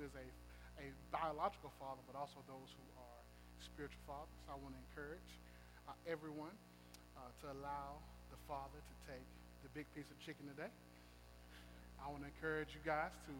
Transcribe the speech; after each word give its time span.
who 0.00 0.08
is 0.08 0.16
a, 0.16 0.28
a 0.80 0.88
biological 1.12 1.68
father, 1.76 2.00
but 2.08 2.16
also 2.16 2.40
those 2.48 2.72
who 2.72 2.86
are 2.96 3.20
spiritual 3.60 4.00
fathers. 4.08 4.32
I 4.48 4.56
want 4.56 4.72
to 4.72 4.80
encourage 4.88 5.30
uh, 5.84 5.92
everyone 6.08 6.56
uh, 7.20 7.28
to 7.44 7.52
allow 7.52 8.00
the 8.32 8.40
father 8.48 8.80
to 8.80 8.94
take 9.04 9.28
the 9.60 9.68
big 9.76 9.84
piece 9.92 10.08
of 10.08 10.16
chicken 10.24 10.48
today. 10.48 10.72
I 12.00 12.08
want 12.08 12.24
to 12.24 12.32
encourage 12.32 12.72
you 12.72 12.80
guys 12.80 13.12
to 13.28 13.34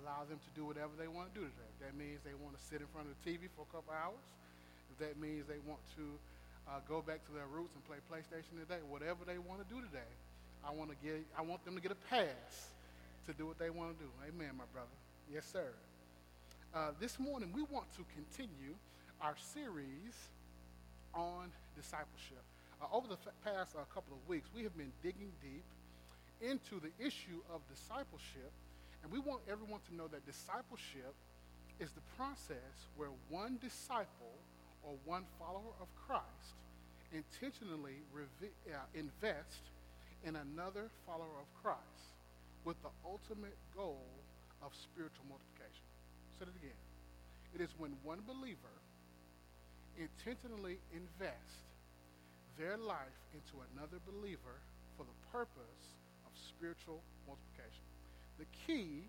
allow 0.00 0.24
them 0.24 0.40
to 0.40 0.50
do 0.56 0.64
whatever 0.64 0.96
they 0.96 1.04
want 1.04 1.28
to 1.28 1.34
do 1.36 1.44
today. 1.44 1.68
If 1.76 1.78
that 1.84 1.94
means 2.00 2.24
they 2.24 2.32
want 2.40 2.56
to 2.56 2.62
sit 2.64 2.80
in 2.80 2.88
front 2.96 3.12
of 3.12 3.12
the 3.12 3.20
TV 3.20 3.52
for 3.52 3.68
a 3.68 3.70
couple 3.76 3.92
hours, 3.92 4.24
if 4.88 4.96
that 5.04 5.20
means 5.20 5.44
they 5.52 5.60
want 5.68 5.84
to 6.00 6.16
uh, 6.64 6.80
go 6.88 7.04
back 7.04 7.20
to 7.28 7.32
their 7.36 7.48
roots 7.52 7.76
and 7.76 7.84
play 7.84 8.00
PlayStation 8.08 8.56
today, 8.56 8.80
whatever 8.88 9.28
they 9.28 9.36
want 9.36 9.60
to 9.60 9.68
do 9.68 9.84
today, 9.84 10.08
I 10.64 10.72
want 10.72 10.88
to 10.88 10.96
get, 11.04 11.20
I 11.36 11.44
want 11.44 11.60
them 11.68 11.76
to 11.76 11.82
get 11.84 11.92
a 11.92 12.00
pass 12.08 12.72
to 13.28 13.36
do 13.36 13.44
what 13.44 13.60
they 13.60 13.68
want 13.68 13.92
to 13.92 13.98
do. 14.00 14.08
Amen, 14.24 14.56
my 14.56 14.64
brother. 14.72 14.96
Yes, 15.28 15.44
sir. 15.44 15.68
Uh, 16.72 16.90
this 17.00 17.18
morning, 17.18 17.50
we 17.52 17.62
want 17.64 17.90
to 17.92 18.04
continue 18.14 18.74
our 19.20 19.34
series 19.54 20.14
on 21.12 21.50
discipleship. 21.74 22.38
Uh, 22.80 22.86
over 22.92 23.08
the 23.08 23.18
f- 23.18 23.34
past 23.44 23.74
uh, 23.74 23.82
couple 23.92 24.14
of 24.14 24.22
weeks, 24.28 24.48
we 24.54 24.62
have 24.62 24.76
been 24.78 24.92
digging 25.02 25.32
deep 25.42 25.64
into 26.40 26.78
the 26.78 26.94
issue 27.04 27.42
of 27.52 27.60
discipleship, 27.66 28.52
and 29.02 29.10
we 29.10 29.18
want 29.18 29.40
everyone 29.50 29.80
to 29.90 29.96
know 29.96 30.06
that 30.06 30.24
discipleship 30.24 31.10
is 31.80 31.90
the 31.90 32.06
process 32.16 32.86
where 32.96 33.10
one 33.28 33.58
disciple 33.60 34.38
or 34.84 34.94
one 35.04 35.24
follower 35.40 35.74
of 35.82 35.88
Christ 36.06 36.54
intentionally 37.10 37.98
revi- 38.14 38.54
uh, 38.70 38.78
invest 38.94 39.66
in 40.22 40.36
another 40.36 40.86
follower 41.04 41.42
of 41.42 41.50
Christ 41.66 42.14
with 42.64 42.80
the 42.82 42.94
ultimate 43.04 43.58
goal 43.74 44.06
of 44.62 44.70
spiritual 44.78 45.26
multiplication. 45.26 45.89
Say 46.40 46.48
it 46.48 46.56
again. 46.56 46.80
It 47.52 47.60
is 47.60 47.68
when 47.76 47.92
one 48.00 48.24
believer 48.24 48.72
intentionally 50.00 50.80
invests 50.88 51.68
their 52.56 52.80
life 52.80 53.20
into 53.36 53.60
another 53.76 54.00
believer 54.08 54.56
for 54.96 55.04
the 55.04 55.12
purpose 55.28 56.00
of 56.24 56.32
spiritual 56.32 57.04
multiplication. 57.28 57.84
The 58.40 58.48
key 58.64 59.04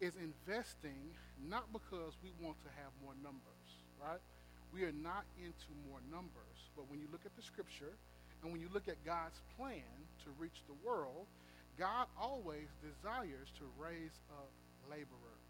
is 0.00 0.16
investing 0.16 1.12
not 1.52 1.68
because 1.68 2.16
we 2.24 2.32
want 2.40 2.56
to 2.64 2.72
have 2.80 2.96
more 3.04 3.12
numbers, 3.20 3.68
right? 4.00 4.24
We 4.72 4.88
are 4.88 4.96
not 5.04 5.28
into 5.36 5.68
more 5.84 6.00
numbers, 6.08 6.72
but 6.72 6.88
when 6.88 6.96
you 6.96 7.12
look 7.12 7.28
at 7.28 7.36
the 7.36 7.44
scripture 7.44 7.92
and 8.40 8.48
when 8.48 8.64
you 8.64 8.72
look 8.72 8.88
at 8.88 8.96
God's 9.04 9.44
plan 9.60 9.84
to 10.24 10.32
reach 10.40 10.64
the 10.64 10.80
world, 10.80 11.28
God 11.76 12.08
always 12.16 12.72
desires 12.80 13.52
to 13.60 13.68
raise 13.76 14.16
up 14.32 14.48
laborers. 14.88 15.47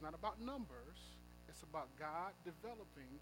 It's 0.00 0.04
not 0.06 0.18
about 0.18 0.40
numbers, 0.40 0.96
it's 1.46 1.62
about 1.62 1.88
God 1.98 2.32
developing 2.42 3.20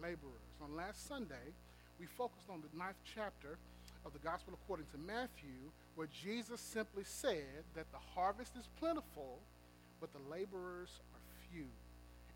laborers. 0.00 0.54
On 0.62 0.76
last 0.76 1.08
Sunday, 1.08 1.50
we 1.98 2.06
focused 2.06 2.48
on 2.48 2.62
the 2.62 2.78
ninth 2.78 3.02
chapter 3.02 3.58
of 4.06 4.12
the 4.12 4.20
Gospel 4.20 4.54
according 4.54 4.86
to 4.92 4.98
Matthew, 4.98 5.74
where 5.96 6.06
Jesus 6.06 6.60
simply 6.60 7.02
said 7.02 7.66
that 7.74 7.90
the 7.90 7.98
harvest 8.14 8.52
is 8.56 8.68
plentiful, 8.78 9.40
but 10.00 10.10
the 10.12 10.20
laborers 10.30 11.00
are 11.12 11.20
few. 11.50 11.66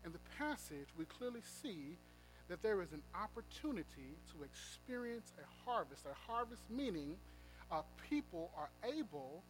In 0.03 0.11
the 0.11 0.19
passage, 0.37 0.91
we 0.99 1.05
clearly 1.05 1.41
see 1.63 1.95
that 2.49 2.61
there 2.61 2.81
is 2.81 2.91
an 2.91 3.01
opportunity 3.15 4.19
to 4.35 4.43
experience 4.43 5.31
a 5.39 5.69
harvest. 5.71 6.03
A 6.05 6.29
harvest 6.29 6.63
meaning 6.69 7.15
uh, 7.71 7.83
people 8.09 8.51
are 8.57 8.71
able 8.83 9.41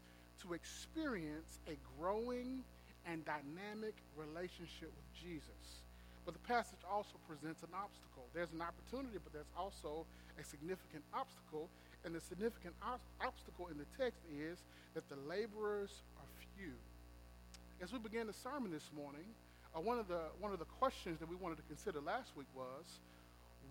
to 0.43 0.53
experience 0.53 1.57
a 1.67 1.77
growing 1.97 2.63
and 3.05 3.23
dynamic 3.25 3.95
relationship 4.17 4.89
with 4.89 5.09
Jesus. 5.13 5.85
But 6.25 6.33
the 6.33 6.41
passage 6.49 6.81
also 6.89 7.21
presents 7.29 7.61
an 7.61 7.69
obstacle. 7.77 8.25
There's 8.33 8.51
an 8.51 8.61
opportunity, 8.61 9.21
but 9.21 9.31
there's 9.31 9.53
also 9.55 10.05
a 10.41 10.43
significant 10.43 11.03
obstacle. 11.13 11.69
And 12.03 12.13
the 12.13 12.21
significant 12.21 12.73
obstacle 13.21 13.69
in 13.69 13.77
the 13.77 13.85
text 13.97 14.21
is 14.29 14.65
that 14.93 15.07
the 15.09 15.17
laborers 15.29 16.01
are 16.17 16.29
few. 16.57 16.73
As 17.81 17.93
we 17.93 17.99
began 17.99 18.25
the 18.25 18.33
sermon 18.33 18.71
this 18.71 18.89
morning, 18.95 19.25
uh, 19.75 19.81
one, 19.81 19.99
of 19.99 20.07
the, 20.07 20.31
one 20.39 20.51
of 20.51 20.59
the 20.59 20.69
questions 20.79 21.19
that 21.19 21.29
we 21.29 21.35
wanted 21.35 21.57
to 21.57 21.67
consider 21.69 21.99
last 21.99 22.31
week 22.35 22.47
was 22.55 22.99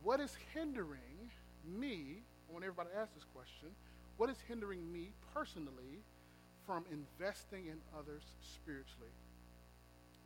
what 0.02 0.20
is 0.20 0.36
hindering 0.52 1.30
me? 1.66 2.22
I 2.48 2.52
want 2.52 2.64
everybody 2.64 2.90
to 2.90 2.98
ask 2.98 3.14
this 3.14 3.24
question. 3.34 3.68
What 4.16 4.30
is 4.30 4.36
hindering 4.46 4.92
me 4.92 5.10
personally 5.32 6.04
from 6.66 6.84
investing 6.92 7.66
in 7.66 7.80
others 7.98 8.22
spiritually? 8.42 9.10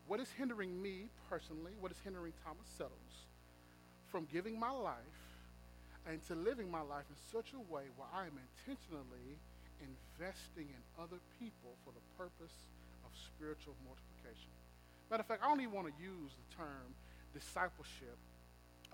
What 0.09 0.21
is 0.21 0.33
hindering 0.33 0.81
me 0.81 1.13
personally? 1.29 1.73
What 1.79 1.93
is 1.93 2.01
hindering 2.03 2.33
Thomas 2.43 2.67
Settles 2.67 3.29
from 4.09 4.27
giving 4.33 4.59
my 4.59 4.71
life 4.73 5.21
and 6.09 6.25
to 6.27 6.35
living 6.35 6.71
my 6.71 6.81
life 6.81 7.05
in 7.13 7.17
such 7.29 7.53
a 7.53 7.61
way 7.71 7.93
where 8.01 8.09
I 8.17 8.25
am 8.25 8.41
intentionally 8.41 9.37
investing 9.85 10.73
in 10.73 10.81
other 10.97 11.21
people 11.37 11.77
for 11.85 11.93
the 11.93 12.01
purpose 12.17 12.57
of 13.05 13.13
spiritual 13.13 13.77
multiplication? 13.85 14.49
Matter 15.13 15.21
of 15.21 15.29
fact, 15.29 15.45
I 15.45 15.49
don't 15.53 15.61
even 15.61 15.77
want 15.77 15.93
to 15.93 15.97
use 16.01 16.33
the 16.33 16.57
term 16.57 16.89
discipleship 17.37 18.17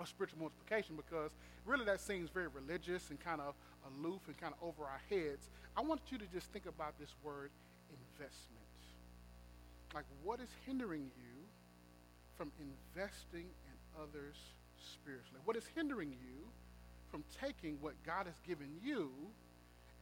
or 0.02 0.06
spiritual 0.10 0.42
multiplication 0.42 0.98
because 0.98 1.30
really 1.64 1.86
that 1.86 2.02
seems 2.02 2.26
very 2.26 2.50
religious 2.50 3.10
and 3.14 3.22
kind 3.22 3.40
of 3.40 3.54
aloof 3.86 4.26
and 4.26 4.34
kind 4.34 4.50
of 4.50 4.58
over 4.66 4.82
our 4.82 5.00
heads. 5.06 5.46
I 5.78 5.80
want 5.80 6.02
you 6.10 6.18
to 6.18 6.26
just 6.34 6.50
think 6.50 6.66
about 6.66 6.98
this 6.98 7.14
word 7.22 7.54
investment. 7.86 8.63
Like, 9.94 10.04
what 10.24 10.40
is 10.40 10.48
hindering 10.66 11.10
you 11.16 11.46
from 12.36 12.50
investing 12.58 13.46
in 13.46 14.02
others 14.02 14.36
spiritually? 14.76 15.40
What 15.44 15.56
is 15.56 15.64
hindering 15.74 16.10
you 16.10 16.48
from 17.10 17.22
taking 17.40 17.78
what 17.80 17.94
God 18.04 18.26
has 18.26 18.34
given 18.46 18.68
you 18.82 19.10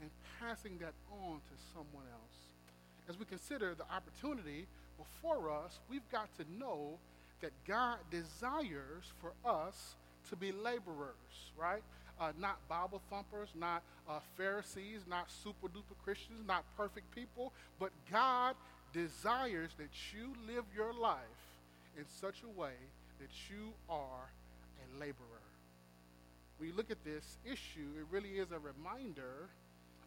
and 0.01 0.11
passing 0.41 0.79
that 0.79 0.95
on 1.11 1.37
to 1.37 1.55
someone 1.75 2.05
else? 2.11 2.37
As 3.09 3.19
we 3.19 3.27
consider 3.27 3.75
the 3.75 3.85
opportunity 3.93 4.67
before 4.97 5.51
us, 5.51 5.81
we've 5.91 6.09
got 6.11 6.35
to 6.39 6.45
know 6.59 6.99
that 7.43 7.51
God 7.67 7.99
desires 8.11 9.13
for 9.21 9.33
us 9.45 9.97
to 10.31 10.37
be 10.37 10.53
laborers, 10.53 11.53
right? 11.59 11.83
Uh, 12.21 12.33
not 12.39 12.57
Bible 12.69 13.03
thumpers, 13.11 13.49
not 13.55 13.83
uh, 14.09 14.21
Pharisees, 14.37 15.01
not 15.09 15.31
super 15.31 15.67
duper 15.67 15.97
Christians, 16.05 16.47
not 16.47 16.65
perfect 16.77 17.13
people, 17.15 17.53
but 17.81 17.91
God 18.11 18.55
desires 18.93 19.71
that 19.79 19.91
you 20.13 20.33
live 20.47 20.65
your 20.75 20.93
life 20.93 21.19
in 21.97 22.05
such 22.21 22.43
a 22.45 22.61
way 22.61 22.75
that 23.21 23.31
you 23.51 23.73
are 23.89 24.31
a 24.81 25.01
laborer. 25.01 25.47
When 26.59 26.69
you 26.69 26.77
look 26.77 26.91
at 26.91 27.03
this 27.05 27.39
issue, 27.45 27.89
it 27.99 28.07
really 28.11 28.39
is 28.39 28.49
a 28.53 28.59
reminder 28.59 29.49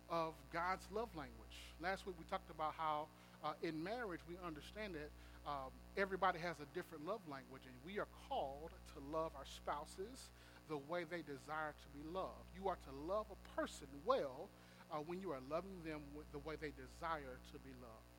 of 0.09 0.33
God's 0.53 0.85
love 0.93 1.09
language. 1.15 1.57
Last 1.81 2.05
week 2.05 2.15
we 2.19 2.25
talked 2.29 2.49
about 2.49 2.73
how 2.77 3.07
uh, 3.43 3.53
in 3.63 3.83
marriage 3.83 4.21
we 4.29 4.35
understand 4.45 4.93
that 4.95 5.09
um, 5.49 5.69
everybody 5.97 6.39
has 6.39 6.55
a 6.59 6.65
different 6.73 7.05
love 7.05 7.21
language, 7.29 7.61
and 7.65 7.75
we 7.85 7.99
are 7.99 8.07
called 8.29 8.71
to 8.93 9.15
love 9.15 9.31
our 9.37 9.45
spouses 9.45 10.29
the 10.69 10.77
way 10.89 11.03
they 11.03 11.21
desire 11.21 11.73
to 11.77 11.87
be 11.93 12.01
loved. 12.13 12.49
You 12.57 12.69
are 12.69 12.77
to 12.89 12.93
love 13.05 13.27
a 13.29 13.39
person 13.59 13.87
well 14.05 14.49
uh, 14.91 14.97
when 15.05 15.21
you 15.21 15.31
are 15.31 15.41
loving 15.49 15.77
them 15.85 16.01
the 16.31 16.39
way 16.39 16.55
they 16.59 16.73
desire 16.73 17.37
to 17.53 17.57
be 17.59 17.73
loved. 17.81 18.14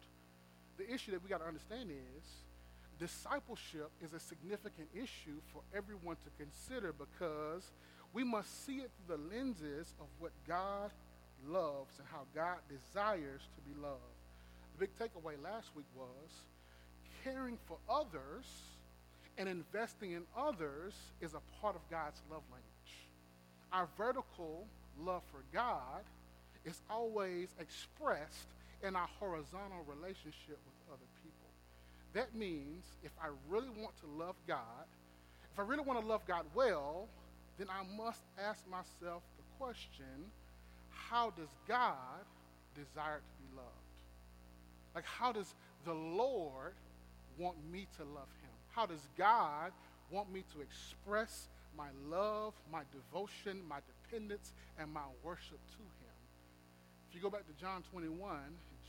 The 0.78 0.92
issue 0.92 1.12
that 1.12 1.22
we 1.22 1.28
got 1.28 1.40
to 1.40 1.46
understand 1.46 1.90
is 1.90 2.24
discipleship 2.98 3.90
is 4.02 4.12
a 4.12 4.20
significant 4.20 4.88
issue 4.94 5.40
for 5.52 5.60
everyone 5.74 6.16
to 6.24 6.44
consider 6.44 6.92
because 6.92 7.70
we 8.12 8.24
must 8.24 8.64
see 8.64 8.78
it 8.78 8.90
through 8.96 9.16
the 9.16 9.34
lenses 9.34 9.94
of 10.00 10.06
what 10.18 10.32
God 10.48 10.90
loves 11.46 11.98
and 11.98 12.06
how 12.10 12.22
God 12.34 12.58
desires 12.68 13.42
to 13.54 13.60
be 13.70 13.78
loved. 13.80 14.00
The 14.78 14.86
big 14.86 14.98
takeaway 14.98 15.42
last 15.42 15.68
week 15.76 15.86
was 15.94 16.30
caring 17.24 17.58
for 17.66 17.76
others 17.88 18.46
and 19.38 19.48
investing 19.48 20.12
in 20.12 20.22
others 20.36 20.94
is 21.20 21.34
a 21.34 21.40
part 21.60 21.76
of 21.76 21.82
God's 21.90 22.20
love 22.30 22.42
language. 22.50 23.10
Our 23.72 23.88
vertical 23.96 24.66
love 24.98 25.22
for 25.30 25.42
God 25.52 26.04
is 26.64 26.80
always 26.88 27.48
expressed 27.60 28.48
in 28.82 28.96
our 28.96 29.08
horizontal 29.18 29.84
relationship 29.86 30.58
with 30.64 30.92
other 30.92 31.08
people. 31.22 31.48
That 32.12 32.34
means 32.34 32.84
if 33.02 33.12
I 33.22 33.28
really 33.48 33.70
want 33.70 33.96
to 34.00 34.06
love 34.06 34.36
God, 34.46 34.86
if 35.52 35.58
I 35.58 35.62
really 35.62 35.82
want 35.82 36.00
to 36.00 36.06
love 36.06 36.26
God 36.26 36.44
well, 36.54 37.08
then 37.58 37.68
I 37.70 37.82
must 37.96 38.22
ask 38.38 38.62
myself 38.68 39.22
the 39.36 39.44
question 39.58 40.30
how 40.90 41.30
does 41.30 41.48
God 41.68 42.24
desire 42.74 43.18
to 43.18 43.42
be 43.42 43.56
loved? 43.56 43.68
Like, 44.94 45.04
how 45.04 45.32
does 45.32 45.54
the 45.84 45.92
Lord 45.92 46.72
want 47.38 47.56
me 47.70 47.86
to 47.96 48.02
love 48.02 48.28
him? 48.42 48.50
How 48.72 48.86
does 48.86 49.06
God 49.16 49.72
want 50.10 50.32
me 50.32 50.42
to 50.54 50.60
express 50.60 51.48
my 51.76 51.88
love, 52.08 52.54
my 52.72 52.82
devotion, 52.92 53.60
my 53.68 53.78
dependence, 53.86 54.52
and 54.78 54.92
my 54.92 55.04
worship 55.22 55.60
to 55.70 55.78
him? 55.78 55.95
You 57.16 57.22
go 57.22 57.30
back 57.30 57.48
to 57.48 57.56
John 57.56 57.82
21, 57.92 58.12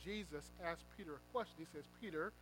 Jesus 0.04 0.52
asked 0.60 0.84
Peter 0.98 1.16
a 1.16 1.24
question. 1.32 1.56
He 1.64 1.68
says, 1.72 1.88
Peter, 2.02 2.34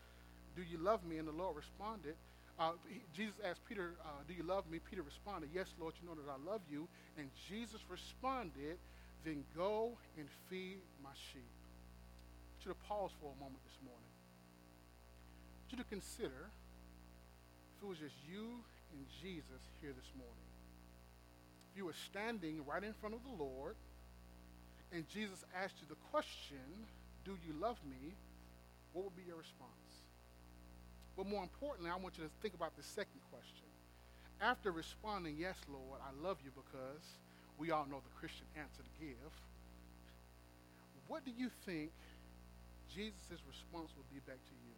Do 0.58 0.64
you 0.66 0.80
love 0.80 1.06
me? 1.06 1.20
And 1.20 1.28
the 1.28 1.38
Lord 1.38 1.56
responded, 1.56 2.16
uh, 2.58 2.72
he, 2.90 3.06
Jesus 3.14 3.36
asked 3.46 3.62
Peter, 3.70 3.94
uh, 4.02 4.26
Do 4.28 4.34
you 4.34 4.42
love 4.42 4.66
me? 4.66 4.80
Peter 4.82 5.04
responded, 5.04 5.52
Yes, 5.54 5.68
Lord, 5.80 5.94
you 6.02 6.10
know 6.10 6.16
that 6.16 6.26
I 6.26 6.42
love 6.42 6.62
you. 6.72 6.88
And 7.20 7.30
Jesus 7.48 7.86
responded, 7.88 8.82
Then 9.24 9.46
go 9.56 9.94
and 10.18 10.26
feed 10.50 10.82
my 11.04 11.14
sheep. 11.14 11.46
I 11.46 12.50
want 12.50 12.66
you 12.66 12.72
to 12.74 12.82
pause 12.90 13.12
for 13.22 13.30
a 13.30 13.38
moment 13.38 13.62
this 13.70 13.78
morning. 13.86 14.10
I 15.70 15.78
you 15.78 15.78
to 15.78 15.88
consider 15.88 16.50
if 17.78 17.84
it 17.84 17.86
was 17.86 18.02
just 18.02 18.18
you 18.26 18.58
and 18.90 19.06
Jesus 19.22 19.62
here 19.86 19.94
this 19.94 20.10
morning. 20.18 20.50
If 21.70 21.78
you 21.78 21.86
were 21.86 22.00
standing 22.10 22.66
right 22.66 22.82
in 22.82 22.94
front 22.98 23.14
of 23.14 23.22
the 23.22 23.38
Lord 23.38 23.76
and 24.96 25.04
Jesus 25.12 25.44
asked 25.52 25.76
you 25.84 25.88
the 25.92 26.00
question, 26.10 26.64
Do 27.28 27.36
you 27.46 27.52
love 27.60 27.76
me? 27.84 28.16
What 28.94 29.04
would 29.04 29.16
be 29.20 29.28
your 29.28 29.36
response? 29.36 29.92
But 31.20 31.28
more 31.28 31.44
importantly, 31.44 31.92
I 31.92 32.00
want 32.00 32.18
you 32.18 32.24
to 32.24 32.32
think 32.42 32.56
about 32.56 32.76
the 32.80 32.84
second 32.84 33.20
question. 33.28 33.68
After 34.40 34.72
responding, 34.72 35.36
Yes, 35.38 35.60
Lord, 35.68 36.00
I 36.00 36.16
love 36.24 36.40
you 36.44 36.52
because 36.56 37.04
we 37.60 37.72
all 37.72 37.86
know 37.86 38.00
the 38.00 38.16
Christian 38.20 38.48
answer 38.56 38.84
to 38.84 38.94
give, 39.00 39.32
what 41.08 41.24
do 41.28 41.32
you 41.36 41.52
think 41.68 41.92
Jesus' 42.88 43.44
response 43.44 43.92
would 44.00 44.08
be 44.08 44.24
back 44.24 44.40
to 44.40 44.56
you? 44.64 44.76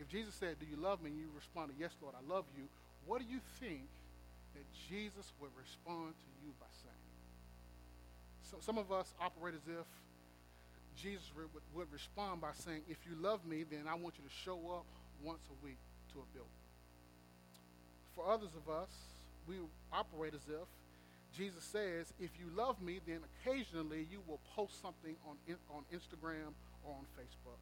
If 0.00 0.08
Jesus 0.08 0.32
said, 0.34 0.56
Do 0.58 0.64
you 0.64 0.80
love 0.80 1.04
me? 1.04 1.12
and 1.12 1.20
you 1.20 1.28
responded, 1.36 1.76
Yes, 1.78 1.92
Lord, 2.00 2.16
I 2.16 2.24
love 2.24 2.48
you, 2.56 2.64
what 3.04 3.20
do 3.20 3.28
you 3.28 3.40
think 3.60 3.84
that 4.56 4.64
Jesus 4.88 5.28
would 5.40 5.52
respond 5.60 6.16
to 6.16 6.28
you 6.40 6.56
by 6.56 6.72
saying? 6.80 6.99
So, 8.42 8.56
some 8.60 8.78
of 8.78 8.90
us 8.90 9.14
operate 9.20 9.54
as 9.54 9.66
if 9.66 9.86
Jesus 10.96 11.30
would, 11.36 11.48
would 11.74 11.92
respond 11.92 12.40
by 12.40 12.50
saying, 12.54 12.82
If 12.88 12.98
you 13.08 13.16
love 13.20 13.44
me, 13.46 13.64
then 13.68 13.84
I 13.88 13.94
want 13.94 14.14
you 14.18 14.24
to 14.24 14.34
show 14.44 14.58
up 14.74 14.86
once 15.22 15.42
a 15.50 15.64
week 15.64 15.78
to 16.12 16.18
a 16.20 16.26
building. 16.34 16.50
For 18.14 18.26
others 18.26 18.50
of 18.56 18.72
us, 18.72 18.90
we 19.46 19.56
operate 19.92 20.34
as 20.34 20.46
if 20.48 20.68
Jesus 21.36 21.64
says, 21.64 22.12
If 22.18 22.30
you 22.38 22.46
love 22.56 22.80
me, 22.82 23.00
then 23.06 23.20
occasionally 23.40 24.06
you 24.10 24.20
will 24.26 24.40
post 24.54 24.82
something 24.82 25.16
on, 25.26 25.36
on 25.74 25.84
Instagram 25.94 26.52
or 26.84 26.94
on 26.94 27.06
Facebook. 27.18 27.58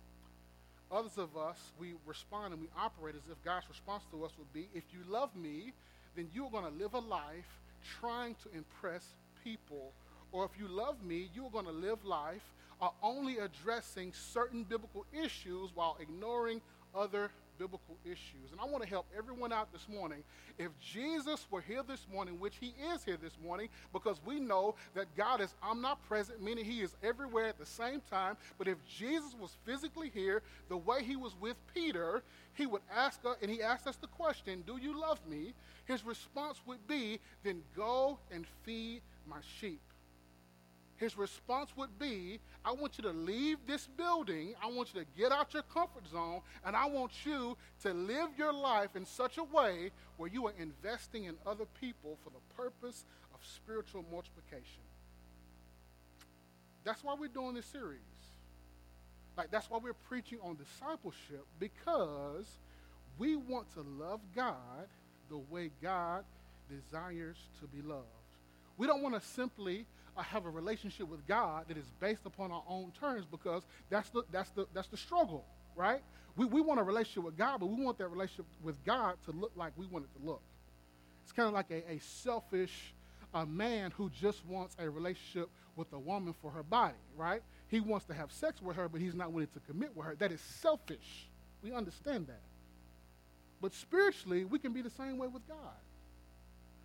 Others 0.91 1.19
of 1.19 1.37
us, 1.37 1.59
we 1.79 1.93
respond 2.07 2.55
and 2.55 2.63
we 2.63 2.69
operate 2.79 3.15
as 3.15 3.31
if 3.31 3.43
God's 3.45 3.69
response 3.69 4.05
to 4.11 4.25
us 4.25 4.33
would 4.39 4.53
be, 4.53 4.69
If 4.75 4.85
you 4.93 5.01
love 5.09 5.35
me, 5.37 5.73
then 6.17 6.29
you're 6.35 6.51
going 6.51 6.65
to 6.65 6.83
live 6.83 6.95
a 6.95 6.99
life 6.99 7.61
trying 8.01 8.35
to 8.43 8.57
impress 8.57 9.05
people. 9.45 9.93
Or 10.33 10.45
if 10.45 10.59
you 10.59 10.69
love 10.69 11.03
me, 11.05 11.31
you're 11.35 11.51
going 11.51 11.67
to 11.67 11.73
live 11.73 12.05
life 12.05 12.43
are 12.81 12.93
only 13.03 13.39
addressing 13.39 14.13
certain 14.13 14.65
biblical 14.65 15.05
issues 15.13 15.71
while 15.75 15.97
ignoring 16.01 16.61
other 16.95 17.31
biblical 17.59 17.97
issues. 18.05 18.53
And 18.53 18.61
I 18.61 18.65
want 18.65 18.85
to 18.85 18.89
help 18.89 19.07
everyone 19.17 19.53
out 19.53 19.73
this 19.73 19.89
morning. 19.89 20.23
If 20.59 20.71
Jesus 20.81 21.45
were 21.51 21.61
here 21.61 21.83
this 21.83 22.07
morning, 22.13 22.39
which 22.39 22.55
he 22.61 22.73
is 22.95 23.03
here 23.03 23.19
this 23.21 23.37
morning, 23.45 23.69
because 23.93 24.21
we 24.25 24.39
know 24.39 24.77
that 24.95 25.07
God 25.17 25.41
is 25.41 25.55
omnipresent, 25.63 26.41
meaning 26.41 26.65
he 26.65 26.83
is 26.83 26.95
everywhere 27.03 27.47
at 27.47 27.59
the 27.59 27.67
same 27.67 28.01
time. 28.09 28.37
But 28.59 28.69
if 28.69 28.77
Jesus 28.87 29.35
was 29.41 29.57
physically 29.65 30.11
here, 30.15 30.43
the 30.69 30.77
way 30.77 31.03
he 31.03 31.17
was 31.17 31.35
with 31.41 31.57
Peter, 31.75 32.23
he 32.55 32.67
would 32.67 32.83
ask 32.95 33.25
us, 33.25 33.37
and 33.43 33.51
he 33.51 33.61
asked 33.61 33.89
us 33.89 33.97
the 33.97 34.07
question, 34.07 34.63
Do 34.65 34.79
you 34.81 34.99
love 34.99 35.19
me? 35.29 35.53
His 35.87 36.05
response 36.05 36.61
would 36.65 36.87
be, 36.87 37.19
Then 37.43 37.63
go 37.77 38.19
and 38.31 38.47
feed 38.65 39.01
my 39.27 39.39
sheep 39.61 39.81
his 40.99 41.17
response 41.17 41.71
would 41.77 41.97
be, 41.99 42.41
I 42.65 42.73
want 42.73 42.99
you 42.99 43.03
to 43.03 43.11
leave 43.11 43.59
this 43.67 43.87
building. 43.87 44.55
I 44.63 44.67
want 44.67 44.93
you 44.93 45.01
to 45.01 45.07
get 45.17 45.31
out 45.31 45.55
your 45.55 45.63
comfort 45.63 46.07
zone, 46.11 46.41
and 46.65 46.75
I 46.75 46.87
want 46.87 47.13
you 47.25 47.57
to 47.83 47.95
live 47.95 48.31
your 48.37 48.53
life 48.53 48.97
in 48.97 49.07
such 49.07 49.39
a 49.39 49.45
way 49.45 49.91
where 50.17 50.29
you 50.29 50.47
are 50.49 50.53
investing 50.59 51.25
in 51.25 51.37
other 51.47 51.67
people 51.81 52.19
for 52.25 52.31
the 52.31 52.55
purpose 52.57 53.05
of 53.33 53.41
spiritual 53.47 54.05
multiplication. 54.11 54.83
That's 56.83 57.05
why 57.05 57.15
we're 57.19 57.29
doing 57.29 57.55
this 57.55 57.67
series. 57.67 58.01
Like, 59.37 59.53
that's 59.53 59.71
why 59.71 59.79
we're 59.81 59.93
preaching 59.93 60.39
on 60.43 60.57
discipleship 60.57 61.47
because 61.61 62.47
we 63.19 63.37
want 63.37 63.73
to 63.75 63.83
love 63.83 64.21
God 64.35 64.89
the 65.29 65.39
way 65.39 65.71
God 65.81 66.25
desires 66.69 67.37
to 67.61 67.69
be 67.69 67.83
loved. 67.83 68.07
We 68.77 68.87
don't 68.87 69.03
want 69.03 69.21
to 69.21 69.29
simply 69.29 69.87
uh, 70.19 70.23
have 70.23 70.45
a 70.45 70.51
relationship 70.51 71.09
with 71.09 71.27
God 71.27 71.67
that 71.69 71.77
is 71.77 71.87
based 72.01 72.27
upon 72.27 72.51
our 72.51 72.65
own 72.69 72.93
terms 72.99 73.27
because 73.31 73.63
that's 73.89 74.11
the, 74.11 74.25
that's 74.33 74.51
the, 74.51 74.67
that's 74.75 74.89
the 74.89 74.97
struggle, 74.97 75.45
right? 75.77 76.03
We, 76.37 76.47
we 76.47 76.61
want 76.61 76.81
a 76.81 76.83
relationship 76.83 77.25
with 77.25 77.37
God, 77.37 77.61
but 77.61 77.67
we 77.67 77.83
want 77.83 77.99
that 77.99 78.09
relationship 78.09 78.47
with 78.63 78.85
God 78.85 79.17
to 79.25 79.33
look 79.33 79.53
like 79.57 79.73
we 79.77 79.87
want 79.87 80.05
it 80.05 80.19
to 80.21 80.27
look. 80.27 80.43
It's 81.23 81.33
kind 81.33 81.47
of 81.47 81.55
like 81.55 81.71
a, 81.71 81.93
a 81.93 81.99
selfish 82.01 82.95
a 83.35 83.47
man 83.47 83.93
who 83.97 84.11
just 84.11 84.45
wants 84.47 84.77
a 84.79 84.89
relationship 84.89 85.49
with 85.77 85.93
a 85.93 85.99
woman 85.99 86.35
for 86.41 86.51
her 86.51 86.63
body, 86.63 86.95
right? 87.17 87.43
He 87.69 87.81
wants 87.81 88.07
to 88.07 88.15
have 88.15 88.33
sex 88.33 88.63
with 88.63 88.77
her, 88.77 88.89
but 88.89 89.01
he's 89.01 89.15
not 89.15 89.33
willing 89.33 89.49
to 89.55 89.61
commit 89.61 89.95
with 89.95 90.07
her. 90.07 90.15
That 90.17 90.33
is 90.33 90.41
selfish. 90.41 91.29
We 91.63 91.73
understand 91.73 92.27
that. 92.29 92.41
But 93.61 93.75
spiritually, 93.75 94.45
we 94.45 94.59
can 94.59 94.73
be 94.73 94.83
the 94.83 94.91
same 94.91 95.19
way 95.19 95.29
with 95.29 95.47
God. 95.47 95.77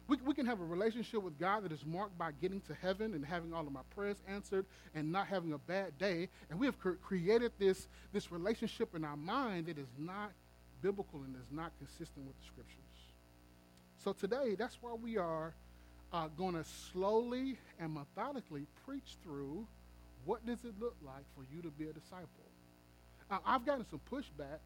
We, 0.08 0.18
we 0.26 0.34
can 0.34 0.46
have 0.46 0.60
a 0.60 0.66
relationship 0.66 1.24
with 1.24 1.40
God 1.40 1.64
that 1.64 1.72
is 1.72 1.86
marked 1.86 2.18
by 2.18 2.32
getting 2.42 2.60
to 2.62 2.74
heaven 2.74 3.14
and 3.14 3.26
having 3.26 3.54
all 3.54 3.66
of 3.66 3.72
my 3.72 3.82
prayers 3.96 4.18
answered 4.28 4.66
and 4.94 5.12
not 5.12 5.28
having 5.28 5.54
a 5.54 5.58
bad 5.58 5.98
day. 5.98 6.30
And 6.50 6.60
we 6.60 6.66
have 6.66 6.78
cre- 6.80 6.92
created 7.02 7.54
this, 7.58 7.88
this 8.12 8.32
relationship 8.32 8.96
in 8.96 9.06
our 9.06 9.16
mind 9.16 9.68
that 9.68 9.78
is 9.78 9.88
not 9.98 10.32
biblical 10.82 11.22
and 11.24 11.36
is 11.36 11.52
not 11.52 11.72
consistent 11.78 12.26
with 12.26 12.38
the 12.40 12.46
scriptures. 12.46 12.80
So 14.04 14.12
today, 14.12 14.56
that's 14.56 14.78
why 14.82 14.94
we 14.94 15.18
are 15.18 15.54
uh, 16.12 16.28
going 16.38 16.56
to 16.56 16.66
slowly 16.92 17.58
and 17.80 17.94
methodically 17.94 18.68
preach 18.86 19.16
through 19.24 19.66
what 20.26 20.46
does 20.46 20.64
it 20.66 20.74
look 20.80 20.96
like 21.06 21.24
for 21.36 21.46
you 21.54 21.62
to 21.62 21.70
be 21.70 21.86
a 21.86 21.94
disciple. 21.94 22.28
Uh, 23.32 23.38
I've 23.46 23.66
gotten 23.66 23.86
some 23.90 24.02
pushback 24.12 24.60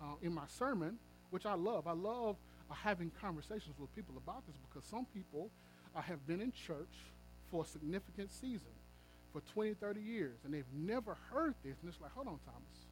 uh, 0.00 0.14
in 0.20 0.34
my 0.34 0.44
sermon, 0.46 0.98
which 1.30 1.46
I 1.46 1.54
love. 1.54 1.86
I 1.86 1.92
love 1.92 2.36
having 2.72 3.10
conversations 3.20 3.74
with 3.78 3.94
people 3.94 4.14
about 4.16 4.46
this 4.46 4.56
because 4.68 4.88
some 4.88 5.06
people 5.06 5.50
uh, 5.94 6.00
have 6.00 6.26
been 6.26 6.40
in 6.40 6.52
church 6.52 6.94
for 7.50 7.64
a 7.64 7.66
significant 7.66 8.30
season 8.30 8.72
for 9.32 9.40
20, 9.52 9.74
30 9.74 10.00
years, 10.00 10.38
and 10.44 10.52
they've 10.52 10.64
never 10.74 11.16
heard 11.30 11.54
this. 11.64 11.76
And 11.80 11.90
it's 11.90 12.00
like, 12.00 12.12
hold 12.12 12.28
on, 12.28 12.38
Thomas. 12.44 12.86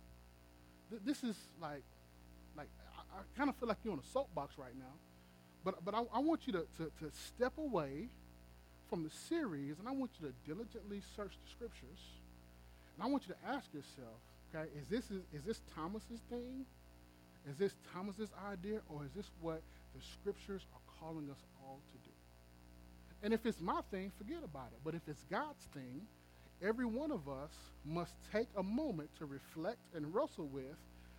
Th- 0.90 1.02
this 1.04 1.22
is 1.22 1.36
like, 1.60 1.84
like 2.56 2.68
I, 2.96 3.18
I 3.18 3.22
kind 3.37 3.50
of 3.50 3.56
feel 3.56 3.68
like 3.68 3.78
you're 3.84 3.92
on 3.92 3.99
a 3.99 4.12
soapbox 4.12 4.56
right 4.58 4.76
now. 4.78 4.94
But, 5.64 5.84
but 5.84 5.94
I, 5.94 6.02
I 6.14 6.18
want 6.20 6.46
you 6.46 6.52
to, 6.54 6.66
to, 6.78 6.84
to 6.84 7.10
step 7.12 7.52
away 7.58 8.08
from 8.88 9.04
the 9.04 9.10
series, 9.10 9.78
and 9.78 9.87
I 9.87 9.92
want 9.92 10.10
you 10.20 10.28
to 10.28 10.34
diligently 10.46 11.02
search 11.14 11.32
the 11.44 11.50
scriptures. 11.50 12.00
And 12.96 13.04
I 13.04 13.06
want 13.06 13.28
you 13.28 13.34
to 13.34 13.49
ask 13.49 13.72
yourself, 13.72 14.18
okay, 14.54 14.68
is 14.78 14.87
this, 14.88 15.10
is, 15.10 15.22
is 15.32 15.44
this 15.44 15.60
Thomas's 15.75 16.20
thing? 16.28 16.64
Is 17.49 17.56
this 17.56 17.75
Thomas's 17.92 18.30
idea, 18.50 18.80
or 18.88 19.04
is 19.04 19.11
this 19.12 19.30
what 19.40 19.62
the 19.94 20.02
scriptures 20.02 20.62
are 20.75 20.80
calling 21.00 21.30
us 21.30 21.38
all 21.64 21.80
to 21.92 21.99
do? 22.09 22.14
And 23.23 23.35
if 23.35 23.44
it's 23.47 23.61
my 23.61 23.80
thing, 23.90 24.12
forget 24.18 24.42
about 24.44 24.68
it. 24.73 24.78
But 24.85 24.94
if 24.94 25.02
it's 25.09 25.25
God's 25.30 25.64
thing, 25.75 26.02
every 26.62 26.87
one 26.87 27.11
of 27.11 27.28
us 27.28 27.52
must 27.85 28.14
take 28.32 28.49
a 28.56 28.62
moment 28.62 29.11
to 29.18 29.26
reflect 29.26 29.78
and 29.94 30.14
wrestle 30.14 30.47
with 30.47 30.76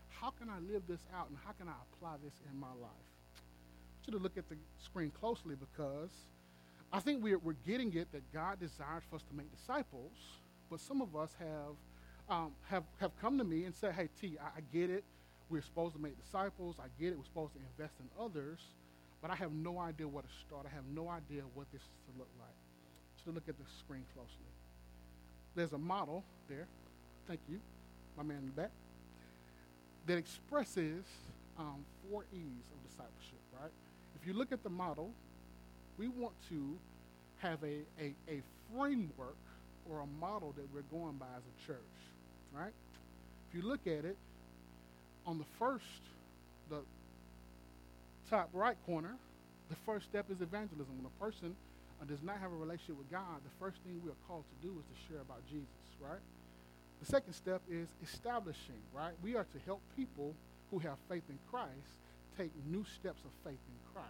how 0.09 0.29
can 0.31 0.49
I 0.49 0.59
live 0.71 0.83
this 0.87 0.99
out 1.15 1.29
and 1.29 1.37
how 1.43 1.51
can 1.53 1.67
I 1.67 1.73
apply 1.93 2.15
this 2.23 2.33
in 2.51 2.59
my 2.59 2.67
life? 2.67 3.07
I 3.35 3.97
want 3.97 4.07
you 4.07 4.13
to 4.13 4.19
look 4.19 4.37
at 4.37 4.47
the 4.49 4.55
screen 4.83 5.11
closely 5.19 5.55
because 5.55 6.11
I 6.93 6.99
think 6.99 7.23
we're, 7.23 7.39
we're 7.39 7.55
getting 7.65 7.93
it 7.95 8.11
that 8.11 8.31
God 8.33 8.59
desires 8.59 9.03
for 9.09 9.15
us 9.15 9.23
to 9.23 9.35
make 9.35 9.51
disciples, 9.55 10.11
but 10.69 10.79
some 10.79 11.01
of 11.01 11.15
us 11.15 11.35
have, 11.39 11.75
um, 12.29 12.51
have, 12.69 12.83
have 12.99 13.11
come 13.19 13.37
to 13.37 13.43
me 13.43 13.63
and 13.63 13.73
said, 13.73 13.93
hey, 13.93 14.09
T, 14.19 14.37
I, 14.39 14.57
I 14.57 14.61
get 14.71 14.89
it. 14.89 15.03
We're 15.51 15.61
supposed 15.61 15.95
to 15.95 16.01
make 16.01 16.17
disciples. 16.23 16.77
I 16.79 16.87
get 16.99 17.11
it. 17.11 17.17
We're 17.17 17.25
supposed 17.25 17.53
to 17.53 17.59
invest 17.59 17.99
in 17.99 18.07
others. 18.23 18.59
But 19.21 19.29
I 19.29 19.35
have 19.35 19.51
no 19.51 19.77
idea 19.79 20.07
where 20.07 20.23
to 20.23 20.29
start. 20.47 20.65
I 20.65 20.73
have 20.73 20.85
no 20.95 21.09
idea 21.09 21.43
what 21.53 21.67
this 21.71 21.81
is 21.81 21.99
to 22.07 22.17
look 22.17 22.29
like. 22.39 22.55
So 23.23 23.31
look 23.31 23.47
at 23.49 23.57
the 23.57 23.65
screen 23.79 24.05
closely. 24.15 24.49
There's 25.53 25.73
a 25.73 25.77
model 25.77 26.23
there. 26.49 26.67
Thank 27.27 27.41
you, 27.49 27.59
my 28.17 28.23
man 28.23 28.37
in 28.37 28.45
the 28.47 28.51
back. 28.53 28.71
That 30.07 30.17
expresses 30.17 31.03
um, 31.59 31.85
four 32.09 32.25
E's 32.33 32.65
of 32.73 32.89
discipleship, 32.89 33.39
right? 33.61 33.71
If 34.19 34.25
you 34.25 34.33
look 34.33 34.51
at 34.51 34.63
the 34.63 34.69
model, 34.69 35.11
we 35.97 36.07
want 36.07 36.33
to 36.49 36.77
have 37.37 37.61
a, 37.63 37.81
a, 37.99 38.15
a 38.27 38.41
framework 38.73 39.37
or 39.89 39.99
a 39.99 40.07
model 40.19 40.53
that 40.57 40.65
we're 40.73 40.81
going 40.97 41.17
by 41.17 41.27
as 41.37 41.43
a 41.43 41.67
church, 41.67 41.77
right? 42.53 42.73
If 43.49 43.55
you 43.55 43.67
look 43.67 43.85
at 43.85 44.05
it, 44.05 44.17
on 45.25 45.37
the 45.37 45.45
first, 45.59 45.85
the 46.69 46.81
top 48.29 48.49
right 48.53 48.77
corner, 48.85 49.15
the 49.69 49.75
first 49.85 50.05
step 50.05 50.25
is 50.29 50.41
evangelism. 50.41 50.97
When 50.97 51.05
a 51.05 51.23
person 51.23 51.55
uh, 52.01 52.05
does 52.05 52.23
not 52.23 52.39
have 52.39 52.51
a 52.51 52.55
relationship 52.55 52.97
with 52.97 53.11
God, 53.11 53.39
the 53.43 53.55
first 53.59 53.77
thing 53.83 54.01
we 54.03 54.09
are 54.09 54.21
called 54.27 54.43
to 54.43 54.67
do 54.67 54.73
is 54.79 54.85
to 54.85 54.97
share 55.07 55.21
about 55.21 55.41
Jesus, 55.49 55.67
right? 55.99 56.19
The 56.99 57.05
second 57.05 57.33
step 57.33 57.61
is 57.69 57.87
establishing, 58.03 58.81
right? 58.93 59.13
We 59.23 59.35
are 59.35 59.45
to 59.45 59.59
help 59.65 59.81
people 59.95 60.35
who 60.69 60.79
have 60.79 60.97
faith 61.09 61.23
in 61.29 61.39
Christ 61.49 61.97
take 62.37 62.51
new 62.69 62.85
steps 62.85 63.21
of 63.25 63.31
faith 63.43 63.59
in 63.59 63.79
Christ. 63.93 64.07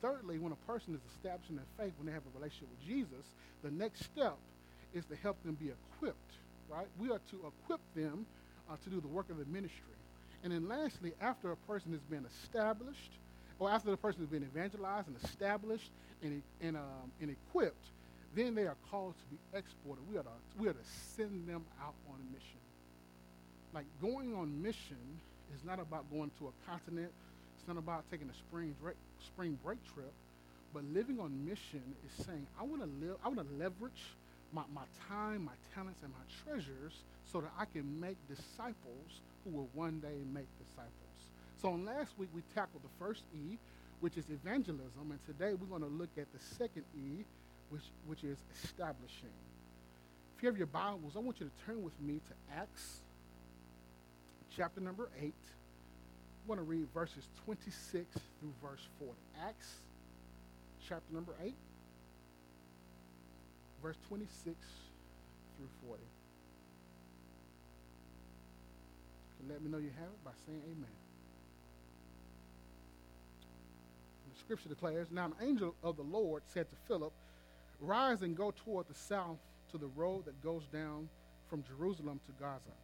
Thirdly, 0.00 0.38
when 0.38 0.52
a 0.52 0.62
person 0.70 0.94
is 0.94 1.00
establishing 1.14 1.56
their 1.56 1.70
faith, 1.76 1.92
when 1.98 2.06
they 2.06 2.12
have 2.12 2.22
a 2.22 2.38
relationship 2.38 2.68
with 2.70 2.86
Jesus, 2.86 3.26
the 3.62 3.70
next 3.70 4.04
step 4.04 4.36
is 4.94 5.04
to 5.06 5.16
help 5.16 5.42
them 5.42 5.54
be 5.54 5.70
equipped, 5.70 6.32
right? 6.70 6.86
We 6.98 7.10
are 7.10 7.20
to 7.30 7.52
equip 7.52 7.80
them 7.94 8.26
uh, 8.70 8.76
to 8.84 8.90
do 8.90 9.00
the 9.00 9.08
work 9.08 9.28
of 9.30 9.38
the 9.38 9.44
ministry. 9.46 9.98
And 10.44 10.52
then 10.52 10.68
lastly, 10.68 11.12
after 11.20 11.50
a 11.50 11.56
person 11.56 11.92
has 11.92 12.00
been 12.02 12.24
established, 12.42 13.12
or 13.58 13.70
after 13.70 13.90
the 13.90 13.96
person 13.96 14.20
has 14.20 14.28
been 14.28 14.42
evangelized 14.42 15.08
and 15.08 15.16
established 15.24 15.90
and, 16.22 16.42
and, 16.60 16.76
um, 16.76 17.10
and 17.20 17.30
equipped, 17.30 17.86
then 18.34 18.54
they 18.54 18.66
are 18.66 18.76
called 18.90 19.14
to 19.18 19.24
be 19.34 19.58
exported. 19.58 20.02
We 20.10 20.16
are, 20.18 20.22
to, 20.22 20.28
we 20.58 20.68
are 20.68 20.72
to 20.72 20.84
send 21.16 21.48
them 21.48 21.64
out 21.82 21.94
on 22.08 22.16
a 22.20 22.32
mission. 22.32 22.60
Like 23.74 23.86
going 24.00 24.34
on 24.34 24.62
mission 24.62 24.96
is 25.54 25.64
not 25.64 25.80
about 25.80 26.10
going 26.10 26.30
to 26.38 26.48
a 26.48 26.70
continent. 26.70 27.10
It's 27.58 27.66
not 27.66 27.78
about 27.78 28.04
taking 28.10 28.28
a 28.28 28.34
spring 28.34 28.74
break, 28.80 28.96
spring 29.26 29.58
break 29.64 29.78
trip. 29.92 30.12
But 30.72 30.84
living 30.92 31.18
on 31.18 31.46
mission 31.46 31.82
is 32.06 32.26
saying, 32.26 32.46
I 32.60 32.62
want 32.62 32.82
to 32.82 33.06
live, 33.06 33.16
I 33.24 33.28
want 33.28 33.40
to 33.40 33.54
leverage 33.56 34.04
my, 34.52 34.62
my 34.74 34.82
time, 35.08 35.44
my 35.44 35.52
talents, 35.74 36.00
and 36.02 36.12
my 36.12 36.24
treasures 36.44 36.92
so 37.24 37.40
that 37.40 37.50
I 37.58 37.64
can 37.64 38.00
make 38.00 38.16
disciples 38.28 39.20
who 39.48 39.56
will 39.56 39.68
one 39.72 40.00
day 40.00 40.24
make 40.32 40.46
disciples. 40.58 40.92
So 41.60 41.72
last 41.72 42.12
week 42.18 42.28
we 42.34 42.42
tackled 42.54 42.82
the 42.82 43.04
first 43.04 43.22
E, 43.34 43.58
which 44.00 44.16
is 44.16 44.24
evangelism, 44.30 45.10
and 45.10 45.18
today 45.26 45.54
we're 45.54 45.66
going 45.66 45.82
to 45.82 45.96
look 45.96 46.10
at 46.16 46.26
the 46.32 46.38
second 46.56 46.84
E, 46.96 47.24
which, 47.70 47.82
which 48.06 48.24
is 48.24 48.38
establishing. 48.62 49.34
If 50.36 50.42
you 50.42 50.48
have 50.48 50.56
your 50.56 50.68
Bibles, 50.68 51.14
I 51.16 51.18
want 51.18 51.40
you 51.40 51.46
to 51.46 51.66
turn 51.66 51.82
with 51.82 51.98
me 52.00 52.20
to 52.28 52.56
Acts 52.56 53.00
chapter 54.56 54.80
number 54.80 55.08
8. 55.20 55.24
I 55.24 56.48
want 56.48 56.60
to 56.60 56.64
read 56.64 56.86
verses 56.94 57.28
26 57.44 58.06
through 58.40 58.52
verse 58.62 58.86
40. 58.98 59.12
Acts 59.44 59.68
chapter 60.88 61.12
number 61.12 61.34
8, 61.42 61.54
verse 63.82 63.96
26 64.08 64.56
through 65.56 65.68
40. 65.88 66.02
Can 69.38 69.48
let 69.48 69.62
me 69.62 69.70
know 69.70 69.78
you 69.78 69.90
have 69.98 70.08
it 70.08 70.24
by 70.24 70.32
saying 70.46 70.62
amen. 70.64 70.96
The 74.32 74.38
scripture 74.40 74.68
declares, 74.68 75.08
Now 75.10 75.26
an 75.26 75.34
angel 75.40 75.74
of 75.82 75.96
the 75.96 76.02
Lord 76.02 76.42
said 76.46 76.68
to 76.70 76.76
Philip, 76.86 77.12
Rise 77.80 78.22
and 78.22 78.36
go 78.36 78.52
toward 78.64 78.88
the 78.88 78.94
south 78.94 79.38
to 79.70 79.78
the 79.78 79.86
road 79.86 80.24
that 80.24 80.42
goes 80.42 80.64
down 80.72 81.08
from 81.48 81.62
Jerusalem 81.62 82.20
to 82.26 82.32
Gaza. 82.42 82.76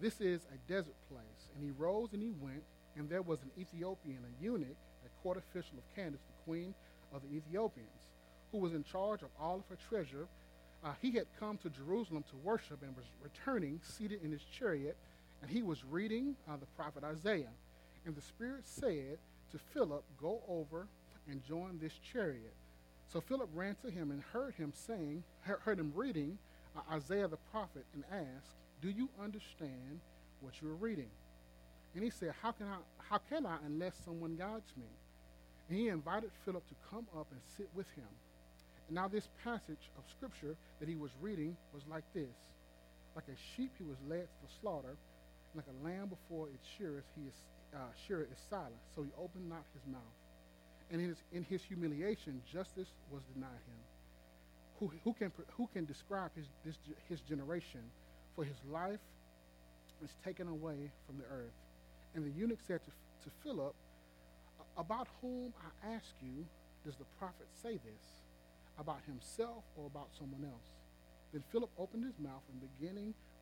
This 0.00 0.20
is 0.20 0.42
a 0.52 0.70
desert 0.70 0.96
place. 1.10 1.50
And 1.54 1.64
he 1.64 1.70
rose 1.78 2.12
and 2.12 2.22
he 2.22 2.32
went, 2.40 2.62
and 2.96 3.08
there 3.08 3.22
was 3.22 3.40
an 3.42 3.50
Ethiopian, 3.58 4.18
a 4.18 4.44
eunuch, 4.44 4.76
a 5.04 5.22
court 5.22 5.38
official 5.38 5.78
of 5.78 5.94
Candace, 5.94 6.20
the 6.20 6.44
queen 6.44 6.74
of 7.14 7.22
the 7.22 7.36
Ethiopians, 7.36 8.08
who 8.52 8.58
was 8.58 8.74
in 8.74 8.84
charge 8.84 9.22
of 9.22 9.28
all 9.40 9.56
of 9.56 9.68
her 9.68 9.78
treasure. 9.88 10.26
Uh, 10.84 10.92
he 11.00 11.12
had 11.12 11.26
come 11.40 11.56
to 11.58 11.70
Jerusalem 11.70 12.24
to 12.30 12.36
worship 12.44 12.82
and 12.82 12.94
was 12.94 13.06
returning, 13.22 13.80
seated 13.82 14.22
in 14.22 14.30
his 14.30 14.42
chariot, 14.42 14.96
and 15.46 15.54
he 15.54 15.62
was 15.62 15.84
reading 15.84 16.34
uh, 16.50 16.56
the 16.56 16.66
prophet 16.74 17.04
Isaiah. 17.04 17.52
And 18.04 18.16
the 18.16 18.20
Spirit 18.20 18.64
said 18.64 19.18
to 19.52 19.58
Philip, 19.72 20.02
Go 20.20 20.40
over 20.48 20.88
and 21.30 21.40
join 21.44 21.78
this 21.80 21.92
chariot. 22.12 22.54
So 23.06 23.20
Philip 23.20 23.48
ran 23.54 23.76
to 23.84 23.90
him 23.90 24.10
and 24.10 24.20
heard 24.32 24.54
him 24.54 24.72
saying, 24.74 25.22
heard 25.42 25.78
him 25.78 25.92
reading 25.94 26.36
uh, 26.76 26.80
Isaiah 26.92 27.28
the 27.28 27.36
prophet, 27.52 27.84
and 27.94 28.02
asked, 28.10 28.56
Do 28.82 28.90
you 28.90 29.08
understand 29.22 30.00
what 30.40 30.54
you're 30.60 30.74
reading? 30.74 31.10
And 31.94 32.02
he 32.02 32.10
said, 32.10 32.34
How 32.42 32.50
can 32.50 32.66
I, 32.66 32.78
how 33.08 33.18
can 33.18 33.46
I 33.46 33.58
unless 33.64 33.94
someone 34.04 34.34
guides 34.34 34.72
me? 34.76 34.88
And 35.68 35.78
he 35.78 35.88
invited 35.88 36.30
Philip 36.44 36.66
to 36.66 36.74
come 36.90 37.06
up 37.16 37.28
and 37.30 37.40
sit 37.56 37.68
with 37.72 37.86
him. 37.90 38.08
And 38.88 38.96
now 38.96 39.06
this 39.06 39.28
passage 39.44 39.92
of 39.96 40.02
scripture 40.10 40.56
that 40.80 40.88
he 40.88 40.96
was 40.96 41.12
reading 41.20 41.56
was 41.72 41.84
like 41.88 42.04
this. 42.14 42.34
Like 43.14 43.26
a 43.28 43.38
sheep 43.54 43.70
he 43.78 43.84
was 43.84 43.96
led 44.08 44.22
to 44.22 44.42
the 44.42 44.52
slaughter, 44.60 44.96
like 45.56 45.66
a 45.66 45.84
lamb 45.84 46.08
before 46.08 46.48
its 46.48 46.66
shearers 46.78 47.04
he 47.16 47.26
is, 47.26 47.34
uh, 47.74 47.78
shearer 48.06 48.28
is 48.30 48.38
silent. 48.50 48.80
So 48.94 49.02
he 49.02 49.10
opened 49.18 49.48
not 49.48 49.64
his 49.74 49.82
mouth 49.90 50.16
and 50.90 51.00
in 51.00 51.08
his, 51.08 51.22
in 51.32 51.42
his 51.44 51.62
humiliation, 51.62 52.40
justice 52.50 52.88
was 53.10 53.22
denied 53.34 53.50
him. 53.66 53.80
Who, 54.78 54.92
who, 55.04 55.12
can, 55.14 55.32
who 55.56 55.68
can 55.72 55.84
describe 55.84 56.30
his, 56.36 56.46
this, 56.64 56.76
his 57.08 57.20
generation? 57.22 57.80
For 58.34 58.44
his 58.44 58.56
life 58.70 59.00
is 60.04 60.10
taken 60.24 60.48
away 60.48 60.92
from 61.06 61.18
the 61.18 61.24
earth. 61.24 61.54
And 62.14 62.24
the 62.24 62.30
eunuch 62.30 62.60
said 62.66 62.80
to, 62.84 62.90
to 63.24 63.34
Philip, 63.42 63.74
About 64.76 65.08
whom, 65.20 65.52
I 65.58 65.94
ask 65.94 66.14
you, 66.22 66.44
does 66.84 66.96
the 66.96 67.06
prophet 67.18 67.46
say 67.62 67.72
this? 67.72 68.04
About 68.78 69.00
himself 69.06 69.64
or 69.76 69.86
about 69.86 70.08
someone 70.18 70.44
else? 70.44 70.68
Then 71.32 71.42
Philip 71.50 71.70
opened 71.78 72.04
his 72.04 72.18
mouth, 72.20 72.42
and 72.52 72.60
beginning 72.78 73.14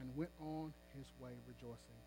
and 0.00 0.06
went 0.16 0.32
on 0.40 0.72
his 0.96 1.08
way 1.20 1.32
rejoicing. 1.48 2.00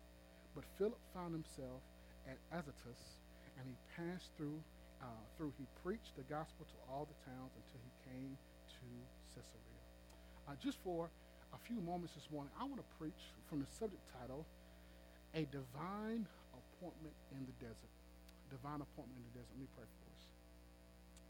But 0.54 0.64
Philip 0.78 0.98
found 1.14 1.34
himself 1.34 1.82
at 2.26 2.38
Azotus, 2.50 3.22
and 3.58 3.66
he 3.66 3.76
passed 3.94 4.30
through, 4.36 4.58
uh, 5.02 5.06
through, 5.36 5.52
he 5.58 5.66
preached 5.82 6.14
the 6.16 6.26
gospel 6.26 6.66
to 6.66 6.76
all 6.90 7.06
the 7.06 7.18
towns 7.26 7.52
until 7.54 7.80
he 7.82 7.92
came 8.10 8.32
to 8.78 8.86
Caesarea. 9.34 9.82
Uh, 10.46 10.54
just 10.62 10.78
for 10.82 11.10
a 11.54 11.60
few 11.66 11.80
moments 11.82 12.14
this 12.14 12.26
morning, 12.30 12.50
I 12.58 12.64
want 12.64 12.78
to 12.78 12.90
preach 12.98 13.34
from 13.48 13.60
the 13.60 13.70
subject 13.78 14.02
title, 14.18 14.46
A 15.34 15.46
Divine 15.50 16.26
Appointment 16.54 17.14
in 17.34 17.46
the 17.46 17.56
Desert. 17.62 17.94
Divine 18.50 18.82
Appointment 18.82 19.14
in 19.18 19.24
the 19.30 19.34
Desert. 19.38 19.54
Let 19.54 19.62
me 19.62 19.70
pray 19.78 19.86
for 19.86 20.06
us. 20.10 20.22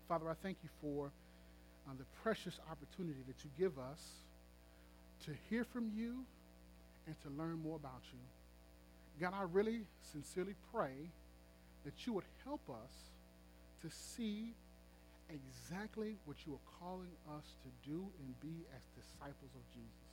Father, 0.08 0.26
I 0.28 0.36
thank 0.42 0.56
you 0.64 0.70
for 0.80 1.12
uh, 1.86 1.92
the 1.96 2.08
precious 2.22 2.58
opportunity 2.70 3.20
that 3.28 3.44
you 3.44 3.50
give 3.58 3.78
us 3.78 4.00
to 5.24 5.32
hear 5.48 5.64
from 5.64 5.92
you 5.94 6.24
and 7.07 7.14
to 7.23 7.28
learn 7.30 7.62
more 7.62 7.76
about 7.76 8.02
you. 8.12 8.19
God, 9.21 9.35
I 9.35 9.42
really 9.42 9.83
sincerely 10.00 10.54
pray 10.73 11.11
that 11.85 12.07
you 12.07 12.12
would 12.14 12.25
help 12.45 12.61
us 12.71 12.92
to 13.83 13.90
see 13.90 14.54
exactly 15.28 16.16
what 16.25 16.37
you 16.47 16.54
are 16.54 16.66
calling 16.80 17.12
us 17.37 17.45
to 17.62 17.90
do 17.90 18.09
and 18.19 18.40
be 18.40 18.66
as 18.75 18.83
disciples 18.97 19.52
of 19.54 19.64
Jesus. 19.73 20.11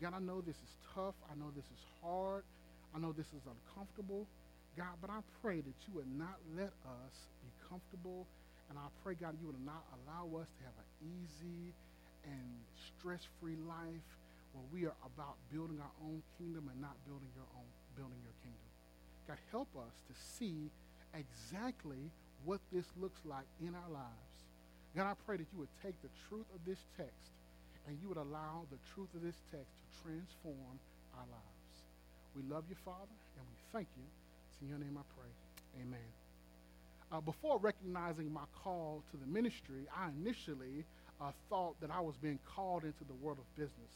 God, 0.00 0.14
I 0.16 0.20
know 0.20 0.40
this 0.40 0.56
is 0.56 0.76
tough. 0.94 1.14
I 1.30 1.34
know 1.38 1.50
this 1.54 1.66
is 1.66 1.82
hard. 2.02 2.42
I 2.94 2.98
know 2.98 3.12
this 3.12 3.28
is 3.28 3.42
uncomfortable. 3.46 4.26
God, 4.76 4.96
but 5.00 5.10
I 5.10 5.20
pray 5.42 5.60
that 5.60 5.78
you 5.86 5.94
would 5.94 6.10
not 6.18 6.38
let 6.56 6.72
us 6.86 7.14
be 7.42 7.50
comfortable. 7.68 8.26
And 8.70 8.78
I 8.78 8.88
pray, 9.04 9.14
God, 9.14 9.36
you 9.40 9.46
would 9.46 9.64
not 9.64 9.84
allow 9.94 10.40
us 10.40 10.48
to 10.48 10.60
have 10.64 10.74
an 10.80 10.88
easy 11.04 11.74
and 12.24 12.50
stress-free 12.88 13.56
life 13.68 14.08
where 14.52 14.64
we 14.72 14.86
are 14.86 14.96
about 15.04 15.36
building 15.52 15.80
our 15.80 15.94
own 16.04 16.22
kingdom 16.38 16.68
and 16.70 16.80
not 16.80 16.96
building 17.06 17.28
your 17.34 17.48
own 17.56 17.68
building 17.96 18.20
your 18.24 18.36
kingdom. 18.40 18.68
God, 19.28 19.38
help 19.50 19.68
us 19.76 19.92
to 20.08 20.14
see 20.16 20.70
exactly 21.12 22.10
what 22.44 22.60
this 22.72 22.86
looks 22.96 23.20
like 23.24 23.46
in 23.60 23.74
our 23.74 23.90
lives. 23.92 24.32
God, 24.96 25.06
I 25.08 25.14
pray 25.24 25.36
that 25.36 25.46
you 25.52 25.58
would 25.60 25.72
take 25.82 25.96
the 26.02 26.12
truth 26.28 26.46
of 26.54 26.60
this 26.66 26.80
text 26.96 27.32
and 27.86 27.98
you 28.00 28.08
would 28.08 28.20
allow 28.20 28.64
the 28.70 28.78
truth 28.94 29.08
of 29.14 29.22
this 29.22 29.36
text 29.50 29.72
to 29.72 29.84
transform 30.04 30.76
our 31.16 31.26
lives. 31.28 31.74
We 32.36 32.42
love 32.48 32.64
you, 32.68 32.76
Father, 32.84 33.16
and 33.36 33.44
we 33.44 33.56
thank 33.72 33.88
you. 33.96 34.04
It's 34.48 34.60
in 34.62 34.68
your 34.68 34.78
name 34.78 34.96
I 34.96 35.04
pray. 35.16 35.32
Amen. 35.82 36.10
Uh, 37.10 37.20
before 37.20 37.58
recognizing 37.58 38.32
my 38.32 38.44
call 38.62 39.02
to 39.10 39.16
the 39.16 39.26
ministry, 39.26 39.86
I 39.94 40.08
initially 40.08 40.84
uh, 41.20 41.32
thought 41.48 41.80
that 41.80 41.90
I 41.90 42.00
was 42.00 42.16
being 42.16 42.38
called 42.44 42.84
into 42.84 43.04
the 43.04 43.14
world 43.20 43.38
of 43.38 43.56
business. 43.56 43.92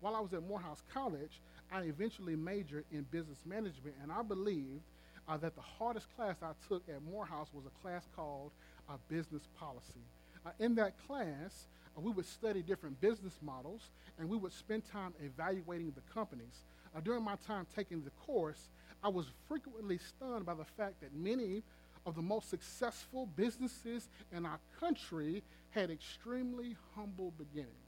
While 0.00 0.14
I 0.14 0.20
was 0.20 0.32
at 0.34 0.42
Morehouse 0.46 0.82
College, 0.92 1.40
I 1.72 1.82
eventually 1.82 2.36
majored 2.36 2.84
in 2.92 3.02
business 3.10 3.38
management, 3.44 3.96
and 4.02 4.12
I 4.12 4.22
believed 4.22 4.82
uh, 5.28 5.36
that 5.38 5.54
the 5.54 5.62
hardest 5.62 6.06
class 6.16 6.36
I 6.42 6.52
took 6.68 6.82
at 6.88 7.02
Morehouse 7.02 7.48
was 7.52 7.64
a 7.66 7.82
class 7.82 8.06
called 8.14 8.50
uh, 8.88 8.94
Business 9.08 9.48
Policy. 9.58 10.04
Uh, 10.44 10.50
in 10.60 10.74
that 10.76 10.94
class, 11.06 11.66
uh, 11.96 12.00
we 12.00 12.12
would 12.12 12.26
study 12.26 12.62
different 12.62 13.00
business 13.00 13.38
models, 13.42 13.90
and 14.18 14.28
we 14.28 14.36
would 14.36 14.52
spend 14.52 14.84
time 14.90 15.14
evaluating 15.24 15.92
the 15.94 16.02
companies. 16.12 16.62
Uh, 16.94 17.00
during 17.00 17.24
my 17.24 17.36
time 17.46 17.66
taking 17.74 18.02
the 18.04 18.10
course, 18.10 18.68
I 19.02 19.08
was 19.08 19.26
frequently 19.48 19.98
stunned 19.98 20.46
by 20.46 20.54
the 20.54 20.64
fact 20.64 21.00
that 21.00 21.14
many 21.14 21.62
of 22.06 22.14
the 22.14 22.22
most 22.22 22.48
successful 22.48 23.26
businesses 23.34 24.08
in 24.32 24.46
our 24.46 24.60
country 24.78 25.42
had 25.70 25.90
extremely 25.90 26.76
humble 26.94 27.32
beginnings. 27.36 27.85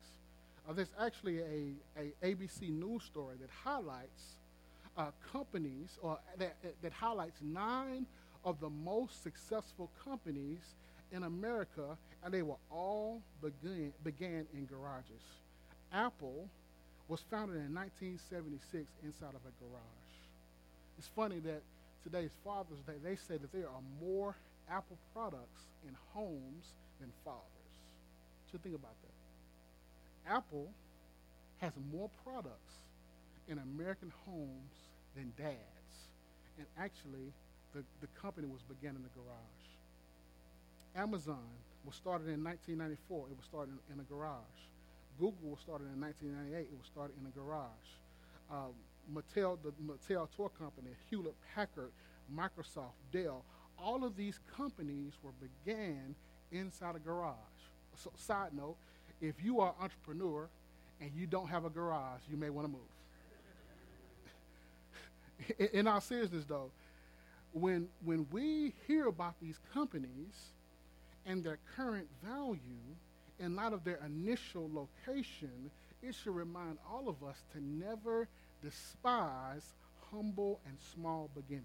Uh, 0.69 0.73
there's 0.75 0.93
actually 1.01 1.41
a, 1.41 1.73
a 1.97 2.27
ABC 2.27 2.69
News 2.69 3.03
story 3.05 3.37
that 3.41 3.49
highlights 3.65 4.37
uh, 4.97 5.07
companies, 5.33 5.99
or 6.03 6.19
that, 6.39 6.57
that 6.83 6.93
highlights 6.93 7.41
nine 7.43 8.05
of 8.45 8.61
the 8.61 8.69
most 8.69 9.23
successful 9.23 9.91
companies 10.05 10.59
in 11.13 11.23
America, 11.23 11.97
and 12.23 12.35
they 12.35 12.43
were 12.43 12.59
all 12.71 13.23
begin, 13.43 13.93
began 14.05 14.47
in 14.53 14.67
garages. 14.67 15.23
Apple 15.93 16.49
was 17.09 17.21
founded 17.31 17.57
in 17.57 17.75
1976 17.75 18.85
inside 19.05 19.35
of 19.35 19.41
a 19.47 19.53
garage. 19.65 20.17
It's 20.99 21.09
funny 21.17 21.39
that 21.41 21.63
today's 22.03 22.33
Father's 22.45 22.81
Day, 22.87 22.95
they 23.03 23.17
say 23.17 23.39
that 23.39 23.53
there 23.53 23.69
are 23.69 23.83
more 24.01 24.37
Apple 24.71 24.99
products 25.15 25.63
in 25.87 25.97
homes 26.13 26.75
than 27.01 27.11
fathers. 27.25 27.73
So 28.53 28.59
think 28.63 28.75
about 28.75 28.95
that. 29.03 29.08
Apple 30.29 30.69
has 31.59 31.73
more 31.93 32.11
products 32.25 32.75
in 33.49 33.59
American 33.59 34.13
homes 34.27 34.75
than 35.17 35.33
dads. 35.37 35.57
And 36.59 36.67
actually, 36.79 37.33
the, 37.75 37.83
the 38.01 38.09
company 38.21 38.47
was 38.47 38.63
began 38.63 38.95
in 38.97 39.03
the 39.03 39.15
garage. 39.17 39.67
Amazon 40.97 41.49
was 41.85 41.95
started 41.95 42.29
in 42.29 42.43
1994. 42.45 43.29
It 43.31 43.37
was 43.37 43.47
started 43.47 43.73
in, 43.73 43.95
in 43.95 44.01
a 44.01 44.05
garage. 44.05 44.59
Google 45.19 45.51
was 45.51 45.61
started 45.61 45.87
in 45.93 46.01
1998. 46.01 46.69
It 46.71 46.79
was 46.79 46.87
started 46.87 47.15
in 47.21 47.27
a 47.27 47.35
garage. 47.35 47.89
Um, 48.51 48.75
Mattel, 49.13 49.59
the 49.63 49.73
Mattel 49.83 50.29
toy 50.37 50.49
company, 50.59 50.91
Hewlett 51.09 51.35
Packard, 51.55 51.91
Microsoft, 52.35 52.99
Dell, 53.13 53.45
all 53.79 54.05
of 54.05 54.17
these 54.17 54.39
companies 54.57 55.13
were 55.23 55.33
began 55.41 56.15
inside 56.53 56.97
a 56.97 56.99
garage. 56.99 57.35
So, 57.97 58.13
side 58.17 58.53
note, 58.53 58.77
if 59.21 59.43
you 59.43 59.61
are 59.61 59.69
an 59.69 59.85
entrepreneur 59.85 60.49
and 61.01 61.11
you 61.15 61.27
don't 61.27 61.49
have 61.49 61.65
a 61.65 61.71
garage, 61.71 62.21
you 62.31 62.37
may 62.37 62.51
want 62.51 62.67
to 62.67 62.73
move. 62.73 62.81
in, 65.59 65.81
in 65.81 65.87
all 65.87 66.01
seriousness, 66.01 66.45
though, 66.47 66.71
when, 67.53 67.89
when 68.05 68.27
we 68.31 68.75
hear 68.87 69.07
about 69.07 69.35
these 69.41 69.59
companies 69.73 70.53
and 71.27 71.43
their 71.43 71.59
current 71.77 72.09
value 72.25 72.59
in 73.39 73.55
light 73.57 73.73
of 73.73 73.85
their 73.85 74.01
initial 74.05 74.69
location, 74.73 75.71
it 76.03 76.15
should 76.15 76.35
remind 76.35 76.79
all 76.91 77.09
of 77.09 77.23
us 77.23 77.43
to 77.53 77.65
never 77.65 78.29
despise 78.63 79.75
humble 80.11 80.61
and 80.67 80.77
small 80.95 81.31
beginnings. 81.35 81.65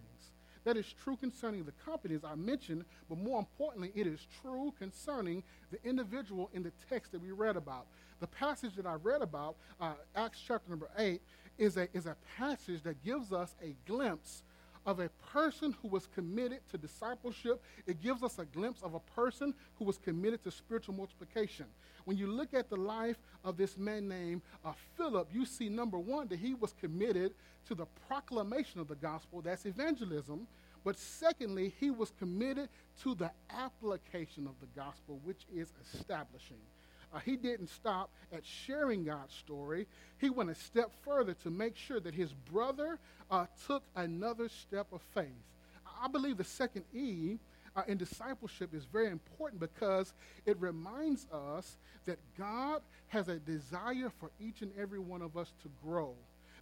That 0.64 0.78
is 0.78 0.94
true 1.04 1.18
concerning 1.18 1.64
the 1.64 1.74
companies 1.86 2.22
I 2.24 2.36
mentioned, 2.36 2.86
but 3.10 3.18
more 3.18 3.40
importantly, 3.40 3.92
it 3.96 4.08
is 4.08 4.26
true 4.42 4.74
concerning 4.80 5.44
the 5.72 5.80
individual 5.84 6.50
in 6.54 6.64
the 6.64 6.72
text 6.90 7.12
that 7.12 7.22
we 7.22 7.32
read 7.32 7.58
about. 7.58 7.86
The 8.20 8.28
passage 8.28 8.76
that 8.76 8.86
I 8.86 8.94
read 8.94 9.22
about, 9.22 9.56
uh, 9.82 9.94
Acts 10.16 10.40
chapter 10.46 10.70
number 10.70 10.90
8, 10.98 11.22
is 11.58 11.78
a, 11.78 11.88
is 11.94 12.06
a 12.06 12.16
passage 12.38 12.82
that 12.84 13.04
gives 13.04 13.34
us 13.34 13.56
a 13.62 13.76
glimpse 13.86 14.44
of 14.86 15.00
a 15.00 15.10
person 15.32 15.76
who 15.82 15.88
was 15.88 16.08
committed 16.08 16.60
to 16.70 16.78
discipleship. 16.78 17.62
It 17.88 18.02
gives 18.02 18.24
us 18.24 18.40
a 18.40 18.46
glimpse 18.46 18.82
of 18.82 18.94
a 18.94 19.00
person 19.00 19.54
who 19.76 19.86
was 19.86 19.98
committed 19.98 20.44
to 20.44 20.52
spiritual 20.52 20.96
multiplication. 20.96 21.66
When 22.06 22.18
you 22.18 22.28
look 22.28 22.54
at 22.54 22.70
the 22.70 22.76
life 22.76 23.18
of 23.44 23.58
this 23.58 23.78
man 23.78 24.08
named 24.08 24.42
uh, 24.66 24.74
Philip, 24.98 25.30
you 25.32 25.46
see, 25.46 25.70
number 25.70 26.00
one, 26.00 26.28
that 26.28 26.40
he 26.40 26.54
was 26.54 26.74
committed 26.74 27.34
to 27.68 27.76
the 27.76 27.86
proclamation 28.08 28.80
of 28.80 28.88
the 28.88 28.96
gospel, 28.96 29.42
that's 29.42 29.66
evangelism. 29.66 30.48
But 30.84 30.98
secondly, 30.98 31.74
he 31.80 31.92
was 31.92 32.12
committed 32.20 32.68
to 33.04 33.16
the 33.16 33.32
application 33.50 34.48
of 34.48 34.56
the 34.60 34.68
gospel, 34.76 35.22
which 35.24 35.46
is 35.54 35.72
establishing. 35.94 36.58
Uh, 37.14 37.20
he 37.20 37.36
didn't 37.36 37.70
stop 37.70 38.10
at 38.32 38.46
sharing 38.46 39.04
God's 39.04 39.34
story. 39.36 39.88
He 40.20 40.30
went 40.30 40.50
a 40.50 40.56
step 40.56 40.92
further 41.04 41.34
to 41.44 41.50
make 41.50 41.78
sure 41.78 42.00
that 42.00 42.16
his 42.16 42.34
brother 42.34 42.98
uh, 43.30 43.46
took 43.68 43.84
another 43.96 44.50
step 44.50 44.88
of 44.92 45.02
faith. 45.14 45.28
I 46.02 46.08
believe 46.08 46.38
the 46.38 46.44
second 46.44 46.86
E 46.94 47.38
uh, 47.76 47.84
in 47.88 47.98
discipleship 47.98 48.74
is 48.74 48.86
very 48.86 49.10
important 49.10 49.60
because 49.60 50.14
it 50.46 50.60
reminds 50.60 51.28
us 51.32 51.78
that 52.06 52.18
God 52.38 52.82
has 53.08 53.30
a 53.30 53.38
desire 53.38 54.12
for 54.20 54.32
each 54.40 54.62
and 54.62 54.72
every 54.78 55.00
one 55.00 55.22
of 55.22 55.38
us 55.38 55.54
to 55.62 55.70
grow 55.84 56.16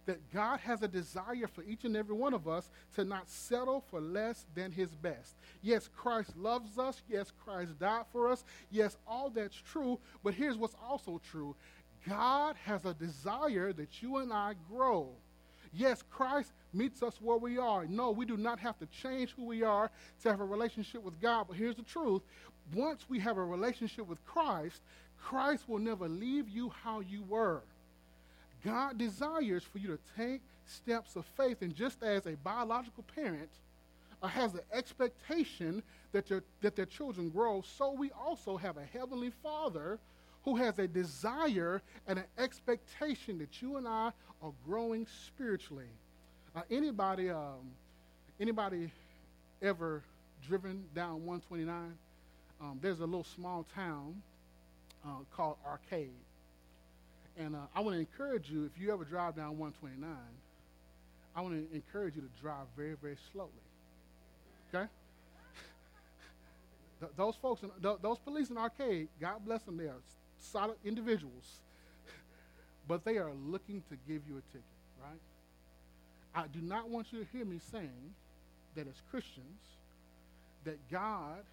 that 0.06 0.32
God 0.32 0.60
has 0.60 0.82
a 0.82 0.88
desire 0.88 1.46
for 1.46 1.62
each 1.62 1.84
and 1.84 1.96
every 1.96 2.14
one 2.14 2.34
of 2.34 2.48
us 2.48 2.68
to 2.94 3.04
not 3.04 3.28
settle 3.28 3.84
for 3.90 4.00
less 4.00 4.46
than 4.54 4.72
his 4.72 4.94
best. 4.94 5.36
Yes, 5.62 5.88
Christ 5.94 6.36
loves 6.36 6.78
us. 6.78 7.02
Yes, 7.08 7.32
Christ 7.44 7.78
died 7.78 8.04
for 8.12 8.28
us. 8.28 8.44
Yes, 8.70 8.96
all 9.06 9.30
that's 9.30 9.56
true. 9.56 9.98
But 10.22 10.34
here's 10.34 10.56
what's 10.56 10.76
also 10.82 11.20
true 11.30 11.54
God 12.08 12.56
has 12.64 12.84
a 12.84 12.94
desire 12.94 13.72
that 13.72 14.02
you 14.02 14.18
and 14.18 14.32
I 14.32 14.54
grow. 14.68 15.10
Yes, 15.72 16.02
Christ 16.10 16.52
meets 16.74 17.02
us 17.02 17.18
where 17.20 17.38
we 17.38 17.56
are. 17.56 17.86
No, 17.86 18.10
we 18.10 18.26
do 18.26 18.36
not 18.36 18.58
have 18.58 18.78
to 18.80 18.86
change 18.86 19.30
who 19.30 19.46
we 19.46 19.62
are 19.62 19.90
to 20.22 20.30
have 20.30 20.40
a 20.40 20.44
relationship 20.44 21.02
with 21.02 21.20
God. 21.20 21.46
But 21.48 21.56
here's 21.56 21.76
the 21.76 21.82
truth 21.82 22.22
once 22.74 23.06
we 23.08 23.18
have 23.20 23.38
a 23.38 23.44
relationship 23.44 24.06
with 24.06 24.24
Christ, 24.24 24.82
Christ 25.18 25.68
will 25.68 25.78
never 25.78 26.08
leave 26.08 26.48
you 26.48 26.70
how 26.70 27.00
you 27.00 27.22
were. 27.22 27.62
God 28.64 28.98
desires 28.98 29.64
for 29.64 29.78
you 29.78 29.88
to 29.88 29.98
take 30.16 30.40
steps 30.66 31.16
of 31.16 31.24
faith. 31.36 31.62
And 31.62 31.74
just 31.74 32.02
as 32.02 32.26
a 32.26 32.36
biological 32.36 33.04
parent 33.14 33.50
uh, 34.22 34.28
has 34.28 34.52
the 34.52 34.62
expectation 34.72 35.82
that, 36.12 36.30
your, 36.30 36.42
that 36.60 36.76
their 36.76 36.86
children 36.86 37.28
grow, 37.28 37.62
so 37.62 37.92
we 37.92 38.10
also 38.12 38.56
have 38.56 38.76
a 38.76 38.84
heavenly 38.84 39.32
Father 39.42 39.98
who 40.44 40.56
has 40.56 40.78
a 40.78 40.88
desire 40.88 41.82
and 42.06 42.18
an 42.18 42.24
expectation 42.38 43.38
that 43.38 43.62
you 43.62 43.76
and 43.76 43.86
I 43.86 44.12
are 44.42 44.52
growing 44.66 45.06
spiritually. 45.26 45.86
Uh, 46.54 46.62
anybody, 46.70 47.30
um, 47.30 47.70
anybody 48.40 48.90
ever 49.62 50.02
driven 50.46 50.84
down 50.94 51.24
129? 51.24 51.94
Um, 52.60 52.78
there's 52.82 53.00
a 53.00 53.06
little 53.06 53.24
small 53.24 53.66
town 53.74 54.20
uh, 55.04 55.08
called 55.34 55.56
Arcade. 55.66 56.10
And 57.38 57.56
uh, 57.56 57.60
I 57.74 57.80
want 57.80 57.96
to 57.96 58.00
encourage 58.00 58.50
you, 58.50 58.64
if 58.64 58.80
you 58.80 58.92
ever 58.92 59.04
drive 59.04 59.36
down 59.36 59.58
129, 59.58 60.10
I 61.34 61.40
want 61.40 61.54
to 61.54 61.74
encourage 61.74 62.14
you 62.14 62.22
to 62.22 62.28
drive 62.40 62.66
very, 62.76 62.94
very 62.94 63.16
slowly. 63.32 63.50
Okay? 64.68 64.84
Th- 67.00 67.12
those 67.16 67.36
folks, 67.36 67.62
in, 67.62 67.70
th- 67.82 67.98
those 68.02 68.18
police 68.18 68.50
in 68.50 68.58
Arcade, 68.58 69.08
God 69.20 69.44
bless 69.44 69.62
them, 69.62 69.76
they 69.76 69.84
are 69.84 70.00
solid 70.38 70.76
individuals. 70.84 71.60
but 72.88 73.04
they 73.04 73.16
are 73.16 73.32
looking 73.46 73.82
to 73.88 73.96
give 74.06 74.22
you 74.28 74.36
a 74.36 74.42
ticket, 74.52 74.64
right? 75.00 75.20
I 76.34 76.46
do 76.48 76.60
not 76.60 76.88
want 76.88 77.12
you 77.12 77.20
to 77.20 77.26
hear 77.32 77.44
me 77.44 77.60
saying 77.70 78.14
that 78.74 78.86
as 78.86 79.02
Christians, 79.10 79.60
that 80.64 80.78
God 80.90 81.44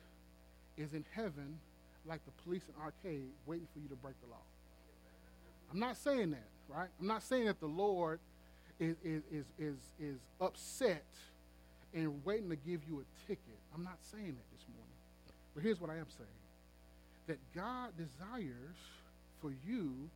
is 0.77 0.93
in 0.93 1.03
heaven 1.11 1.57
like 2.05 2.23
the 2.25 2.31
police 2.43 2.63
in 2.67 2.81
Arcade 2.81 3.29
waiting 3.45 3.67
for 3.73 3.79
you 3.79 3.89
to 3.89 3.95
break 3.95 4.15
the 4.21 4.27
law. 4.27 4.43
I'm 5.71 5.79
not 5.79 5.97
saying 5.97 6.31
that, 6.31 6.47
right? 6.67 6.89
I'm 6.99 7.07
not 7.07 7.23
saying 7.23 7.45
that 7.45 7.59
the 7.59 7.67
Lord 7.67 8.19
is, 8.79 8.95
is, 9.03 9.23
is, 9.31 9.45
is, 9.57 9.75
is 9.99 10.19
upset 10.41 11.05
and 11.93 12.23
waiting 12.25 12.49
to 12.49 12.55
give 12.55 12.81
you 12.87 13.01
a 13.01 13.27
ticket. 13.27 13.59
I'm 13.75 13.83
not 13.83 13.97
saying 14.01 14.25
that 14.25 14.57
this 14.57 14.65
morning. 14.73 14.93
But 15.53 15.63
here's 15.63 15.79
what 15.79 15.89
I 15.89 15.97
am 15.97 16.07
saying 16.09 16.29
that 17.27 17.37
God 17.53 17.91
desires 17.95 18.77
for 19.39 19.51
you 19.67 20.09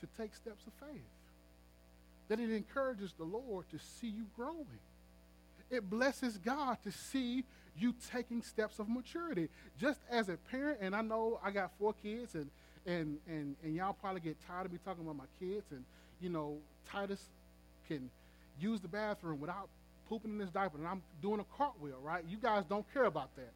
to 0.00 0.06
take 0.16 0.34
steps 0.34 0.64
of 0.66 0.72
faith, 0.88 1.02
that 2.28 2.38
it 2.38 2.50
encourages 2.50 3.12
the 3.18 3.24
Lord 3.24 3.68
to 3.70 3.78
see 3.78 4.06
you 4.06 4.26
growing. 4.36 4.66
It 5.68 5.90
blesses 5.90 6.38
God 6.38 6.78
to 6.84 6.92
see 6.92 7.44
you 7.76 7.94
taking 8.12 8.42
steps 8.42 8.78
of 8.78 8.88
maturity. 8.88 9.48
Just 9.80 10.00
as 10.10 10.28
a 10.28 10.36
parent, 10.36 10.78
and 10.80 10.94
I 10.94 11.02
know 11.02 11.40
I 11.42 11.50
got 11.50 11.72
four 11.78 11.92
kids, 11.92 12.34
and 12.34 12.50
and, 12.86 13.18
and, 13.28 13.56
and 13.62 13.74
y'all 13.74 13.92
probably 13.92 14.20
get 14.20 14.36
tired 14.46 14.66
of 14.66 14.72
me 14.72 14.78
talking 14.84 15.04
about 15.04 15.16
my 15.16 15.24
kids. 15.38 15.64
And, 15.70 15.84
you 16.20 16.30
know, 16.30 16.58
Titus 16.90 17.22
can 17.88 18.10
use 18.60 18.80
the 18.80 18.88
bathroom 18.88 19.40
without 19.40 19.68
pooping 20.08 20.32
in 20.32 20.40
his 20.40 20.50
diaper. 20.50 20.78
And 20.78 20.86
I'm 20.86 21.02
doing 21.22 21.40
a 21.40 21.56
cartwheel, 21.56 22.00
right? 22.02 22.24
You 22.28 22.36
guys 22.36 22.64
don't 22.68 22.84
care 22.92 23.04
about 23.04 23.34
that, 23.36 23.52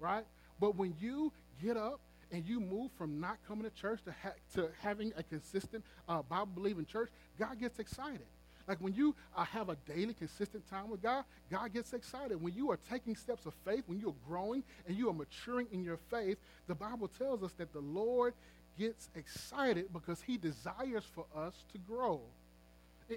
right? 0.00 0.24
But 0.60 0.76
when 0.76 0.94
you 1.00 1.32
get 1.62 1.76
up 1.76 2.00
and 2.30 2.46
you 2.46 2.60
move 2.60 2.90
from 2.96 3.20
not 3.20 3.38
coming 3.46 3.64
to 3.64 3.70
church 3.70 4.00
to, 4.04 4.14
ha- 4.22 4.34
to 4.54 4.68
having 4.80 5.12
a 5.16 5.22
consistent 5.22 5.84
uh, 6.08 6.22
Bible 6.22 6.50
believing 6.54 6.86
church, 6.86 7.10
God 7.38 7.58
gets 7.60 7.78
excited. 7.78 8.26
Like 8.68 8.78
when 8.80 8.94
you 8.94 9.14
uh, 9.36 9.44
have 9.44 9.68
a 9.68 9.76
daily, 9.86 10.14
consistent 10.14 10.68
time 10.68 10.90
with 10.90 11.02
God, 11.02 11.24
God 11.50 11.72
gets 11.72 11.92
excited. 11.92 12.40
When 12.40 12.54
you 12.54 12.70
are 12.70 12.78
taking 12.90 13.16
steps 13.16 13.46
of 13.46 13.54
faith, 13.64 13.84
when 13.86 14.00
you're 14.00 14.14
growing 14.26 14.62
and 14.86 14.96
you 14.96 15.08
are 15.08 15.14
maturing 15.14 15.66
in 15.72 15.82
your 15.82 15.98
faith, 16.10 16.38
the 16.68 16.74
Bible 16.74 17.08
tells 17.08 17.42
us 17.42 17.52
that 17.58 17.72
the 17.72 17.80
Lord 17.80 18.34
gets 18.78 19.10
excited 19.14 19.92
because 19.92 20.22
he 20.22 20.36
desires 20.36 21.04
for 21.14 21.26
us 21.36 21.54
to 21.72 21.78
grow. 21.78 22.20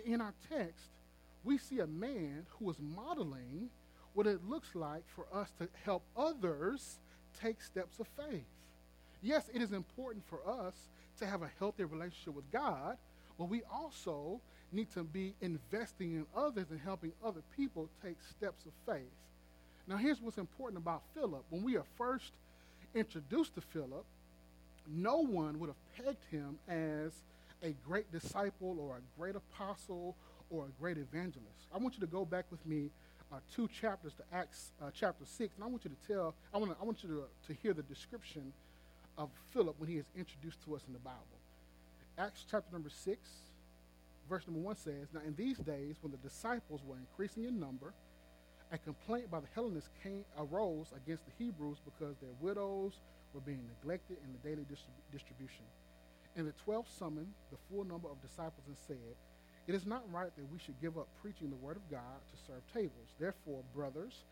In 0.06 0.20
our 0.20 0.34
text, 0.50 0.90
we 1.44 1.58
see 1.58 1.80
a 1.80 1.88
man 1.88 2.46
who 2.58 2.70
is 2.70 2.78
modeling 2.80 3.70
what 4.14 4.28
it 4.28 4.40
looks 4.48 4.74
like 4.76 5.04
for 5.08 5.26
us 5.34 5.50
to 5.60 5.68
help 5.84 6.04
others 6.18 7.00
take 7.40 7.62
steps 7.62 8.00
of 8.00 8.08
faith. 8.18 8.46
Yes, 9.22 9.50
it 9.54 9.62
is 9.62 9.72
important 9.72 10.26
for 10.28 10.40
us 10.48 10.74
to 11.20 11.26
have 11.26 11.42
a 11.42 11.50
healthy 11.60 11.84
relationship 11.84 12.34
with 12.34 12.50
God, 12.52 12.98
but 13.38 13.46
we 13.50 13.62
also 13.72 14.40
need 14.76 14.92
to 14.94 15.04
be 15.04 15.34
investing 15.42 16.14
in 16.14 16.26
others 16.36 16.66
and 16.70 16.80
helping 16.80 17.12
other 17.24 17.42
people 17.56 17.90
take 18.04 18.18
steps 18.30 18.66
of 18.66 18.72
faith. 18.86 19.12
Now, 19.88 19.98
here's 19.98 20.20
what's 20.22 20.38
important 20.38 20.82
about 20.82 21.04
Philip. 21.14 21.44
When 21.50 21.64
we 21.64 21.78
are 21.78 21.86
first 21.98 22.32
introduced 22.94 23.56
to 23.56 23.62
Philip, 23.62 24.06
no 24.88 25.18
one 25.18 25.60
would 25.60 25.70
have 25.70 26.06
pegged 26.06 26.26
him 26.32 26.58
as 26.68 27.14
a 27.64 27.76
great 27.88 28.12
disciple 28.12 28.78
or 28.80 28.98
a 28.98 29.20
great 29.20 29.36
apostle 29.36 30.16
or 30.50 30.66
a 30.66 30.82
great 30.82 30.98
evangelist. 30.98 31.68
I 31.74 31.78
want 31.78 31.96
you 31.96 32.02
to 32.02 32.08
go 32.08 32.26
back 32.26 32.46
with 32.52 32.66
me 32.66 32.90
uh, 33.32 33.38
two 33.54 33.68
chapters 33.68 34.14
to 34.14 34.24
Acts 34.34 34.72
uh, 34.82 34.92
chapter 34.94 35.26
6, 35.26 35.56
and 35.56 35.64
I 35.64 35.68
want 35.68 35.84
you 35.84 35.92
to 35.92 36.14
tell, 36.14 36.36
I, 36.54 36.58
wanna, 36.58 36.76
I 36.80 36.86
want 36.86 37.04
you 37.04 37.10
to, 37.10 37.54
to 37.54 37.60
hear 37.62 37.74
the 37.74 37.84
description 37.84 38.54
of 39.18 39.30
Philip 39.52 39.76
when 39.80 39.90
he 39.90 39.98
is 39.98 40.06
introduced 40.18 40.64
to 40.66 40.76
us 40.76 40.82
in 40.88 40.94
the 40.94 41.00
Bible. 41.00 41.20
Acts 42.18 42.46
chapter 42.50 42.72
number 42.72 42.90
6, 42.90 43.20
verse 44.30 44.46
number 44.48 44.62
1 44.62 44.76
says, 44.76 45.08
Now 45.14 45.22
in 45.26 45.36
these 45.36 45.58
days, 45.58 45.98
when 46.02 46.12
the 46.12 46.18
disciples 46.18 46.82
were 46.86 46.98
increasing 46.98 47.46
in 47.46 47.60
number, 47.60 47.94
a 48.72 48.78
complaint 48.78 49.30
by 49.30 49.40
the 49.40 49.48
Hellenists 49.54 49.90
came, 50.02 50.26
arose 50.38 50.88
against 50.96 51.26
the 51.26 51.32
Hebrews 51.38 51.78
because 51.86 52.18
their 52.18 52.34
widows 52.42 52.94
were 53.34 53.42
being 53.42 53.62
neglected 53.78 54.18
in 54.24 54.32
the 54.34 54.40
daily 54.50 54.66
distrib- 54.66 55.12
distribution. 55.12 55.66
And 56.36 56.48
the 56.48 56.54
twelve 56.64 56.88
summoned 56.90 57.32
the 57.52 57.58
full 57.70 57.84
number 57.86 58.10
of 58.10 58.22
disciples 58.22 58.66
and 58.68 58.76
said, 58.88 59.16
It 59.68 59.76
is 59.76 59.86
not 59.86 60.04
right 60.12 60.36
that 60.36 60.52
we 60.52 60.60
should 60.60 60.80
give 60.82 60.98
up 60.98 61.08
preaching 61.22 61.50
the 61.50 61.56
word 61.56 61.78
of 61.78 61.90
God 61.90 62.20
to 62.32 62.44
serve 62.46 62.62
tables. 62.74 63.14
Therefore, 63.20 63.62
brothers, 63.74 64.24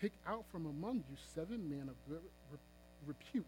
pick 0.00 0.12
out 0.26 0.44
from 0.50 0.66
among 0.66 1.04
you 1.08 1.16
seven 1.34 1.68
men 1.68 1.88
of 1.88 1.94
good 2.08 2.22
re- 2.50 2.58
repute, 3.06 3.46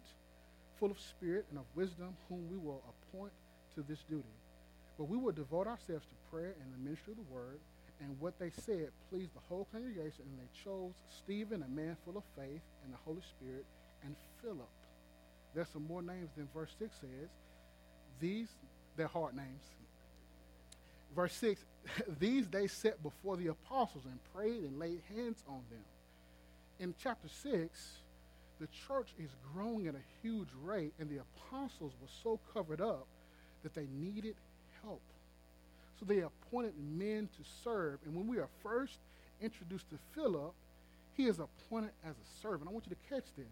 full 0.79 0.91
of 0.91 1.01
spirit 1.01 1.47
and 1.51 1.59
of 1.59 1.65
wisdom, 1.75 2.17
whom 2.29 2.49
we 2.51 2.59
will 2.59 2.83
appoint 2.93 3.33
to 3.75 3.83
this 3.83 4.05
duty. 4.09 4.23
But 4.99 5.05
we 5.05 5.17
will 5.17 5.33
devote 5.33 5.67
ourselves 5.67 6.07
to 6.07 6.31
prayer 6.31 6.55
and 6.63 6.73
the 6.73 6.79
ministry 6.79 7.13
of 7.13 7.19
the 7.19 7.35
word. 7.35 7.59
And 8.01 8.19
what 8.21 8.39
they 8.39 8.51
said 8.51 8.91
pleased 9.11 9.35
the 9.35 9.41
whole 9.49 9.67
congregation, 9.73 10.25
and 10.27 10.39
they 10.39 10.51
chose 10.65 10.93
Stephen, 11.23 11.63
a 11.63 11.69
man 11.69 11.97
full 12.05 12.17
of 12.17 12.25
faith 12.37 12.63
and 12.85 12.93
the 12.93 12.99
Holy 13.05 13.23
Spirit, 13.23 13.65
and 14.05 14.15
Philip. 14.43 14.69
There's 15.55 15.69
some 15.69 15.87
more 15.87 16.03
names 16.03 16.31
than 16.37 16.49
verse 16.53 16.71
6 16.79 16.95
says. 17.01 17.29
These, 18.21 18.49
they're 18.97 19.07
hard 19.07 19.37
names. 19.37 19.63
Verse 21.15 21.35
6 21.35 21.65
These 22.19 22.49
they 22.49 22.67
set 22.67 23.03
before 23.03 23.37
the 23.37 23.49
apostles 23.49 24.05
and 24.05 24.19
prayed 24.35 24.65
and 24.65 24.79
laid 24.79 25.01
hands 25.15 25.43
on 25.49 25.63
them. 25.71 25.85
In 26.81 26.95
chapter 27.01 27.29
6, 27.29 27.91
the 28.61 28.67
church 28.87 29.09
is 29.19 29.31
growing 29.53 29.87
at 29.87 29.95
a 29.95 30.05
huge 30.23 30.49
rate, 30.63 30.93
and 30.99 31.09
the 31.09 31.21
apostles 31.21 31.93
were 32.01 32.09
so 32.23 32.41
covered 32.53 32.81
up 32.81 33.07
that 33.63 33.75
they 33.75 33.87
needed 33.93 34.35
help. 34.85 35.03
So 35.99 36.07
they 36.07 36.21
appointed 36.21 36.75
men 36.79 37.29
to 37.37 37.51
serve. 37.63 37.99
And 38.05 38.15
when 38.15 38.27
we 38.27 38.39
are 38.39 38.49
first 38.63 38.99
introduced 39.41 39.89
to 39.91 39.99
Philip, 40.15 40.53
he 41.17 41.27
is 41.27 41.39
appointed 41.39 41.91
as 42.05 42.15
a 42.15 42.43
servant. 42.43 42.69
I 42.69 42.73
want 42.73 42.87
you 42.89 42.97
to 42.97 43.15
catch 43.15 43.27
this. 43.37 43.47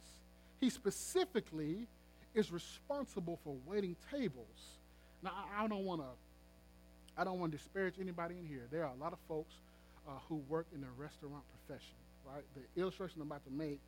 He 0.61 0.71
specifically 0.71 1.87
is 2.35 2.51
responsible 2.51 3.39
for 3.45 3.55
waiting 3.67 3.97
tables. 4.11 4.79
Now, 5.23 5.33
I 5.57 5.67
don't 5.69 5.85
want 5.85 6.01
to. 6.01 6.07
I 7.17 7.25
don't 7.25 7.39
want 7.39 7.53
to 7.53 7.59
disparage 7.59 7.95
anybody 8.01 8.37
in 8.39 8.47
here. 8.47 8.67
There 8.71 8.85
are 8.85 8.91
a 8.91 9.01
lot 9.03 9.13
of 9.13 9.19
folks 9.29 9.53
uh, 10.09 10.13
who 10.29 10.37
work 10.49 10.67
in 10.75 10.81
the 10.81 10.89
restaurant 10.97 11.45
profession, 11.53 11.95
right? 12.25 12.43
The 12.57 12.81
illustration 12.81 13.21
I'm 13.21 13.29
about 13.29 13.45
to 13.45 13.53
make 13.53 13.81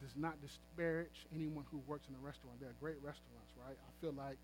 does 0.00 0.14
not 0.16 0.40
disparage 0.40 1.26
anyone 1.34 1.64
who 1.72 1.82
works 1.88 2.06
in 2.08 2.14
a 2.14 2.22
restaurant. 2.24 2.60
There 2.60 2.70
are 2.70 2.78
great 2.80 2.96
restaurants, 3.02 3.50
right? 3.66 3.74
I 3.74 3.90
feel 4.00 4.14
like 4.14 4.38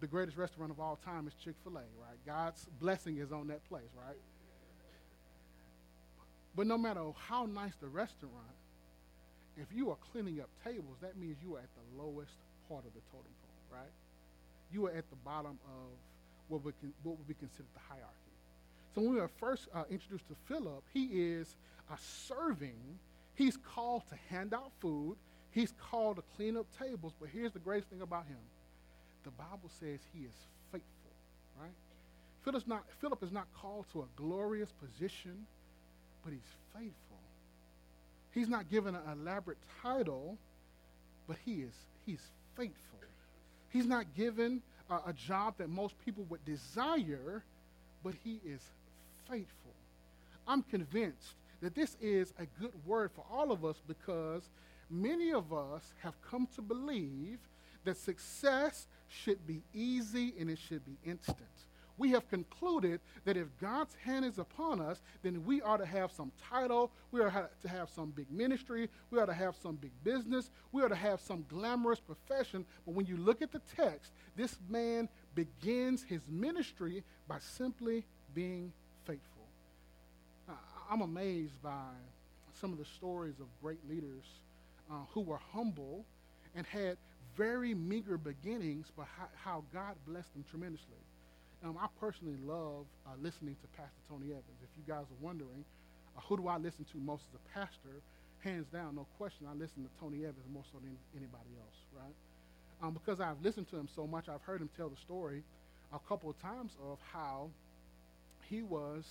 the 0.00 0.06
greatest 0.06 0.36
restaurant 0.36 0.70
of 0.70 0.80
all 0.80 0.98
time 1.04 1.26
is 1.26 1.34
Chick 1.34 1.54
fil 1.62 1.76
A, 1.76 1.80
right? 1.80 2.18
God's 2.26 2.66
blessing 2.80 3.18
is 3.18 3.32
on 3.32 3.48
that 3.48 3.66
place, 3.68 3.90
right? 3.96 4.16
But 6.56 6.66
no 6.66 6.76
matter 6.76 7.02
how 7.28 7.46
nice 7.46 7.74
the 7.80 7.88
restaurant, 7.88 8.34
if 9.56 9.66
you 9.72 9.90
are 9.90 9.96
cleaning 10.12 10.40
up 10.40 10.48
tables, 10.64 10.96
that 11.02 11.16
means 11.16 11.36
you 11.42 11.56
are 11.56 11.60
at 11.60 11.68
the 11.74 12.02
lowest 12.02 12.32
part 12.68 12.84
of 12.84 12.92
the 12.94 13.00
totem 13.12 13.30
pole, 13.42 13.78
right? 13.78 13.92
You 14.72 14.86
are 14.86 14.90
at 14.90 15.08
the 15.10 15.16
bottom 15.24 15.58
of 15.64 15.90
what 16.48 16.64
would, 16.64 16.74
what 17.02 17.18
would 17.18 17.28
be 17.28 17.34
considered 17.34 17.72
the 17.74 17.80
hierarchy. 17.88 18.14
So 18.94 19.02
when 19.02 19.14
we 19.14 19.20
are 19.20 19.30
first 19.38 19.68
uh, 19.74 19.84
introduced 19.90 20.26
to 20.28 20.34
Philip, 20.46 20.82
he 20.92 21.04
is 21.04 21.56
uh, 21.90 21.96
serving. 22.00 22.98
He's 23.34 23.56
called 23.56 24.02
to 24.08 24.16
hand 24.28 24.52
out 24.52 24.72
food. 24.80 25.16
He's 25.52 25.72
called 25.90 26.16
to 26.16 26.22
clean 26.36 26.56
up 26.56 26.66
tables. 26.78 27.12
But 27.20 27.28
here's 27.32 27.52
the 27.52 27.60
greatest 27.60 27.90
thing 27.90 28.02
about 28.02 28.26
him 28.26 28.38
the 29.24 29.30
Bible 29.30 29.70
says 29.80 30.00
he 30.14 30.24
is 30.24 30.34
faithful, 30.72 31.12
right? 31.60 31.72
Philip's 32.44 32.66
not, 32.66 32.84
Philip 33.00 33.22
is 33.22 33.32
not 33.32 33.46
called 33.54 33.86
to 33.92 34.00
a 34.00 34.06
glorious 34.16 34.70
position, 34.72 35.46
but 36.24 36.32
he's 36.32 36.54
faithful. 36.74 37.18
He's 38.32 38.48
not 38.48 38.70
given 38.70 38.94
an 38.94 39.02
elaborate 39.12 39.58
title, 39.82 40.38
but 41.26 41.36
he 41.44 41.62
is 41.62 41.72
he's 42.06 42.22
faithful. 42.56 42.98
He's 43.70 43.86
not 43.86 44.06
given 44.16 44.62
a, 44.88 44.96
a 45.08 45.12
job 45.12 45.54
that 45.58 45.68
most 45.68 45.94
people 46.04 46.24
would 46.28 46.44
desire, 46.44 47.42
but 48.02 48.14
he 48.24 48.40
is 48.44 48.60
faithful. 49.28 49.74
I'm 50.46 50.62
convinced 50.62 51.34
that 51.60 51.74
this 51.74 51.96
is 52.00 52.32
a 52.38 52.46
good 52.60 52.72
word 52.86 53.10
for 53.14 53.24
all 53.30 53.52
of 53.52 53.64
us 53.64 53.76
because 53.86 54.48
many 54.88 55.32
of 55.32 55.52
us 55.52 55.92
have 56.02 56.14
come 56.22 56.48
to 56.56 56.62
believe 56.62 57.38
that 57.84 57.96
success 57.96 58.86
should 59.08 59.46
be 59.46 59.62
easy 59.72 60.34
and 60.38 60.50
it 60.50 60.58
should 60.58 60.84
be 60.84 60.96
instant. 61.04 61.38
We 61.98 62.12
have 62.12 62.30
concluded 62.30 63.00
that 63.26 63.36
if 63.36 63.46
God's 63.60 63.94
hand 63.96 64.24
is 64.24 64.38
upon 64.38 64.80
us, 64.80 65.02
then 65.22 65.44
we 65.44 65.60
ought 65.60 65.76
to 65.78 65.86
have 65.86 66.10
some 66.10 66.32
title, 66.50 66.90
we 67.12 67.20
ought 67.20 67.50
to 67.60 67.68
have 67.68 67.90
some 67.90 68.10
big 68.10 68.30
ministry, 68.30 68.88
we 69.10 69.18
ought 69.18 69.26
to 69.26 69.34
have 69.34 69.54
some 69.54 69.76
big 69.76 69.92
business, 70.02 70.50
we 70.72 70.82
ought 70.82 70.88
to 70.88 70.94
have 70.94 71.20
some 71.20 71.44
glamorous 71.48 72.00
profession. 72.00 72.64
But 72.86 72.94
when 72.94 73.04
you 73.04 73.18
look 73.18 73.42
at 73.42 73.52
the 73.52 73.60
text, 73.76 74.12
this 74.34 74.56
man 74.70 75.10
begins 75.34 76.02
his 76.02 76.22
ministry 76.26 77.04
by 77.28 77.38
simply 77.38 78.06
being 78.34 78.72
faithful. 79.04 79.26
I'm 80.90 81.02
amazed 81.02 81.62
by 81.62 81.92
some 82.60 82.72
of 82.72 82.78
the 82.78 82.84
stories 82.84 83.38
of 83.40 83.46
great 83.62 83.78
leaders 83.88 84.24
uh, 84.90 84.94
who 85.12 85.20
were 85.20 85.38
humble 85.52 86.04
and 86.54 86.66
had 86.66 86.96
very 87.40 87.72
meager 87.72 88.18
beginnings, 88.18 88.92
but 88.94 89.06
how, 89.16 89.28
how 89.34 89.64
God 89.72 89.96
blessed 90.06 90.30
them 90.34 90.44
tremendously. 90.50 91.00
Um, 91.64 91.78
I 91.80 91.86
personally 91.98 92.36
love 92.44 92.84
uh, 93.06 93.16
listening 93.22 93.56
to 93.62 93.66
Pastor 93.78 93.96
Tony 94.10 94.26
Evans. 94.26 94.60
If 94.62 94.68
you 94.76 94.84
guys 94.86 95.04
are 95.08 95.22
wondering, 95.24 95.64
uh, 96.18 96.20
who 96.28 96.36
do 96.36 96.48
I 96.48 96.58
listen 96.58 96.84
to 96.92 96.98
most 96.98 97.22
as 97.32 97.40
a 97.40 97.58
pastor? 97.58 97.96
Hands 98.40 98.66
down, 98.70 98.96
no 98.96 99.06
question, 99.16 99.46
I 99.48 99.54
listen 99.54 99.84
to 99.84 99.90
Tony 99.98 100.18
Evans 100.18 100.44
more 100.52 100.64
so 100.70 100.78
than 100.80 100.94
anybody 101.16 101.48
else, 101.56 101.78
right? 101.96 102.12
Um, 102.82 102.92
because 102.92 103.20
I've 103.20 103.40
listened 103.42 103.70
to 103.70 103.76
him 103.76 103.88
so 103.96 104.06
much, 104.06 104.28
I've 104.28 104.42
heard 104.42 104.60
him 104.60 104.68
tell 104.76 104.90
the 104.90 105.00
story 105.00 105.42
a 105.94 105.98
couple 106.08 106.28
of 106.28 106.40
times 106.42 106.72
of 106.84 106.98
how 107.10 107.48
he 108.50 108.60
was 108.60 109.04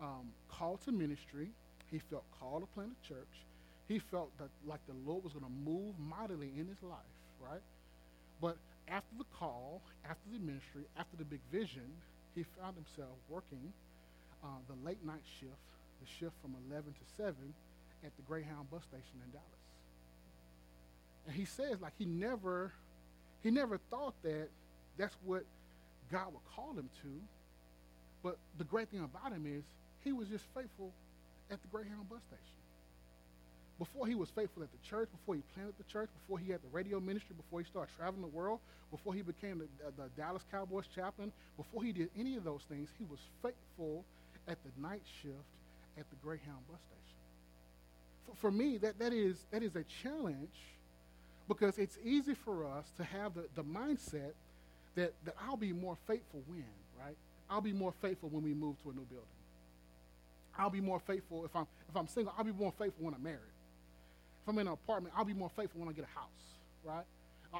um, 0.00 0.30
called 0.48 0.80
to 0.82 0.92
ministry. 0.92 1.48
He 1.90 1.98
felt 1.98 2.22
called 2.38 2.62
to 2.62 2.66
plant 2.66 2.90
a 3.02 3.08
church. 3.08 3.34
He 3.88 3.98
felt 3.98 4.30
that 4.38 4.48
like 4.64 4.80
the 4.86 4.94
Lord 5.10 5.24
was 5.24 5.32
going 5.32 5.44
to 5.44 5.70
move 5.70 5.94
mightily 5.98 6.52
in 6.56 6.68
his 6.68 6.80
life 6.80 7.13
right? 7.50 7.62
But 8.40 8.56
after 8.88 9.14
the 9.18 9.24
call, 9.38 9.82
after 10.04 10.28
the 10.32 10.38
ministry, 10.38 10.84
after 10.98 11.16
the 11.16 11.24
big 11.24 11.40
vision, 11.52 11.86
he 12.34 12.44
found 12.58 12.76
himself 12.76 13.16
working 13.28 13.72
uh, 14.42 14.48
the 14.68 14.86
late 14.86 15.04
night 15.04 15.22
shift, 15.40 15.64
the 16.00 16.06
shift 16.06 16.34
from 16.42 16.54
11 16.70 16.92
to 16.92 17.04
7 17.16 17.34
at 18.04 18.16
the 18.16 18.22
Greyhound 18.22 18.70
bus 18.70 18.82
station 18.82 19.16
in 19.24 19.30
Dallas. 19.30 19.64
And 21.26 21.34
he 21.36 21.44
says, 21.44 21.80
like, 21.80 21.94
he 21.98 22.04
never, 22.04 22.72
he 23.42 23.50
never 23.50 23.78
thought 23.90 24.14
that 24.22 24.48
that's 24.98 25.16
what 25.24 25.44
God 26.12 26.26
would 26.32 26.44
call 26.54 26.74
him 26.74 26.90
to. 27.02 27.08
But 28.22 28.36
the 28.58 28.64
great 28.64 28.88
thing 28.88 29.00
about 29.00 29.32
him 29.32 29.46
is 29.46 29.64
he 30.02 30.12
was 30.12 30.28
just 30.28 30.44
faithful 30.54 30.92
at 31.50 31.60
the 31.62 31.68
Greyhound 31.68 32.08
bus 32.08 32.20
station 32.28 32.63
before 33.78 34.06
he 34.06 34.14
was 34.14 34.30
faithful 34.30 34.62
at 34.62 34.70
the 34.70 34.88
church, 34.88 35.08
before 35.10 35.34
he 35.34 35.42
planted 35.54 35.74
the 35.78 35.84
church, 35.84 36.08
before 36.22 36.38
he 36.38 36.50
had 36.52 36.62
the 36.62 36.68
radio 36.72 37.00
ministry, 37.00 37.34
before 37.36 37.60
he 37.60 37.66
started 37.66 37.92
traveling 37.96 38.22
the 38.22 38.28
world, 38.28 38.60
before 38.90 39.14
he 39.14 39.22
became 39.22 39.58
the, 39.58 39.66
the, 39.96 40.08
Dallas 40.16 40.44
Cowboys 40.50 40.86
chaplain, 40.94 41.32
before 41.56 41.82
he 41.82 41.92
did 41.92 42.10
any 42.18 42.36
of 42.36 42.44
those 42.44 42.62
things, 42.68 42.88
he 42.98 43.04
was 43.04 43.18
faithful 43.42 44.04
at 44.46 44.58
the 44.62 44.80
night 44.80 45.02
shift 45.22 45.34
at 45.98 46.08
the 46.10 46.16
Greyhound 46.22 46.66
bus 46.70 46.78
station. 46.80 47.18
For, 48.26 48.36
for 48.36 48.50
me, 48.50 48.78
that, 48.78 48.98
that, 49.00 49.12
is, 49.12 49.44
that 49.50 49.62
is 49.62 49.74
a 49.74 49.84
challenge 50.02 50.56
because 51.48 51.78
it's 51.78 51.98
easy 52.04 52.34
for 52.34 52.64
us 52.64 52.86
to 52.96 53.04
have 53.04 53.34
the, 53.34 53.46
the 53.56 53.64
mindset 53.64 54.32
that, 54.94 55.12
that 55.24 55.34
I'll 55.46 55.56
be 55.56 55.72
more 55.72 55.96
faithful 56.06 56.42
when, 56.46 56.64
right? 56.98 57.16
I'll 57.50 57.60
be 57.60 57.72
more 57.72 57.92
faithful 58.00 58.28
when 58.28 58.44
we 58.44 58.54
move 58.54 58.80
to 58.84 58.90
a 58.90 58.92
new 58.92 59.06
building. 59.06 59.26
I'll 60.56 60.70
be 60.70 60.80
more 60.80 61.00
faithful 61.00 61.44
if 61.44 61.54
I'm 61.56 61.66
if 61.88 61.96
I'm 61.96 62.06
single, 62.06 62.32
I'll 62.38 62.44
be 62.44 62.52
more 62.52 62.72
faithful 62.78 63.04
when 63.04 63.14
I'm 63.14 63.22
married. 63.22 63.53
If 64.44 64.48
I'm 64.48 64.58
in 64.58 64.66
an 64.66 64.74
apartment, 64.74 65.14
I'll 65.16 65.24
be 65.24 65.32
more 65.32 65.48
faithful 65.48 65.80
when 65.80 65.88
I 65.88 65.92
get 65.92 66.04
a 66.04 66.18
house, 66.18 66.28
right? 66.84 67.04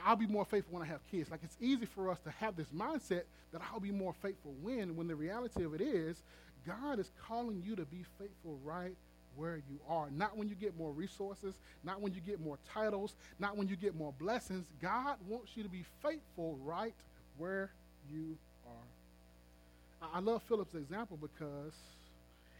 I'll 0.05 0.17
be 0.17 0.27
more 0.27 0.45
faithful 0.45 0.75
when 0.75 0.83
I 0.83 0.87
have 0.87 1.01
kids. 1.11 1.31
Like 1.31 1.41
it's 1.43 1.57
easy 1.61 1.87
for 1.87 2.11
us 2.11 2.19
to 2.25 2.31
have 2.33 2.57
this 2.57 2.67
mindset 2.69 3.23
that 3.53 3.63
I'll 3.73 3.81
be 3.81 3.91
more 3.91 4.13
faithful 4.21 4.53
when, 4.61 4.95
when 4.95 5.07
the 5.07 5.15
reality 5.15 5.65
of 5.65 5.73
it 5.73 5.81
is, 5.81 6.23
God 6.67 6.99
is 6.99 7.11
calling 7.27 7.63
you 7.65 7.75
to 7.77 7.87
be 7.87 8.05
faithful 8.19 8.59
right 8.63 8.95
where 9.35 9.57
you 9.57 9.81
are. 9.89 10.11
Not 10.11 10.37
when 10.37 10.47
you 10.47 10.55
get 10.55 10.77
more 10.77 10.93
resources, 10.93 11.55
not 11.85 12.03
when 12.03 12.13
you 12.13 12.21
get 12.21 12.39
more 12.39 12.59
titles, 12.71 13.15
not 13.39 13.57
when 13.57 13.67
you 13.67 13.77
get 13.77 13.95
more 13.95 14.13
blessings. 14.19 14.67
God 14.83 15.17
wants 15.27 15.57
you 15.57 15.63
to 15.63 15.71
be 15.71 15.85
faithful 16.03 16.59
right 16.63 16.95
where 17.39 17.71
you 18.13 18.37
are. 18.67 20.11
I 20.15 20.21
love 20.21 20.43
Philip's 20.43 20.75
example 20.75 21.19
because 21.21 21.73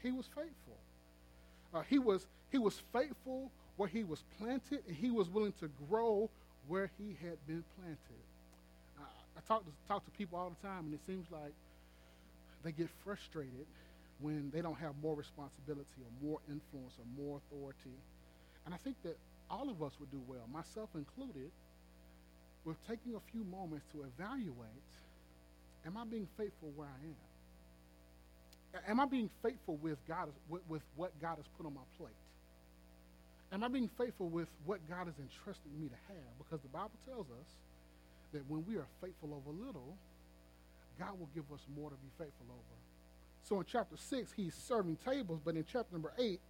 he 0.03 0.13
was 0.13 0.27
faithful. 0.27 0.79
Uh, 1.75 1.83
he, 1.83 1.99
was, 1.99 2.27
he 2.51 2.59
was 2.59 2.81
faithful 2.93 3.51
where 3.77 3.89
he 3.89 4.05
was 4.05 4.23
planted, 4.39 4.83
and 4.87 4.97
he 4.97 5.11
was 5.11 5.29
willing 5.29 5.55
to 5.61 5.69
grow 5.89 6.31
where 6.69 6.91
he 6.99 7.17
had 7.23 7.39
been 7.47 7.65
planted. 7.79 8.25
Uh, 8.99 9.03
I 9.37 9.41
talk 9.47 9.65
to, 9.65 9.71
talk 9.89 10.05
to 10.05 10.11
people 10.13 10.39
all 10.39 10.51
the 10.51 10.67
time, 10.67 10.87
and 10.87 10.95
it 10.95 11.01
seems 11.07 11.27
like 11.31 11.53
they 12.63 12.73
get 12.73 12.89
frustrated 13.05 13.67
when 14.21 14.51
they 14.55 14.63
don't 14.63 14.79
have 14.79 14.95
more 15.03 15.15
responsibility 15.15 16.01
or 16.01 16.27
more 16.27 16.39
influence 16.49 16.95
or 16.99 17.23
more 17.23 17.41
authority. 17.49 17.99
And 18.65 18.75
I 18.75 18.79
think 18.79 18.97
that 19.03 19.19
all 19.51 19.69
of 19.69 19.83
us 19.83 19.93
would 20.01 20.11
do 20.11 20.21
well, 20.27 20.47
myself 20.53 20.89
included, 20.95 21.51
with 22.65 22.77
taking 22.89 23.15
a 23.15 23.21
few 23.33 23.45
moments 23.45 23.85
to 23.93 24.05
evaluate 24.05 24.71
am 25.87 25.99
I 25.99 26.05
being 26.05 26.29
faithful 26.39 26.73
where 26.77 26.89
I 26.89 27.07
am? 27.07 27.17
Am 28.89 29.01
I 29.01 29.07
being 29.07 29.31
faithful 29.43 29.77
with 29.77 29.99
God 30.09 30.31
with, 30.49 30.63
with 30.69 30.83
what 30.97 31.13
God 31.21 31.37
has 31.37 31.45
put 31.59 31.67
on 31.67 31.75
my 31.75 31.83
plate? 31.99 32.17
Am 33.55 33.63
I 33.63 33.69
being 33.69 33.91
faithful 33.97 34.29
with 34.29 34.49
what 34.67 34.81
God 34.89 35.07
has 35.07 35.15
entrusted 35.21 35.71
me 35.79 35.87
to 35.87 35.95
have? 36.09 36.39
Because 36.39 36.61
the 36.61 36.69
Bible 36.69 36.99
tells 37.07 37.27
us 37.31 37.47
that 38.33 38.43
when 38.49 38.67
we 38.67 38.75
are 38.75 38.87
faithful 39.01 39.33
over 39.33 39.57
little, 39.57 39.97
God 40.99 41.21
will 41.21 41.29
give 41.37 41.45
us 41.55 41.61
more 41.77 41.89
to 41.89 41.95
be 41.95 42.09
faithful 42.19 42.47
over. 42.51 42.77
So 43.45 43.61
in 43.61 43.65
chapter 43.65 43.97
6, 43.97 44.33
he's 44.33 44.55
serving 44.55 44.99
tables, 45.05 45.39
but 45.45 45.55
in 45.55 45.65
chapter 45.65 45.93
number 45.93 46.13
8, 46.19 46.41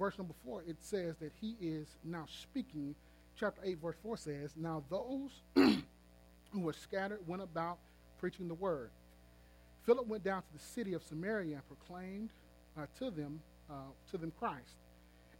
verse 0.00 0.18
number 0.18 0.34
4, 0.44 0.64
it 0.66 0.78
says 0.80 1.14
that 1.20 1.30
he 1.40 1.54
is 1.60 1.86
now 2.02 2.24
speaking. 2.26 2.96
Chapter 3.38 3.60
8, 3.64 3.78
verse 3.80 3.96
4 4.02 4.16
says, 4.16 4.54
Now 4.56 4.82
those 4.90 5.42
who 5.54 6.60
were 6.60 6.72
scattered 6.72 7.20
went 7.28 7.42
about 7.42 7.78
preaching 8.18 8.48
the 8.48 8.54
word. 8.54 8.90
Philip 9.86 10.08
went 10.08 10.24
down 10.24 10.42
to 10.42 10.52
the 10.52 10.64
city 10.64 10.92
of 10.94 11.04
Samaria 11.04 11.54
and 11.54 11.68
proclaimed 11.68 12.30
uh, 12.76 12.86
to 12.98 13.12
them 13.12 13.40
uh, 13.70 13.74
to 14.10 14.18
them 14.18 14.32
Christ. 14.38 14.74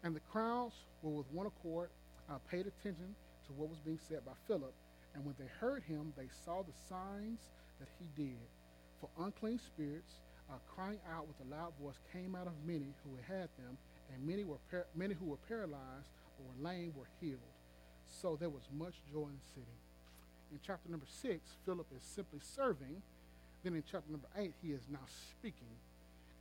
And 0.02 0.14
the 0.14 0.20
crowds 0.32 0.74
were 1.02 1.10
with 1.10 1.30
one 1.32 1.46
accord, 1.46 1.90
uh, 2.28 2.38
paid 2.50 2.66
attention 2.66 3.14
to 3.46 3.52
what 3.52 3.68
was 3.68 3.78
being 3.80 3.98
said 4.08 4.24
by 4.24 4.32
Philip. 4.46 4.74
And 5.14 5.24
when 5.24 5.34
they 5.38 5.46
heard 5.60 5.82
him, 5.82 6.12
they 6.16 6.28
saw 6.44 6.62
the 6.62 6.72
signs 6.88 7.50
that 7.78 7.88
he 7.98 8.22
did. 8.22 8.40
For 9.00 9.08
unclean 9.24 9.58
spirits, 9.58 10.20
uh, 10.50 10.54
crying 10.74 10.98
out 11.12 11.26
with 11.26 11.36
a 11.46 11.50
loud 11.54 11.72
voice, 11.80 11.98
came 12.12 12.34
out 12.34 12.46
of 12.46 12.52
many 12.64 12.94
who 13.04 13.16
had 13.28 13.48
them, 13.58 13.76
and 14.12 14.26
many 14.26 14.44
were 14.44 14.58
par- 14.70 14.86
many 14.94 15.14
who 15.14 15.26
were 15.26 15.42
paralyzed 15.48 16.10
or 16.38 16.46
were 16.46 16.68
lame 16.68 16.92
were 16.96 17.08
healed. 17.20 17.40
So 18.06 18.36
there 18.36 18.50
was 18.50 18.68
much 18.72 18.94
joy 19.12 19.26
in 19.26 19.38
the 19.38 19.50
city. 19.54 19.78
In 20.50 20.58
chapter 20.64 20.90
number 20.90 21.06
six, 21.08 21.56
Philip 21.64 21.86
is 21.96 22.02
simply 22.02 22.40
serving 22.40 23.02
then 23.62 23.74
in 23.74 23.84
chapter 23.88 24.10
number 24.10 24.26
8, 24.36 24.52
he 24.60 24.72
is 24.72 24.82
now 24.90 25.06
speaking. 25.30 25.70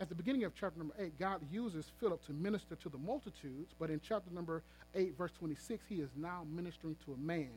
At 0.02 0.10
the 0.10 0.16
beginning 0.16 0.46
of 0.46 0.56
chapter 0.56 0.80
number 0.80 0.96
8, 0.98 1.20
God 1.20 1.42
uses 1.52 1.92
Philip 2.00 2.26
to 2.26 2.34
minister 2.34 2.76
to 2.76 2.90
the 2.90 2.98
multitudes, 2.98 3.76
but 3.78 3.92
in 3.92 4.02
chapter 4.02 4.34
number 4.34 4.64
8, 4.96 5.16
verse 5.16 5.32
26, 5.38 5.84
he 5.88 5.98
is 5.98 6.10
now 6.16 6.44
ministering 6.52 6.96
to 7.06 7.14
a 7.14 7.18
man. 7.18 7.52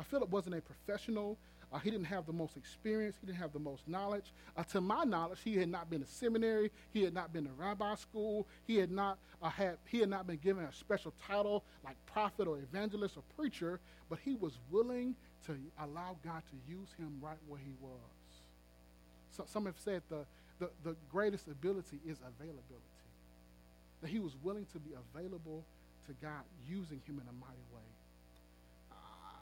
Uh, 0.00 0.02
Philip 0.02 0.30
wasn't 0.30 0.54
a 0.54 0.62
professional. 0.62 1.36
Uh, 1.70 1.78
he 1.80 1.90
didn't 1.90 2.06
have 2.06 2.24
the 2.24 2.32
most 2.32 2.56
experience. 2.56 3.16
He 3.20 3.26
didn't 3.26 3.40
have 3.40 3.52
the 3.52 3.58
most 3.58 3.86
knowledge. 3.86 4.32
Uh, 4.56 4.62
to 4.64 4.80
my 4.80 5.04
knowledge, 5.04 5.40
he 5.44 5.54
had 5.54 5.68
not 5.68 5.90
been 5.90 6.00
to 6.00 6.06
seminary. 6.06 6.70
He 6.94 7.02
had 7.02 7.12
not 7.12 7.30
been 7.30 7.44
to 7.44 7.50
rabbi 7.58 7.94
school. 7.96 8.46
He 8.66 8.76
had 8.76 8.90
not 8.90 9.18
uh, 9.42 9.50
had 9.50 9.76
he 9.86 10.00
had 10.00 10.08
not 10.08 10.26
been 10.26 10.38
given 10.38 10.64
a 10.64 10.72
special 10.72 11.12
title 11.26 11.62
like 11.84 11.96
prophet 12.06 12.48
or 12.48 12.56
evangelist 12.56 13.18
or 13.18 13.22
preacher. 13.36 13.80
But 14.08 14.18
he 14.24 14.34
was 14.34 14.58
willing 14.70 15.14
to 15.44 15.58
allow 15.78 16.16
God 16.24 16.42
to 16.50 16.72
use 16.72 16.88
him 16.98 17.18
right 17.20 17.38
where 17.46 17.60
he 17.60 17.74
was. 17.82 18.00
So, 19.36 19.44
some 19.46 19.64
have 19.64 19.78
said 19.78 20.02
the, 20.10 20.26
the, 20.62 20.90
the 20.90 20.96
greatest 21.10 21.48
ability 21.48 21.98
is 22.06 22.18
availability. 22.22 23.02
That 24.00 24.10
he 24.10 24.20
was 24.20 24.36
willing 24.42 24.66
to 24.72 24.78
be 24.78 24.90
available 24.94 25.64
to 26.06 26.12
God, 26.22 26.42
using 26.68 27.00
him 27.06 27.20
in 27.20 27.28
a 27.28 27.32
mighty 27.32 27.66
way. 27.74 27.82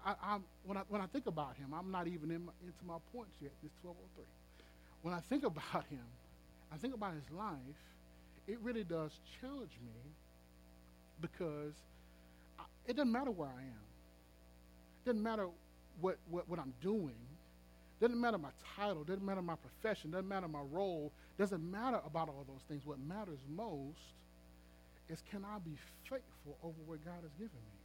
I, 0.06 0.14
I, 0.22 0.38
when, 0.64 0.78
I, 0.78 0.82
when 0.88 1.02
I 1.02 1.06
think 1.06 1.26
about 1.26 1.56
him, 1.56 1.74
I'm 1.74 1.90
not 1.90 2.06
even 2.06 2.30
in 2.30 2.46
my, 2.46 2.52
into 2.62 2.84
my 2.86 2.96
points 3.12 3.36
yet. 3.40 3.52
It's 3.62 3.74
1203. 3.82 4.24
When 5.02 5.12
I 5.12 5.20
think 5.20 5.44
about 5.44 5.84
him, 5.90 6.04
I 6.72 6.76
think 6.78 6.94
about 6.94 7.12
his 7.12 7.30
life, 7.36 7.80
it 8.48 8.58
really 8.62 8.84
does 8.84 9.12
challenge 9.40 9.76
me 9.84 10.00
because 11.20 11.74
I, 12.58 12.64
it 12.86 12.96
doesn't 12.96 13.12
matter 13.12 13.30
where 13.30 13.48
I 13.48 13.60
am. 13.60 13.84
It 15.04 15.10
doesn't 15.10 15.22
matter 15.22 15.48
what, 16.00 16.16
what, 16.30 16.48
what 16.48 16.58
I'm 16.58 16.72
doing. 16.80 17.12
Doesn't 18.00 18.18
matter 18.18 18.38
my 18.38 18.48
title, 18.76 19.04
doesn't 19.04 19.24
matter 19.24 19.42
my 19.42 19.56
profession, 19.56 20.10
doesn't 20.10 20.28
matter 20.28 20.48
my 20.48 20.62
role, 20.72 21.12
doesn't 21.38 21.70
matter 21.70 22.00
about 22.06 22.28
all 22.28 22.46
those 22.48 22.62
things. 22.66 22.86
What 22.86 22.98
matters 22.98 23.38
most 23.48 23.98
is 25.10 25.22
can 25.30 25.44
I 25.44 25.58
be 25.58 25.76
faithful 26.08 26.56
over 26.62 26.76
what 26.86 27.04
God 27.04 27.20
has 27.22 27.32
given 27.32 27.60
me? 27.60 27.80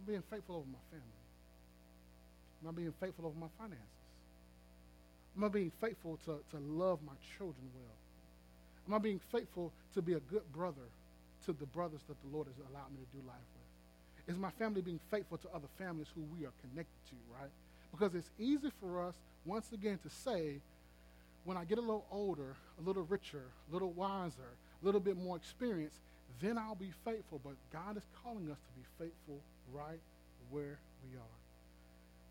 I'm 0.00 0.06
being 0.06 0.22
faithful 0.30 0.56
over 0.56 0.66
my 0.66 0.82
family. 0.90 1.06
Am 2.62 2.68
I 2.68 2.72
being 2.72 2.94
faithful 2.98 3.26
over 3.26 3.38
my 3.38 3.46
finances? 3.56 3.86
Am 5.36 5.44
I 5.44 5.48
being 5.48 5.70
faithful 5.80 6.18
to, 6.24 6.40
to 6.50 6.58
love 6.58 6.98
my 7.06 7.14
children 7.36 7.70
well? 7.74 7.94
Am 8.88 8.94
I 8.94 8.98
being 8.98 9.20
faithful 9.30 9.72
to 9.94 10.02
be 10.02 10.14
a 10.14 10.20
good 10.20 10.50
brother 10.52 10.90
to 11.46 11.52
the 11.52 11.66
brothers 11.66 12.00
that 12.08 12.16
the 12.22 12.36
Lord 12.36 12.48
has 12.48 12.56
allowed 12.70 12.90
me 12.90 12.98
to 12.98 13.16
do 13.16 13.26
life 13.28 13.36
with? 13.54 14.34
Is 14.34 14.40
my 14.40 14.50
family 14.58 14.80
being 14.80 15.00
faithful 15.10 15.38
to 15.38 15.48
other 15.54 15.68
families 15.78 16.08
who 16.14 16.22
we 16.36 16.44
are 16.46 16.52
connected 16.60 16.98
to, 17.10 17.16
right? 17.32 17.50
Because 17.90 18.14
it's 18.14 18.30
easy 18.38 18.70
for 18.80 19.06
us, 19.06 19.14
once 19.44 19.72
again, 19.72 19.98
to 20.02 20.10
say, 20.10 20.60
when 21.44 21.56
I 21.56 21.64
get 21.64 21.78
a 21.78 21.80
little 21.80 22.04
older, 22.10 22.56
a 22.78 22.86
little 22.86 23.04
richer, 23.04 23.44
a 23.70 23.72
little 23.72 23.90
wiser, 23.92 24.50
a 24.82 24.84
little 24.84 25.00
bit 25.00 25.16
more 25.16 25.36
experienced, 25.36 25.98
then 26.40 26.58
I'll 26.58 26.74
be 26.74 26.92
faithful. 27.04 27.40
But 27.42 27.54
God 27.72 27.96
is 27.96 28.04
calling 28.22 28.50
us 28.50 28.58
to 28.58 28.72
be 28.76 28.86
faithful 28.98 29.40
right 29.72 30.00
where 30.50 30.78
we 31.04 31.16
are. 31.16 31.36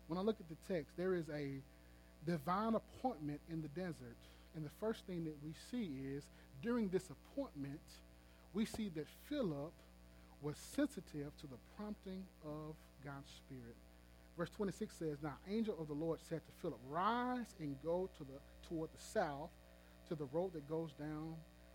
When 0.06 0.18
I 0.18 0.22
look 0.22 0.36
at 0.40 0.48
the 0.48 0.72
text, 0.72 0.96
there 0.96 1.14
is 1.14 1.28
a 1.28 1.60
divine 2.26 2.74
appointment 2.74 3.40
in 3.50 3.62
the 3.62 3.68
desert. 3.68 4.16
And 4.54 4.64
the 4.64 4.70
first 4.80 5.04
thing 5.06 5.24
that 5.24 5.36
we 5.44 5.52
see 5.70 5.90
is 6.14 6.24
during 6.62 6.88
this 6.88 7.10
appointment, 7.10 7.80
we 8.54 8.64
see 8.64 8.90
that 8.94 9.06
Philip 9.28 9.72
was 10.42 10.56
sensitive 10.56 11.36
to 11.40 11.46
the 11.46 11.58
prompting 11.76 12.24
of 12.44 12.74
God's 13.04 13.30
Spirit. 13.44 13.76
Verse 14.38 14.50
26 14.50 14.94
says, 14.94 15.16
Now 15.20 15.34
angel 15.50 15.76
of 15.80 15.88
the 15.88 15.94
Lord 15.94 16.20
said 16.28 16.40
to 16.46 16.52
Philip, 16.62 16.78
Rise 16.88 17.56
and 17.58 17.76
go 17.82 18.08
to 18.18 18.24
the 18.24 18.38
toward 18.68 18.90
the 18.92 19.02
south 19.02 19.50
to 20.08 20.14
the 20.14 20.26
road 20.26 20.52
that 20.52 20.68
goes 20.68 20.92
down 20.92 21.34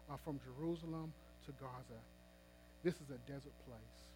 uh, 0.10 0.16
from 0.24 0.40
Jerusalem 0.46 1.12
to 1.46 1.52
Gaza. 1.60 2.00
This 2.82 2.96
is 2.96 3.10
a 3.10 3.30
desert 3.30 3.54
place. 3.68 4.14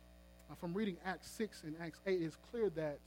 Uh, 0.49 0.55
from 0.55 0.73
reading 0.73 0.95
Acts 1.05 1.29
6 1.31 1.63
and 1.63 1.75
Acts 1.81 1.99
8, 2.07 2.21
it's 2.21 2.37
clear 2.49 2.69
that, 2.69 2.99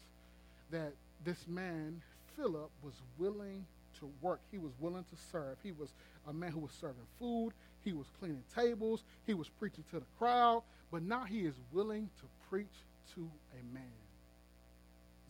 that 0.70 0.92
this 1.24 1.46
man, 1.48 2.02
Philip, 2.36 2.70
was 2.82 2.94
willing 3.18 3.64
to 3.98 4.10
work. 4.20 4.40
He 4.50 4.58
was 4.58 4.72
willing 4.78 5.04
to 5.04 5.16
serve. 5.32 5.56
He 5.62 5.72
was 5.72 5.94
a 6.28 6.34
man 6.34 6.52
who 6.52 6.60
was 6.60 6.72
serving 6.72 7.06
food. 7.18 7.52
He 7.82 7.94
was 7.94 8.06
cleaning 8.18 8.42
tables. 8.54 9.04
He 9.26 9.32
was 9.32 9.48
preaching 9.48 9.84
to 9.90 10.00
the 10.00 10.06
crowd. 10.18 10.64
But 10.92 11.02
now 11.02 11.24
he 11.24 11.40
is 11.40 11.54
willing 11.72 12.10
to 12.18 12.26
preach 12.50 12.84
to 13.14 13.30
a 13.52 13.74
man. 13.74 13.99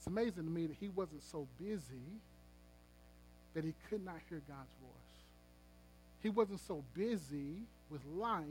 It's 0.00 0.06
amazing 0.06 0.44
to 0.44 0.50
me 0.50 0.66
that 0.66 0.76
he 0.80 0.88
wasn't 0.88 1.22
so 1.22 1.46
busy 1.58 2.08
that 3.52 3.64
he 3.64 3.74
could 3.90 4.02
not 4.02 4.14
hear 4.30 4.40
God's 4.48 4.72
voice. 4.80 5.12
He 6.22 6.30
wasn't 6.30 6.60
so 6.60 6.82
busy 6.94 7.64
with 7.90 8.00
life 8.16 8.46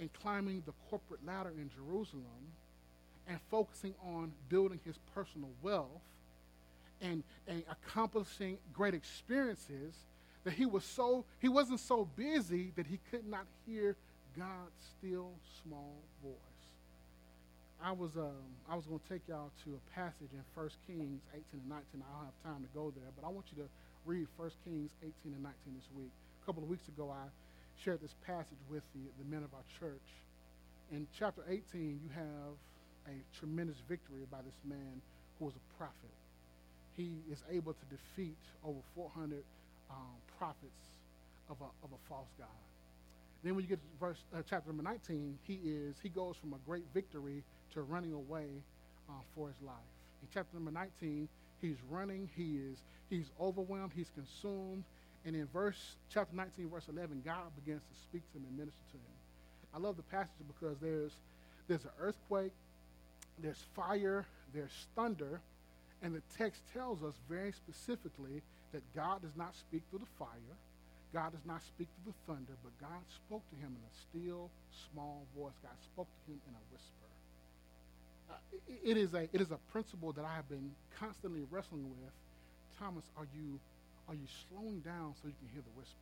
and 0.00 0.12
climbing 0.12 0.64
the 0.66 0.72
corporate 0.88 1.24
ladder 1.24 1.50
in 1.50 1.70
Jerusalem 1.70 2.24
and 3.28 3.38
focusing 3.52 3.94
on 4.04 4.32
building 4.48 4.80
his 4.84 4.98
personal 5.14 5.50
wealth 5.62 6.02
and, 7.00 7.22
and 7.46 7.62
accomplishing 7.70 8.58
great 8.72 8.94
experiences 8.94 9.94
that 10.42 10.54
he 10.54 10.66
was 10.66 10.82
so 10.82 11.24
he 11.38 11.48
wasn't 11.48 11.78
so 11.78 12.08
busy 12.16 12.72
that 12.74 12.86
he 12.88 12.98
could 13.12 13.28
not 13.28 13.46
hear 13.64 13.94
God's 14.36 14.82
still 14.98 15.30
small 15.62 15.94
voice. 16.20 16.49
I 17.82 17.92
was 17.92 18.12
um, 18.16 18.44
I 18.68 18.76
was 18.76 18.84
going 18.84 19.00
to 19.00 19.08
take 19.08 19.24
y'all 19.26 19.50
to 19.64 19.68
a 19.72 19.82
passage 19.96 20.28
in 20.36 20.44
1 20.52 20.68
Kings 20.86 21.20
18 21.32 21.64
and 21.64 21.68
19. 21.68 22.04
I 22.04 22.12
don't 22.12 22.28
have 22.28 22.40
time 22.44 22.60
to 22.60 22.70
go 22.76 22.92
there, 22.92 23.08
but 23.16 23.24
I 23.24 23.32
want 23.32 23.48
you 23.48 23.64
to 23.64 23.68
read 24.04 24.28
1 24.36 24.50
Kings 24.68 24.92
18 25.00 25.32
and 25.32 25.42
19 25.42 25.56
this 25.72 25.88
week. 25.96 26.12
A 26.12 26.46
couple 26.46 26.62
of 26.62 26.68
weeks 26.68 26.84
ago, 26.88 27.08
I 27.08 27.24
shared 27.80 28.04
this 28.04 28.12
passage 28.28 28.60
with 28.68 28.84
the, 28.92 29.00
the 29.16 29.26
men 29.32 29.40
of 29.40 29.52
our 29.56 29.64
church. 29.80 30.04
In 30.92 31.08
chapter 31.16 31.40
18, 31.48 32.04
you 32.04 32.10
have 32.12 32.52
a 33.08 33.16
tremendous 33.40 33.80
victory 33.88 34.28
by 34.28 34.44
this 34.44 34.60
man 34.68 35.00
who 35.38 35.48
was 35.48 35.56
a 35.56 35.64
prophet. 35.80 36.12
He 36.96 37.16
is 37.32 37.40
able 37.48 37.72
to 37.72 37.84
defeat 37.88 38.36
over 38.60 38.80
400 38.94 39.40
um, 39.88 40.20
prophets 40.36 40.84
of 41.48 41.56
a, 41.64 41.70
of 41.80 41.96
a 41.96 42.00
false 42.08 42.28
god. 42.36 42.60
Then 43.42 43.56
when 43.56 43.64
you 43.64 43.72
get 43.72 43.80
to 43.80 43.88
verse 43.96 44.20
uh, 44.36 44.44
chapter 44.44 44.68
number 44.68 44.82
19, 44.82 45.38
he 45.48 45.54
is 45.64 45.96
he 46.02 46.10
goes 46.10 46.36
from 46.36 46.52
a 46.52 46.60
great 46.68 46.84
victory 46.92 47.42
to 47.74 47.82
running 47.82 48.12
away 48.12 48.46
uh, 49.08 49.12
for 49.34 49.48
his 49.48 49.56
life. 49.64 49.74
In 50.22 50.28
chapter 50.32 50.54
number 50.54 50.70
19, 50.70 51.28
he's 51.60 51.76
running, 51.90 52.28
he 52.36 52.56
is 52.56 52.78
he's 53.08 53.30
overwhelmed, 53.40 53.92
he's 53.94 54.10
consumed, 54.14 54.84
and 55.24 55.34
in 55.34 55.46
verse 55.52 55.96
chapter 56.12 56.34
19, 56.34 56.68
verse 56.70 56.86
11, 56.88 57.22
God 57.24 57.54
begins 57.64 57.82
to 57.82 58.00
speak 58.00 58.22
to 58.32 58.38
him 58.38 58.44
and 58.48 58.58
minister 58.58 58.80
to 58.92 58.96
him. 58.96 59.16
I 59.74 59.78
love 59.78 59.96
the 59.96 60.02
passage 60.04 60.30
because 60.46 60.76
there's 60.80 61.12
there's 61.68 61.84
an 61.84 61.90
earthquake, 62.00 62.52
there's 63.38 63.64
fire, 63.76 64.26
there's 64.52 64.86
thunder, 64.96 65.40
and 66.02 66.14
the 66.14 66.22
text 66.36 66.62
tells 66.72 67.02
us 67.02 67.14
very 67.28 67.52
specifically 67.52 68.42
that 68.72 68.82
God 68.94 69.22
does 69.22 69.36
not 69.36 69.54
speak 69.54 69.82
through 69.90 70.00
the 70.00 70.24
fire 70.24 70.56
God 71.12 71.32
does 71.32 71.46
not 71.46 71.62
speak 71.62 71.88
through 71.98 72.14
the 72.14 72.32
thunder, 72.32 72.54
but 72.62 72.70
God 72.78 73.02
spoke 73.10 73.42
to 73.50 73.56
him 73.58 73.74
in 73.74 73.82
a 73.82 73.94
still, 73.98 74.50
small 74.90 75.26
voice. 75.34 75.58
God 75.62 75.74
spoke 75.82 76.06
to 76.06 76.30
him 76.30 76.40
in 76.46 76.54
a 76.54 76.64
whisper. 76.70 77.09
It, 78.84 78.96
is 78.96 79.14
a, 79.14 79.28
it 79.32 79.40
is 79.40 79.50
a 79.50 79.58
principle 79.72 80.12
that 80.12 80.24
I 80.24 80.34
have 80.34 80.48
been 80.48 80.70
constantly 80.98 81.42
wrestling 81.50 81.84
with. 81.90 82.12
Thomas, 82.78 83.04
are 83.16 83.26
you, 83.34 83.58
are 84.08 84.14
you 84.14 84.26
slowing 84.48 84.80
down 84.80 85.14
so 85.20 85.28
you 85.28 85.34
can 85.38 85.48
hear 85.52 85.62
the 85.62 85.78
whisper? 85.78 85.96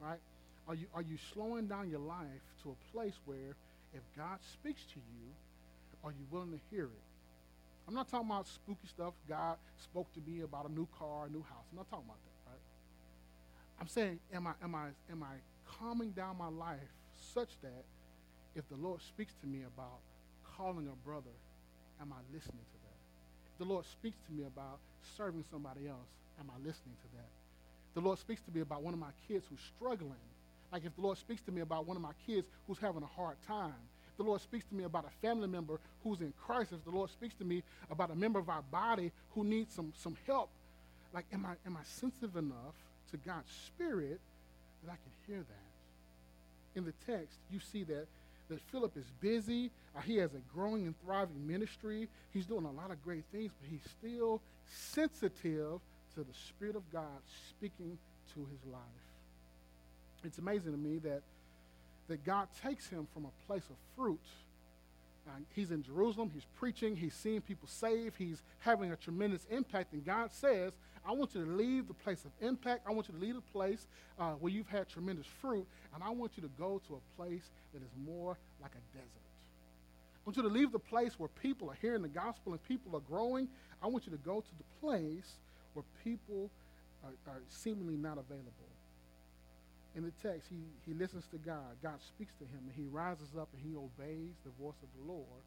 Right? 0.00 0.20
Are 0.66 0.74
you, 0.74 0.86
are 0.94 1.02
you 1.02 1.18
slowing 1.32 1.66
down 1.66 1.90
your 1.90 2.00
life 2.00 2.42
to 2.62 2.70
a 2.70 2.92
place 2.92 3.14
where 3.26 3.56
if 3.92 4.02
God 4.16 4.38
speaks 4.52 4.82
to 4.94 4.96
you, 4.96 5.28
are 6.02 6.10
you 6.10 6.26
willing 6.30 6.52
to 6.52 6.60
hear 6.70 6.84
it? 6.84 7.04
I'm 7.86 7.94
not 7.94 8.08
talking 8.08 8.28
about 8.28 8.46
spooky 8.46 8.88
stuff. 8.88 9.12
God 9.28 9.56
spoke 9.82 10.12
to 10.14 10.20
me 10.26 10.40
about 10.40 10.68
a 10.68 10.72
new 10.72 10.88
car, 10.98 11.26
a 11.26 11.30
new 11.30 11.42
house. 11.42 11.64
I'm 11.70 11.76
not 11.76 11.90
talking 11.90 12.06
about 12.06 12.18
that. 12.24 12.50
Right? 12.50 12.60
I'm 13.80 13.88
saying, 13.88 14.20
am 14.32 14.46
I, 14.46 14.52
am 14.62 14.74
I, 14.74 14.86
am 15.10 15.22
I 15.22 15.34
calming 15.78 16.10
down 16.10 16.38
my 16.38 16.48
life 16.48 16.78
such 17.34 17.50
that 17.62 17.84
if 18.54 18.66
the 18.68 18.76
Lord 18.76 19.00
speaks 19.02 19.34
to 19.42 19.46
me 19.46 19.62
about 19.66 20.00
calling 20.56 20.88
a 20.88 21.08
brother, 21.08 21.34
am 22.00 22.12
I 22.12 22.20
listening 22.32 22.64
to 22.64 22.78
that? 22.84 23.00
If 23.52 23.58
the 23.58 23.72
Lord 23.72 23.84
speaks 23.86 24.16
to 24.26 24.32
me 24.32 24.44
about 24.44 24.78
serving 25.16 25.44
somebody 25.50 25.88
else, 25.88 26.08
am 26.40 26.50
I 26.50 26.58
listening 26.58 26.96
to 27.02 27.08
that? 27.16 27.30
The 27.94 28.00
Lord 28.00 28.18
speaks 28.18 28.42
to 28.42 28.50
me 28.50 28.60
about 28.60 28.82
one 28.82 28.94
of 28.94 29.00
my 29.00 29.14
kids 29.28 29.44
who's 29.48 29.60
struggling. 29.76 30.24
Like 30.72 30.84
if 30.84 30.94
the 30.96 31.02
Lord 31.02 31.18
speaks 31.18 31.42
to 31.42 31.52
me 31.52 31.60
about 31.60 31.86
one 31.86 31.96
of 31.96 32.02
my 32.02 32.14
kids 32.26 32.48
who's 32.66 32.78
having 32.78 33.02
a 33.02 33.12
hard 33.14 33.36
time, 33.46 33.74
if 34.10 34.16
the 34.16 34.24
Lord 34.24 34.40
speaks 34.40 34.64
to 34.66 34.74
me 34.74 34.84
about 34.84 35.04
a 35.04 35.26
family 35.26 35.48
member 35.48 35.78
who's 36.02 36.20
in 36.20 36.32
crisis, 36.44 36.78
the 36.84 36.90
Lord 36.90 37.10
speaks 37.10 37.34
to 37.36 37.44
me 37.44 37.62
about 37.90 38.10
a 38.10 38.14
member 38.14 38.38
of 38.38 38.48
our 38.48 38.62
body 38.62 39.12
who 39.34 39.44
needs 39.44 39.74
some, 39.74 39.92
some 39.96 40.16
help, 40.26 40.50
like 41.12 41.26
am 41.32 41.46
I, 41.46 41.54
am 41.66 41.76
I 41.76 41.84
sensitive 41.84 42.36
enough 42.36 42.74
to 43.10 43.16
God's 43.16 43.50
Spirit 43.66 44.20
that 44.84 44.92
I 44.92 44.96
can 44.96 45.12
hear 45.26 45.38
that. 45.38 46.78
In 46.78 46.84
the 46.84 46.92
text, 47.06 47.38
you 47.50 47.60
see 47.60 47.84
that, 47.84 48.06
that 48.48 48.60
Philip 48.70 48.96
is 48.96 49.06
busy. 49.20 49.70
Uh, 49.96 50.00
he 50.00 50.16
has 50.16 50.34
a 50.34 50.40
growing 50.54 50.86
and 50.86 50.94
thriving 51.02 51.46
ministry. 51.46 52.08
He's 52.32 52.46
doing 52.46 52.64
a 52.64 52.70
lot 52.70 52.90
of 52.90 53.02
great 53.02 53.24
things, 53.32 53.52
but 53.60 53.70
he's 53.70 53.90
still 53.98 54.40
sensitive 54.66 55.80
to 56.14 56.20
the 56.20 56.34
Spirit 56.48 56.76
of 56.76 56.82
God 56.92 57.20
speaking 57.50 57.98
to 58.34 58.40
his 58.40 58.72
life. 58.72 58.80
It's 60.24 60.38
amazing 60.38 60.72
to 60.72 60.78
me 60.78 60.98
that, 60.98 61.22
that 62.08 62.24
God 62.24 62.48
takes 62.62 62.88
him 62.88 63.06
from 63.12 63.26
a 63.26 63.46
place 63.46 63.64
of 63.68 63.76
fruit 63.96 64.20
uh, 65.26 65.30
he's 65.54 65.70
in 65.70 65.82
Jerusalem, 65.82 66.30
he's 66.32 66.46
preaching, 66.56 66.96
he's 66.96 67.14
seeing 67.14 67.40
people 67.40 67.66
saved, 67.66 68.16
he's 68.18 68.42
having 68.58 68.92
a 68.92 68.96
tremendous 68.96 69.46
impact. 69.50 69.92
And 69.92 70.04
God 70.04 70.32
says, 70.32 70.72
I 71.06 71.12
want 71.12 71.34
you 71.34 71.44
to 71.44 71.50
leave 71.50 71.88
the 71.88 71.94
place 71.94 72.24
of 72.24 72.30
impact. 72.46 72.82
I 72.86 72.92
want 72.92 73.08
you 73.08 73.14
to 73.14 73.20
leave 73.20 73.36
a 73.36 73.52
place 73.52 73.86
uh, 74.18 74.32
where 74.32 74.52
you've 74.52 74.68
had 74.68 74.88
tremendous 74.88 75.26
fruit, 75.26 75.66
and 75.94 76.02
I 76.02 76.10
want 76.10 76.32
you 76.36 76.42
to 76.42 76.50
go 76.58 76.80
to 76.88 76.94
a 76.94 77.20
place 77.22 77.50
that 77.72 77.82
is 77.82 77.90
more 78.06 78.38
like 78.60 78.72
a 78.72 78.96
desert. 78.96 79.10
I 80.16 80.20
want 80.26 80.36
you 80.36 80.42
to 80.42 80.48
leave 80.48 80.72
the 80.72 80.78
place 80.78 81.18
where 81.18 81.28
people 81.28 81.70
are 81.70 81.76
hearing 81.80 82.02
the 82.02 82.08
gospel 82.08 82.52
and 82.52 82.62
people 82.64 82.96
are 82.96 83.00
growing. 83.00 83.48
I 83.82 83.86
want 83.88 84.06
you 84.06 84.12
to 84.12 84.18
go 84.18 84.40
to 84.40 84.50
the 84.58 84.86
place 84.86 85.36
where 85.74 85.84
people 86.02 86.50
are, 87.02 87.32
are 87.32 87.42
seemingly 87.48 87.96
not 87.96 88.16
available 88.16 88.73
in 89.96 90.02
the 90.02 90.12
text, 90.22 90.48
he, 90.50 90.58
he 90.86 90.94
listens 90.94 91.26
to 91.30 91.38
God. 91.38 91.78
God 91.82 92.02
speaks 92.02 92.34
to 92.42 92.44
him, 92.44 92.66
and 92.66 92.74
he 92.74 92.84
rises 92.90 93.30
up 93.38 93.48
and 93.54 93.62
he 93.62 93.76
obeys 93.78 94.34
the 94.44 94.50
voice 94.58 94.78
of 94.82 94.90
the 94.98 95.12
Lord 95.12 95.42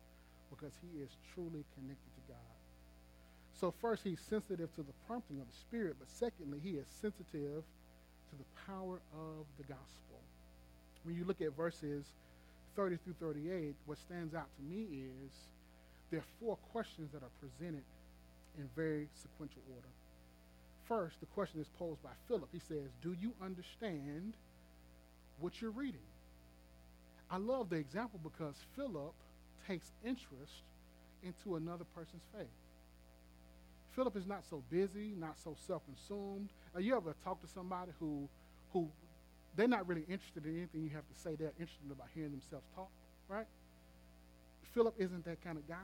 because 0.50 0.72
he 0.80 1.04
is 1.04 1.10
truly 1.34 1.64
connected 1.76 2.12
to 2.16 2.24
God. 2.32 2.56
So, 3.60 3.74
first, 3.82 4.04
he's 4.04 4.22
sensitive 4.22 4.74
to 4.76 4.84
the 4.84 4.94
prompting 5.08 5.42
of 5.42 5.48
the 5.52 5.58
Spirit, 5.58 5.96
but 6.00 6.08
secondly, 6.10 6.60
he 6.64 6.78
is 6.78 6.86
sensitive 7.02 7.64
to 7.64 8.36
the 8.38 8.48
power 8.66 9.02
of 9.14 9.44
the 9.58 9.64
gospel. 9.64 10.22
When 11.04 11.16
you 11.16 11.26
look 11.26 11.42
at 11.42 11.56
verses 11.58 12.06
30 12.76 12.98
through 13.04 13.16
38, 13.20 13.76
what 13.86 13.98
stands 13.98 14.36
out 14.36 14.48
to 14.56 14.64
me 14.64 14.88
is 15.04 15.32
there 16.12 16.20
are 16.20 16.32
four 16.40 16.56
questions 16.72 17.12
that 17.12 17.24
are 17.24 17.34
presented 17.42 17.84
in 18.58 18.70
very 18.76 19.08
sequential 19.16 19.62
order. 19.76 19.90
First, 20.88 21.20
the 21.20 21.26
question 21.28 21.60
is 21.60 21.68
posed 21.78 22.02
by 22.02 22.12
Philip. 22.28 22.50
He 22.52 22.60
says, 22.60 22.90
Do 23.02 23.16
you 23.20 23.34
understand 23.44 24.34
what 25.40 25.62
you're 25.62 25.72
reading? 25.72 26.00
I 27.30 27.38
love 27.38 27.70
the 27.70 27.76
example 27.76 28.20
because 28.24 28.56
Philip 28.76 29.14
takes 29.68 29.92
interest 30.06 30.64
into 31.24 31.58
another 31.58 31.84
person's 31.94 32.24
faith. 32.36 32.48
Philip 33.96 34.16
is 34.16 34.26
not 34.28 34.46
so 34.50 34.64
busy, 34.70 35.14
not 35.18 35.38
so 35.44 35.56
self-consumed. 35.68 36.50
Uh, 36.76 36.80
you 36.80 36.96
ever 36.96 37.16
talk 37.24 37.42
to 37.42 37.48
somebody 37.48 37.92
who, 38.00 38.30
who 38.72 38.88
they're 39.56 39.68
not 39.68 39.88
really 39.88 40.06
interested 40.08 40.46
in 40.46 40.56
anything 40.56 40.84
you 40.84 40.92
have 40.92 41.08
to 41.08 41.20
say. 41.20 41.36
They're 41.36 41.52
interested 41.60 41.92
about 41.92 42.08
hearing 42.14 42.32
themselves 42.32 42.66
talk, 42.76 42.92
right? 43.28 43.48
Philip 44.74 44.94
isn't 45.00 45.26
that 45.26 45.44
kind 45.44 45.58
of 45.58 45.68
guy. 45.68 45.76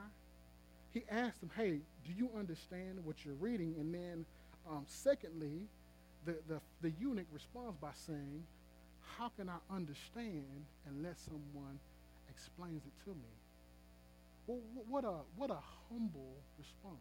He 0.91 1.03
asked 1.09 1.41
him, 1.41 1.49
"Hey, 1.57 1.81
do 2.05 2.13
you 2.15 2.29
understand 2.37 3.03
what 3.03 3.25
you're 3.25 3.33
reading?" 3.33 3.75
And 3.79 3.91
then 3.91 4.25
um, 4.69 4.85
secondly, 4.87 5.67
the, 6.25 6.35
the, 6.47 6.59
the 6.81 6.91
eunuch 6.99 7.27
responds 7.31 7.77
by 7.81 7.91
saying, 8.07 8.43
How 9.17 9.29
can 9.29 9.49
I 9.49 9.59
understand 9.73 10.65
unless 10.87 11.19
someone 11.25 11.79
explains 12.29 12.83
it 12.85 12.93
to 13.05 13.11
me? 13.11 13.33
Well, 14.47 14.59
what 14.89 15.03
a, 15.05 15.23
what 15.37 15.49
a 15.49 15.59
humble 15.89 16.35
response. 16.57 16.97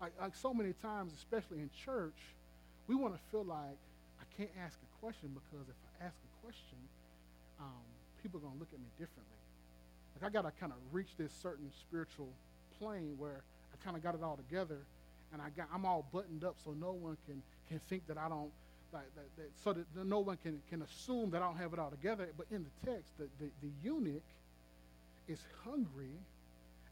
Like, 0.00 0.12
like 0.20 0.34
so 0.34 0.54
many 0.54 0.72
times, 0.80 1.12
especially 1.16 1.58
in 1.58 1.70
church, 1.84 2.18
we 2.86 2.94
want 2.94 3.14
to 3.14 3.20
feel 3.30 3.44
like 3.44 3.78
I 4.20 4.24
can't 4.36 4.50
ask 4.64 4.78
a 4.78 5.00
question 5.00 5.30
because 5.34 5.68
if 5.68 5.76
I 6.00 6.06
ask 6.06 6.16
a 6.16 6.44
question, 6.44 6.78
um, 7.60 7.84
people 8.22 8.38
are 8.38 8.42
going 8.42 8.54
to 8.54 8.60
look 8.60 8.72
at 8.72 8.80
me 8.80 8.90
differently. 8.98 9.40
Like 10.16 10.30
I 10.30 10.32
got 10.32 10.48
to 10.48 10.52
kind 10.58 10.72
of 10.72 10.78
reach 10.92 11.10
this 11.18 11.32
certain 11.42 11.70
spiritual 11.80 12.28
plane 12.78 13.14
where 13.18 13.42
I 13.72 13.84
kind 13.84 13.96
of 13.96 14.02
got 14.02 14.14
it 14.14 14.22
all 14.22 14.36
together 14.36 14.78
and 15.32 15.40
I 15.40 15.50
got, 15.50 15.68
I'm 15.72 15.84
all 15.84 16.06
buttoned 16.12 16.44
up 16.44 16.56
so 16.64 16.72
no 16.72 16.92
one 16.92 17.16
can, 17.26 17.42
can 17.68 17.80
think 17.88 18.06
that 18.08 18.18
I 18.18 18.28
don't, 18.28 18.50
like, 18.92 19.04
that, 19.14 19.36
that, 19.36 19.50
so 19.62 19.72
that 19.72 19.86
no 20.04 20.18
one 20.20 20.36
can, 20.42 20.60
can 20.68 20.82
assume 20.82 21.30
that 21.30 21.42
I 21.42 21.46
don't 21.46 21.58
have 21.58 21.72
it 21.72 21.78
all 21.78 21.90
together. 21.90 22.28
But 22.36 22.46
in 22.50 22.64
the 22.64 22.90
text, 22.90 23.16
the, 23.18 23.28
the, 23.38 23.50
the 23.62 23.70
eunuch 23.82 24.22
is 25.28 25.38
hungry 25.64 26.10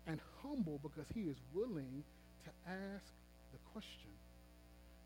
and 0.06 0.20
humble 0.42 0.80
because 0.82 1.06
he 1.14 1.22
is 1.22 1.36
willing 1.52 2.04
to 2.44 2.50
ask 2.70 3.12
the 3.52 3.58
question. 3.72 4.10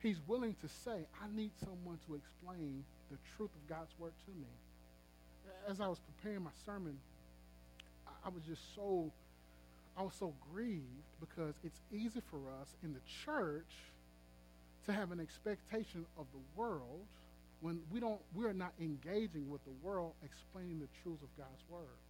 He's 0.03 0.19
willing 0.27 0.57
to 0.61 0.69
say, 0.69 1.07
I 1.23 1.35
need 1.35 1.53
someone 1.61 1.99
to 2.07 2.15
explain 2.15 2.85
the 3.11 3.17
truth 3.37 3.51
of 3.55 3.69
God's 3.69 3.93
word 3.99 4.13
to 4.27 4.31
me. 4.33 4.49
As 5.69 5.81
I 5.81 5.87
was 5.89 5.99
preparing 6.01 6.43
my 6.43 6.51
sermon, 6.67 6.99
I, 8.07 8.27
I 8.27 8.31
was 8.31 8.43
just 8.43 8.75
so 8.75 9.11
I 9.97 10.03
was 10.03 10.15
so 10.19 10.33
grieved 10.53 10.87
because 11.21 11.55
it's 11.65 11.81
easy 11.93 12.23
for 12.31 12.39
us 12.61 12.69
in 12.83 12.95
the 12.95 13.01
church 13.25 13.71
to 14.87 14.93
have 14.93 15.13
an 15.13 15.21
expectation 15.21 16.07
of 16.19 16.27
the 16.33 16.61
world 16.61 17.07
when 17.61 17.81
we 17.93 18.01
don't 18.01 18.21
we're 18.35 18.53
not 18.53 18.73
engaging 18.81 19.49
with 19.51 19.63
the 19.65 19.87
world 19.87 20.13
explaining 20.25 20.81
the 20.81 20.89
truths 21.03 21.23
of 21.23 21.29
God's 21.37 21.63
word. 21.71 22.01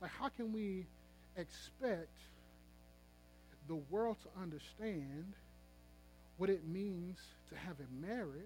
Like 0.00 0.10
how 0.10 0.28
can 0.28 0.52
we 0.52 0.86
expect 1.36 2.16
the 3.68 3.76
world 3.90 4.16
to 4.22 4.42
understand 4.42 5.32
what 6.36 6.50
it 6.50 6.66
means 6.66 7.18
to 7.50 7.56
have 7.56 7.76
a 7.78 8.06
marriage 8.06 8.42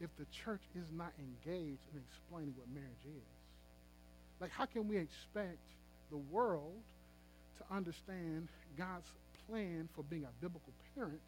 if 0.00 0.08
the 0.16 0.24
church 0.44 0.62
is 0.74 0.86
not 0.96 1.12
engaged 1.18 1.82
in 1.92 2.00
explaining 2.08 2.54
what 2.56 2.68
marriage 2.72 3.04
is? 3.04 3.28
Like 4.40 4.50
how 4.50 4.64
can 4.64 4.88
we 4.88 4.96
expect 4.96 5.58
the 6.10 6.16
world 6.16 6.80
to 7.62 7.74
understand 7.74 8.48
God's 8.76 9.10
plan 9.48 9.88
for 9.94 10.02
being 10.04 10.24
a 10.24 10.32
biblical 10.40 10.72
parent 10.94 11.20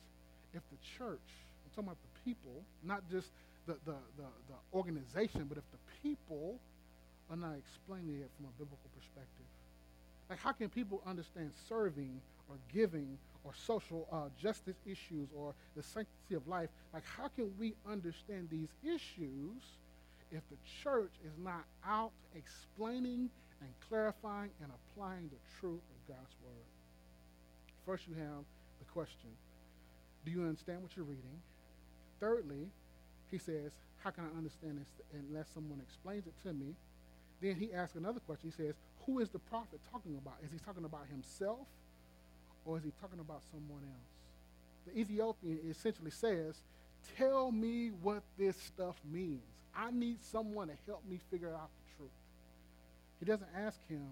if 0.53 0.62
the 0.70 0.76
church, 0.99 1.20
I'm 1.64 1.70
talking 1.70 1.89
about 1.89 1.99
the 2.03 2.20
people, 2.24 2.62
not 2.82 3.03
just 3.11 3.30
the, 3.66 3.74
the, 3.85 3.97
the, 4.16 4.28
the 4.49 4.59
organization, 4.72 5.47
but 5.49 5.59
if 5.59 5.64
the 5.72 5.78
people 6.03 6.59
are 7.30 7.37
not 7.37 7.55
explaining 7.59 8.20
it 8.20 8.30
from 8.37 8.47
a 8.47 8.53
biblical 8.59 8.91
perspective. 8.97 9.47
Like, 10.28 10.39
how 10.39 10.53
can 10.53 10.68
people 10.68 11.03
understand 11.07 11.51
serving 11.68 12.20
or 12.49 12.57
giving 12.72 13.18
or 13.45 13.53
social 13.55 14.07
uh, 14.12 14.28
justice 14.41 14.76
issues 14.87 15.28
or 15.37 15.55
the 15.76 15.82
sanctity 15.82 16.35
of 16.35 16.47
life? 16.47 16.70
Like, 16.93 17.05
how 17.05 17.28
can 17.28 17.53
we 17.59 17.74
understand 17.91 18.49
these 18.51 18.68
issues 18.82 19.62
if 20.30 20.43
the 20.51 20.57
church 20.82 21.12
is 21.24 21.32
not 21.43 21.64
out 21.87 22.12
explaining 22.35 23.30
and 23.61 23.71
clarifying 23.89 24.51
and 24.63 24.71
applying 24.71 25.29
the 25.29 25.41
truth 25.61 25.83
of 25.83 25.99
God's 26.09 26.35
word? 26.43 26.69
First, 27.87 28.09
you 28.09 28.15
have 28.15 28.45
the 28.79 28.85
question 28.93 29.31
Do 30.25 30.31
you 30.31 30.43
understand 30.43 30.83
what 30.83 30.97
you're 30.97 31.05
reading? 31.05 31.41
Thirdly, 32.21 32.69
he 33.31 33.39
says, 33.39 33.73
How 34.03 34.11
can 34.11 34.25
I 34.25 34.37
understand 34.37 34.79
this 34.79 34.89
unless 35.13 35.49
someone 35.53 35.81
explains 35.81 36.27
it 36.27 36.35
to 36.47 36.53
me? 36.53 36.75
Then 37.41 37.57
he 37.57 37.73
asks 37.73 37.97
another 37.97 38.21
question. 38.21 38.53
He 38.57 38.63
says, 38.63 38.75
Who 39.07 39.19
is 39.19 39.29
the 39.29 39.39
prophet 39.39 39.81
talking 39.91 40.17
about? 40.17 40.35
Is 40.45 40.51
he 40.53 40.59
talking 40.59 40.85
about 40.85 41.07
himself 41.11 41.67
or 42.65 42.79
is 42.79 42.85
he 42.85 42.93
talking 43.01 43.21
about 43.21 43.43
someone 43.51 43.83
else? 43.83 44.15
The 44.87 45.01
Ethiopian 45.01 45.59
essentially 45.69 46.11
says, 46.11 46.63
Tell 47.19 47.53
me 47.53 47.91
what 48.03 48.23
this 48.39 48.57
stuff 48.57 48.97
means. 49.11 49.43
I 49.77 49.91
need 49.91 50.23
someone 50.23 50.69
to 50.69 50.75
help 50.87 51.03
me 51.09 51.19
figure 51.31 51.55
out. 51.55 51.69
He 53.25 53.31
doesn't 53.31 53.49
ask 53.57 53.79
him, 53.89 54.07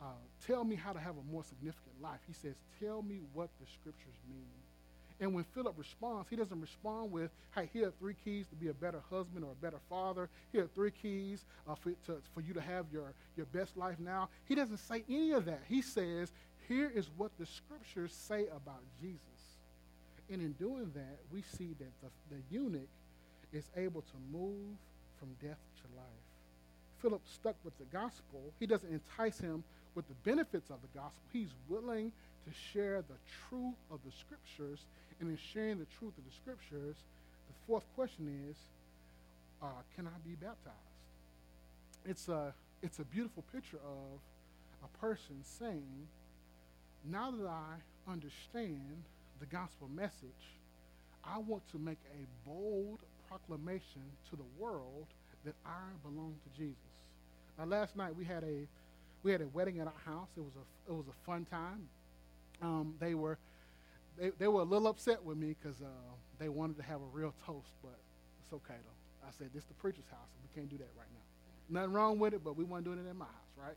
uh, 0.00 0.04
Tell 0.46 0.62
me 0.62 0.76
how 0.76 0.92
to 0.92 1.00
have 1.00 1.16
a 1.16 1.32
more 1.32 1.42
significant 1.42 2.00
life. 2.00 2.20
He 2.28 2.32
says, 2.32 2.54
Tell 2.80 3.02
me 3.02 3.18
what 3.34 3.48
the 3.60 3.66
scriptures 3.66 4.14
mean. 4.28 4.46
And 5.18 5.34
when 5.34 5.42
Philip 5.52 5.74
responds, 5.76 6.28
he 6.30 6.36
doesn't 6.36 6.60
respond 6.60 7.10
with, 7.10 7.30
hey, 7.56 7.68
here 7.72 7.88
are 7.88 7.92
three 7.98 8.14
keys 8.24 8.46
to 8.46 8.54
be 8.54 8.68
a 8.68 8.72
better 8.72 9.02
husband 9.10 9.44
or 9.44 9.50
a 9.50 9.62
better 9.62 9.80
father. 9.90 10.30
Here 10.52 10.62
are 10.62 10.70
three 10.76 10.92
keys 10.92 11.44
uh, 11.68 11.74
for, 11.74 11.90
to, 12.06 12.22
for 12.32 12.40
you 12.40 12.54
to 12.54 12.60
have 12.60 12.86
your, 12.92 13.12
your 13.36 13.46
best 13.46 13.76
life 13.76 13.96
now. 13.98 14.28
He 14.44 14.54
doesn't 14.54 14.78
say 14.78 15.02
any 15.10 15.32
of 15.32 15.44
that. 15.46 15.62
He 15.68 15.82
says, 15.82 16.32
here 16.68 16.90
is 16.94 17.10
what 17.16 17.32
the 17.38 17.46
scriptures 17.46 18.14
say 18.14 18.46
about 18.46 18.80
Jesus. 19.02 19.18
And 20.30 20.40
in 20.40 20.52
doing 20.52 20.92
that, 20.94 21.18
we 21.32 21.42
see 21.42 21.74
that 21.80 21.92
the, 22.00 22.34
the 22.34 22.40
eunuch 22.48 22.88
is 23.52 23.64
able 23.76 24.02
to 24.02 24.16
move 24.32 24.76
from 25.18 25.28
death 25.42 25.58
to 25.82 25.96
life. 25.96 26.29
Philip 27.02 27.22
stuck 27.26 27.56
with 27.64 27.76
the 27.78 27.84
gospel. 27.92 28.40
He 28.58 28.66
doesn't 28.66 28.90
entice 28.90 29.38
him 29.38 29.64
with 29.94 30.06
the 30.08 30.14
benefits 30.24 30.70
of 30.70 30.76
the 30.82 30.98
gospel. 30.98 31.20
He's 31.32 31.50
willing 31.68 32.12
to 32.46 32.52
share 32.72 33.02
the 33.02 33.16
truth 33.48 33.74
of 33.90 34.00
the 34.04 34.12
scriptures 34.12 34.80
and 35.20 35.28
in 35.28 35.38
sharing 35.52 35.78
the 35.78 35.86
truth 35.98 36.16
of 36.16 36.24
the 36.24 36.34
scriptures, 36.42 36.96
the 37.46 37.54
fourth 37.66 37.84
question 37.94 38.48
is, 38.50 38.56
uh, 39.62 39.66
can 39.94 40.06
I 40.06 40.16
be 40.26 40.34
baptized? 40.34 40.76
It's 42.06 42.28
a, 42.28 42.54
it's 42.82 42.98
a 42.98 43.04
beautiful 43.04 43.44
picture 43.52 43.76
of 43.76 44.20
a 44.82 44.98
person 44.98 45.36
saying, 45.42 46.08
now 47.04 47.30
that 47.30 47.46
I 47.46 48.10
understand 48.10 49.04
the 49.40 49.46
gospel 49.46 49.88
message, 49.94 50.56
I 51.22 51.38
want 51.38 51.62
to 51.72 51.78
make 51.78 51.98
a 52.14 52.48
bold 52.48 53.00
proclamation 53.28 54.02
to 54.30 54.36
the 54.36 54.48
world 54.58 55.06
that 55.44 55.54
I 55.66 55.84
belong 56.02 56.34
to 56.44 56.58
Jesus. 56.58 56.89
Now, 57.58 57.64
last 57.64 57.96
night 57.96 58.14
we 58.16 58.24
had 58.24 58.44
a 58.44 58.66
we 59.22 59.32
had 59.32 59.42
a 59.42 59.48
wedding 59.48 59.80
at 59.80 59.86
our 59.86 59.92
house. 60.04 60.28
It 60.36 60.40
was 60.40 60.54
a 60.56 60.92
it 60.92 60.94
was 60.94 61.06
a 61.08 61.26
fun 61.26 61.46
time. 61.50 61.88
Um, 62.62 62.94
they 63.00 63.14
were 63.14 63.38
they, 64.18 64.30
they 64.38 64.48
were 64.48 64.60
a 64.60 64.64
little 64.64 64.88
upset 64.88 65.24
with 65.24 65.36
me 65.36 65.54
because 65.60 65.80
uh, 65.80 65.86
they 66.38 66.48
wanted 66.48 66.76
to 66.78 66.82
have 66.82 67.00
a 67.00 67.10
real 67.12 67.34
toast, 67.46 67.72
but 67.82 67.98
it's 68.42 68.52
okay 68.52 68.74
though. 68.84 69.26
I 69.26 69.30
said, 69.38 69.48
this 69.54 69.62
is 69.62 69.68
the 69.68 69.74
preacher's 69.74 70.08
house, 70.10 70.28
and 70.34 70.42
we 70.42 70.60
can't 70.60 70.70
do 70.70 70.78
that 70.78 70.90
right 70.98 71.06
now. 71.12 71.80
Nothing 71.80 71.92
wrong 71.92 72.18
with 72.18 72.34
it, 72.34 72.42
but 72.42 72.56
we 72.56 72.64
weren't 72.64 72.84
doing 72.84 72.98
it 72.98 73.08
in 73.08 73.16
my 73.16 73.26
house, 73.26 73.52
right? 73.56 73.76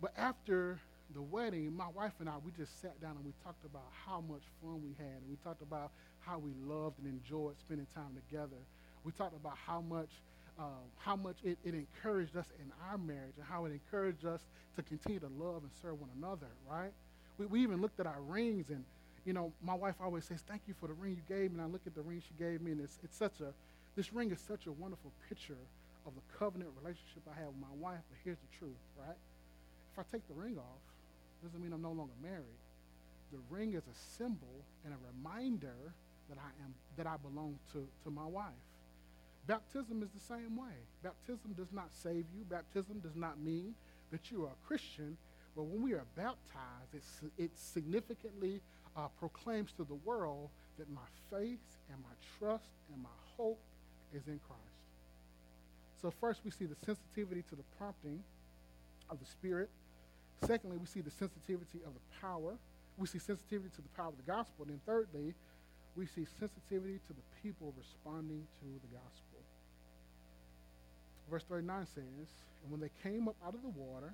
But 0.00 0.12
after 0.16 0.78
the 1.14 1.22
wedding, 1.22 1.76
my 1.76 1.88
wife 1.88 2.12
and 2.20 2.28
I, 2.28 2.34
we 2.44 2.52
just 2.56 2.80
sat 2.80 3.00
down 3.00 3.16
and 3.16 3.24
we 3.24 3.32
talked 3.44 3.64
about 3.64 3.86
how 4.06 4.20
much 4.20 4.42
fun 4.62 4.82
we 4.82 4.94
had. 4.98 5.20
And 5.22 5.28
we 5.30 5.36
talked 5.44 5.62
about 5.62 5.90
how 6.20 6.38
we 6.38 6.52
loved 6.64 6.98
and 6.98 7.06
enjoyed 7.06 7.54
spending 7.60 7.86
time 7.94 8.16
together. 8.28 8.56
We 9.04 9.12
talked 9.12 9.36
about 9.36 9.56
how 9.66 9.80
much, 9.80 10.10
uh, 10.58 10.64
how 10.98 11.16
much 11.16 11.36
it, 11.44 11.58
it 11.64 11.74
encouraged 11.74 12.36
us 12.36 12.46
in 12.60 12.70
our 12.88 12.98
marriage 12.98 13.34
and 13.36 13.46
how 13.46 13.64
it 13.64 13.72
encouraged 13.72 14.24
us 14.24 14.40
to 14.76 14.82
continue 14.82 15.20
to 15.20 15.30
love 15.38 15.62
and 15.62 15.70
serve 15.82 16.00
one 16.00 16.10
another, 16.16 16.48
right? 16.70 16.92
We, 17.38 17.46
we 17.46 17.62
even 17.62 17.80
looked 17.80 18.00
at 18.00 18.06
our 18.06 18.20
rings 18.20 18.70
and 18.70 18.84
you 19.26 19.32
know, 19.32 19.52
my 19.60 19.74
wife 19.74 19.96
always 20.00 20.24
says, 20.24 20.40
thank 20.46 20.62
you 20.68 20.74
for 20.80 20.86
the 20.86 20.94
ring 20.94 21.18
you 21.18 21.26
gave 21.26 21.50
me. 21.50 21.58
And 21.58 21.62
I 21.62 21.66
look 21.66 21.82
at 21.84 21.94
the 21.96 22.02
ring 22.02 22.22
she 22.22 22.32
gave 22.38 22.62
me, 22.62 22.70
and 22.70 22.80
it's, 22.80 22.96
it's 23.02 23.18
such 23.18 23.40
a, 23.40 23.50
this 23.96 24.14
ring 24.14 24.30
is 24.30 24.38
such 24.38 24.66
a 24.66 24.72
wonderful 24.72 25.10
picture 25.28 25.58
of 26.06 26.12
the 26.14 26.22
covenant 26.38 26.70
relationship 26.80 27.26
I 27.26 27.34
have 27.40 27.48
with 27.48 27.60
my 27.60 27.74
wife. 27.80 27.98
But 28.08 28.18
here's 28.22 28.38
the 28.38 28.56
truth, 28.56 28.78
right? 28.96 29.18
If 29.92 29.98
I 29.98 30.04
take 30.12 30.26
the 30.28 30.34
ring 30.34 30.56
off, 30.56 30.82
doesn't 31.42 31.60
mean 31.60 31.72
I'm 31.72 31.82
no 31.82 31.90
longer 31.90 32.14
married. 32.22 32.60
The 33.32 33.38
ring 33.50 33.74
is 33.74 33.82
a 33.82 33.96
symbol 34.16 34.62
and 34.84 34.94
a 34.94 35.00
reminder 35.10 35.74
that 36.30 36.38
I 36.38 36.50
am, 36.62 36.74
that 36.96 37.06
I 37.06 37.16
belong 37.18 37.58
to, 37.72 37.86
to 38.04 38.10
my 38.10 38.24
wife. 38.24 38.54
Baptism 39.46 40.02
is 40.02 40.10
the 40.10 40.34
same 40.34 40.56
way. 40.56 40.74
Baptism 41.02 41.54
does 41.56 41.72
not 41.72 41.88
save 41.92 42.24
you. 42.34 42.44
Baptism 42.48 43.00
does 43.00 43.14
not 43.14 43.38
mean 43.38 43.74
that 44.10 44.30
you 44.30 44.44
are 44.44 44.50
a 44.50 44.66
Christian. 44.66 45.16
But 45.54 45.64
when 45.64 45.82
we 45.82 45.92
are 45.92 46.04
baptized, 46.16 46.94
it, 46.94 47.02
it 47.38 47.50
significantly 47.54 48.60
uh, 48.96 49.08
proclaims 49.18 49.72
to 49.72 49.84
the 49.84 49.94
world 49.94 50.50
that 50.78 50.90
my 50.90 51.08
faith 51.30 51.60
and 51.90 51.98
my 52.02 52.14
trust 52.38 52.68
and 52.92 53.02
my 53.02 53.16
hope 53.36 53.60
is 54.12 54.26
in 54.26 54.40
Christ. 54.46 54.62
So, 56.02 56.12
first, 56.20 56.40
we 56.44 56.50
see 56.50 56.66
the 56.66 56.76
sensitivity 56.84 57.42
to 57.48 57.56
the 57.56 57.64
prompting 57.78 58.22
of 59.08 59.18
the 59.18 59.26
Spirit. 59.26 59.70
Secondly, 60.44 60.76
we 60.76 60.86
see 60.86 61.00
the 61.00 61.10
sensitivity 61.10 61.80
of 61.86 61.94
the 61.94 62.20
power. 62.20 62.54
We 62.98 63.06
see 63.06 63.18
sensitivity 63.18 63.70
to 63.76 63.82
the 63.82 63.88
power 63.96 64.08
of 64.08 64.16
the 64.16 64.30
gospel. 64.30 64.64
And 64.64 64.70
then, 64.70 64.80
thirdly, 64.84 65.34
we 65.96 66.06
see 66.06 66.26
sensitivity 66.38 67.00
to 67.06 67.12
the 67.14 67.24
people 67.42 67.72
responding 67.78 68.46
to 68.60 68.66
the 68.66 68.92
gospel. 68.92 69.35
Verse 71.30 71.44
39 71.48 71.86
says, 71.86 72.28
And 72.62 72.70
when 72.70 72.80
they 72.80 72.90
came 73.02 73.28
up 73.28 73.36
out 73.44 73.54
of 73.54 73.62
the 73.62 73.74
water, 73.74 74.12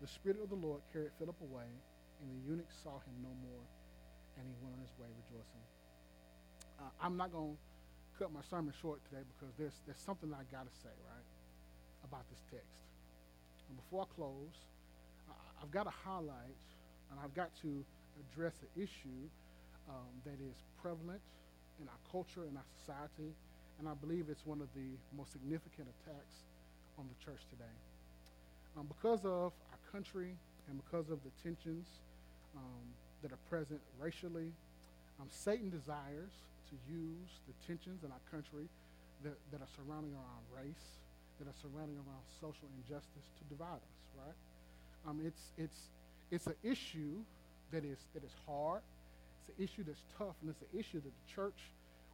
the 0.00 0.08
Spirit 0.08 0.38
of 0.42 0.48
the 0.48 0.56
Lord 0.56 0.80
carried 0.92 1.10
Philip 1.18 1.36
away 1.40 1.68
and 2.20 2.28
the 2.28 2.40
eunuch 2.44 2.68
saw 2.84 3.00
him 3.00 3.16
no 3.24 3.32
more, 3.48 3.64
and 4.36 4.44
he 4.44 4.52
went 4.60 4.76
on 4.76 4.82
his 4.84 4.92
way 5.00 5.08
rejoicing. 5.24 5.64
Uh, 6.76 6.92
I'm 7.00 7.16
not 7.16 7.32
going 7.32 7.56
to 7.56 7.58
cut 8.20 8.32
my 8.32 8.44
sermon 8.48 8.72
short 8.80 9.00
today 9.08 9.24
because 9.36 9.52
there's, 9.56 9.76
there's 9.88 10.00
something 10.00 10.28
I 10.32 10.44
got 10.52 10.68
to 10.68 10.74
say, 10.84 10.92
right, 11.08 11.28
about 12.04 12.28
this 12.28 12.40
text. 12.52 12.84
And 13.68 13.76
before 13.76 14.04
I 14.04 14.08
close, 14.14 14.56
I, 15.28 15.34
I've 15.64 15.72
got 15.72 15.84
to 15.84 15.94
highlight 16.04 16.60
and 17.10 17.16
I've 17.20 17.34
got 17.34 17.50
to 17.64 17.84
address 18.20 18.54
an 18.60 18.70
issue 18.76 19.28
um, 19.88 20.12
that 20.24 20.36
is 20.44 20.56
prevalent 20.80 21.20
in 21.80 21.88
our 21.88 22.00
culture, 22.12 22.44
in 22.44 22.56
our 22.56 22.68
society, 22.80 23.32
and 23.80 23.88
I 23.88 23.94
believe 23.94 24.26
it's 24.30 24.44
one 24.46 24.60
of 24.60 24.68
the 24.76 24.92
most 25.16 25.32
significant 25.32 25.88
attacks 25.88 26.44
on 26.98 27.08
the 27.08 27.16
church 27.24 27.40
today. 27.50 27.76
Um, 28.76 28.86
because 28.86 29.24
of 29.24 29.50
our 29.72 29.80
country 29.90 30.36
and 30.68 30.78
because 30.84 31.10
of 31.10 31.18
the 31.24 31.32
tensions 31.42 31.88
um, 32.56 32.84
that 33.22 33.32
are 33.32 33.42
present 33.48 33.80
racially. 33.98 34.52
Um, 35.20 35.28
Satan 35.28 35.70
desires 35.70 36.32
to 36.70 36.74
use 36.88 37.30
the 37.48 37.54
tensions 37.66 38.04
in 38.04 38.10
our 38.10 38.24
country 38.30 38.68
that, 39.24 39.36
that 39.52 39.60
are 39.60 39.72
surrounding 39.76 40.12
around 40.12 40.44
race, 40.54 40.86
that 41.38 41.48
are 41.48 41.58
surrounding 41.60 41.96
around 41.96 42.24
social 42.40 42.68
injustice 42.80 43.26
to 43.38 43.44
divide 43.52 43.82
us, 43.82 44.00
right? 44.16 44.38
Um, 45.08 45.20
it's, 45.24 45.52
it's, 45.58 45.88
it's 46.30 46.46
an 46.46 46.56
issue 46.62 47.20
that 47.72 47.84
is, 47.84 47.98
that 48.14 48.24
is 48.24 48.32
hard. 48.46 48.80
It's 49.40 49.58
an 49.58 49.64
issue 49.64 49.84
that's 49.84 50.04
tough, 50.16 50.36
and 50.40 50.50
it's 50.50 50.62
an 50.62 50.78
issue 50.78 51.00
that 51.00 51.12
the 51.12 51.26
church, 51.34 51.58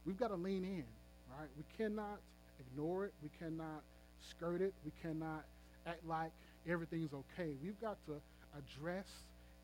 we've 0.04 0.18
got 0.18 0.28
to 0.28 0.36
lean 0.36 0.64
in, 0.64 0.84
right? 1.30 1.48
We 1.56 1.64
cannot 1.76 2.20
ignore 2.60 3.06
it. 3.06 3.12
We 3.22 3.30
cannot 3.38 3.82
skirt 4.20 4.60
it. 4.60 4.74
We 4.84 4.92
cannot 5.02 5.44
act 5.86 6.06
like 6.06 6.32
everything's 6.68 7.12
okay. 7.12 7.54
We've 7.62 7.80
got 7.80 7.96
to 8.06 8.20
address 8.56 9.06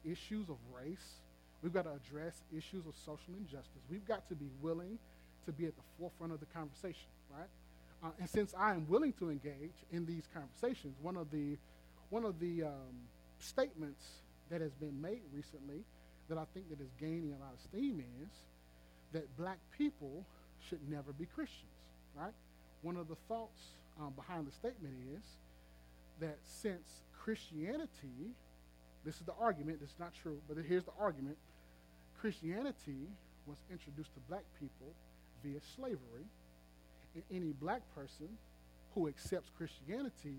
issues 0.04 0.48
of 0.48 0.56
race. 0.74 1.20
We've 1.62 1.72
got 1.72 1.84
to 1.84 1.92
address 1.92 2.42
issues 2.56 2.86
of 2.86 2.94
social 3.04 3.34
injustice. 3.38 3.82
We've 3.90 4.06
got 4.06 4.28
to 4.28 4.34
be 4.34 4.50
willing 4.60 4.98
to 5.46 5.52
be 5.52 5.66
at 5.66 5.76
the 5.76 5.82
forefront 5.98 6.32
of 6.32 6.40
the 6.40 6.46
conversation, 6.46 7.08
right? 7.30 7.48
Uh, 8.02 8.10
and 8.18 8.28
since 8.28 8.54
I 8.58 8.72
am 8.72 8.86
willing 8.88 9.12
to 9.14 9.30
engage 9.30 9.74
in 9.92 10.06
these 10.06 10.24
conversations, 10.34 10.96
one 11.00 11.16
of 11.16 11.30
the 11.30 11.56
one 12.10 12.24
of 12.24 12.38
the 12.40 12.64
um, 12.64 13.08
statements 13.38 14.04
that 14.50 14.60
has 14.60 14.72
been 14.74 15.00
made 15.00 15.22
recently 15.34 15.82
that 16.28 16.36
I 16.36 16.44
think 16.52 16.68
that 16.68 16.80
is 16.80 16.90
gaining 17.00 17.32
a 17.32 17.42
lot 17.42 17.54
of 17.54 17.60
steam 17.60 18.04
is 18.22 18.28
that 19.12 19.34
black 19.36 19.58
people 19.76 20.24
should 20.68 20.80
never 20.88 21.12
be 21.12 21.26
Christians, 21.26 21.70
right? 22.14 22.32
One 22.82 22.96
of 22.96 23.08
the 23.08 23.16
thoughts 23.28 23.60
um, 24.00 24.12
behind 24.16 24.46
the 24.46 24.52
statement 24.52 24.94
is 25.16 25.22
that 26.20 26.38
since 26.42 27.02
Christianity, 27.18 28.34
this 29.04 29.16
is 29.16 29.22
the 29.22 29.34
argument, 29.40 29.80
this 29.80 29.90
is 29.90 29.98
not 29.98 30.12
true, 30.22 30.38
but 30.48 30.56
here's 30.68 30.84
the 30.84 30.92
argument 30.98 31.36
Christianity 32.20 33.08
was 33.46 33.58
introduced 33.70 34.14
to 34.14 34.20
black 34.28 34.44
people 34.60 34.94
via 35.42 35.58
slavery, 35.76 36.26
and 37.14 37.22
any 37.30 37.52
black 37.60 37.82
person 37.94 38.28
who 38.94 39.08
accepts 39.08 39.50
Christianity 39.56 40.36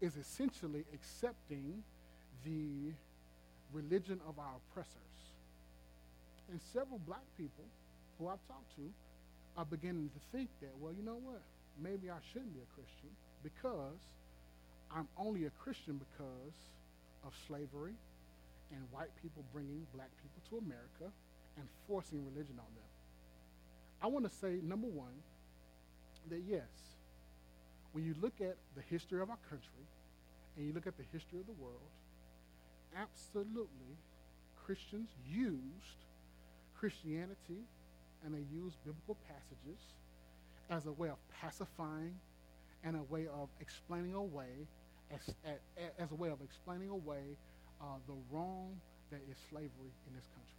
is 0.00 0.16
essentially 0.16 0.84
accepting 0.94 1.82
the 2.44 2.92
religion 3.72 4.20
of 4.26 4.38
our 4.38 4.54
oppressors. 4.56 4.96
And 6.50 6.60
several 6.72 6.98
black 7.06 7.24
people 7.36 7.64
who 8.18 8.28
I've 8.28 8.44
talked 8.48 8.74
to 8.76 8.82
are 9.56 9.64
beginning 9.64 10.10
to 10.10 10.20
think 10.36 10.48
that, 10.60 10.70
well, 10.80 10.92
you 10.92 11.02
know 11.02 11.18
what? 11.22 11.42
Maybe 11.80 12.10
I 12.10 12.18
shouldn't 12.32 12.54
be 12.54 12.60
a 12.60 12.70
Christian 12.74 13.10
because 13.42 14.00
I'm 14.94 15.08
only 15.18 15.46
a 15.46 15.50
Christian 15.62 15.98
because 15.98 16.56
of 17.24 17.32
slavery 17.46 17.94
and 18.72 18.80
white 18.90 19.10
people 19.22 19.44
bringing 19.52 19.86
black 19.94 20.10
people 20.22 20.40
to 20.50 20.64
America 20.64 21.12
and 21.56 21.66
forcing 21.86 22.24
religion 22.24 22.56
on 22.58 22.70
them. 22.74 22.90
I 24.02 24.06
want 24.06 24.24
to 24.24 24.34
say, 24.34 24.60
number 24.62 24.86
one, 24.86 25.14
that 26.28 26.42
yes, 26.46 26.68
when 27.92 28.04
you 28.04 28.14
look 28.20 28.40
at 28.40 28.56
the 28.76 28.82
history 28.88 29.20
of 29.20 29.30
our 29.30 29.38
country 29.48 29.84
and 30.56 30.66
you 30.66 30.72
look 30.72 30.86
at 30.86 30.96
the 30.96 31.04
history 31.12 31.40
of 31.40 31.46
the 31.46 31.60
world, 31.62 31.90
absolutely 32.96 33.96
Christians 34.64 35.10
used 35.28 36.06
Christianity 36.78 37.66
and 38.24 38.34
they 38.34 38.44
use 38.52 38.72
biblical 38.84 39.16
passages 39.28 39.80
as 40.70 40.86
a 40.86 40.92
way 40.92 41.08
of 41.08 41.16
pacifying 41.40 42.14
and 42.84 42.96
a 42.96 43.02
way 43.12 43.26
of 43.26 43.48
explaining 43.60 44.14
away, 44.14 44.66
as, 45.12 45.34
as, 45.98 46.10
a 46.10 46.14
way 46.14 46.28
of 46.28 46.40
explaining 46.42 46.88
away 46.88 47.36
uh, 47.80 47.84
the 48.06 48.14
wrong 48.30 48.74
that 49.10 49.20
is 49.30 49.36
slavery 49.50 49.92
in 50.06 50.14
this 50.14 50.26
country. 50.34 50.50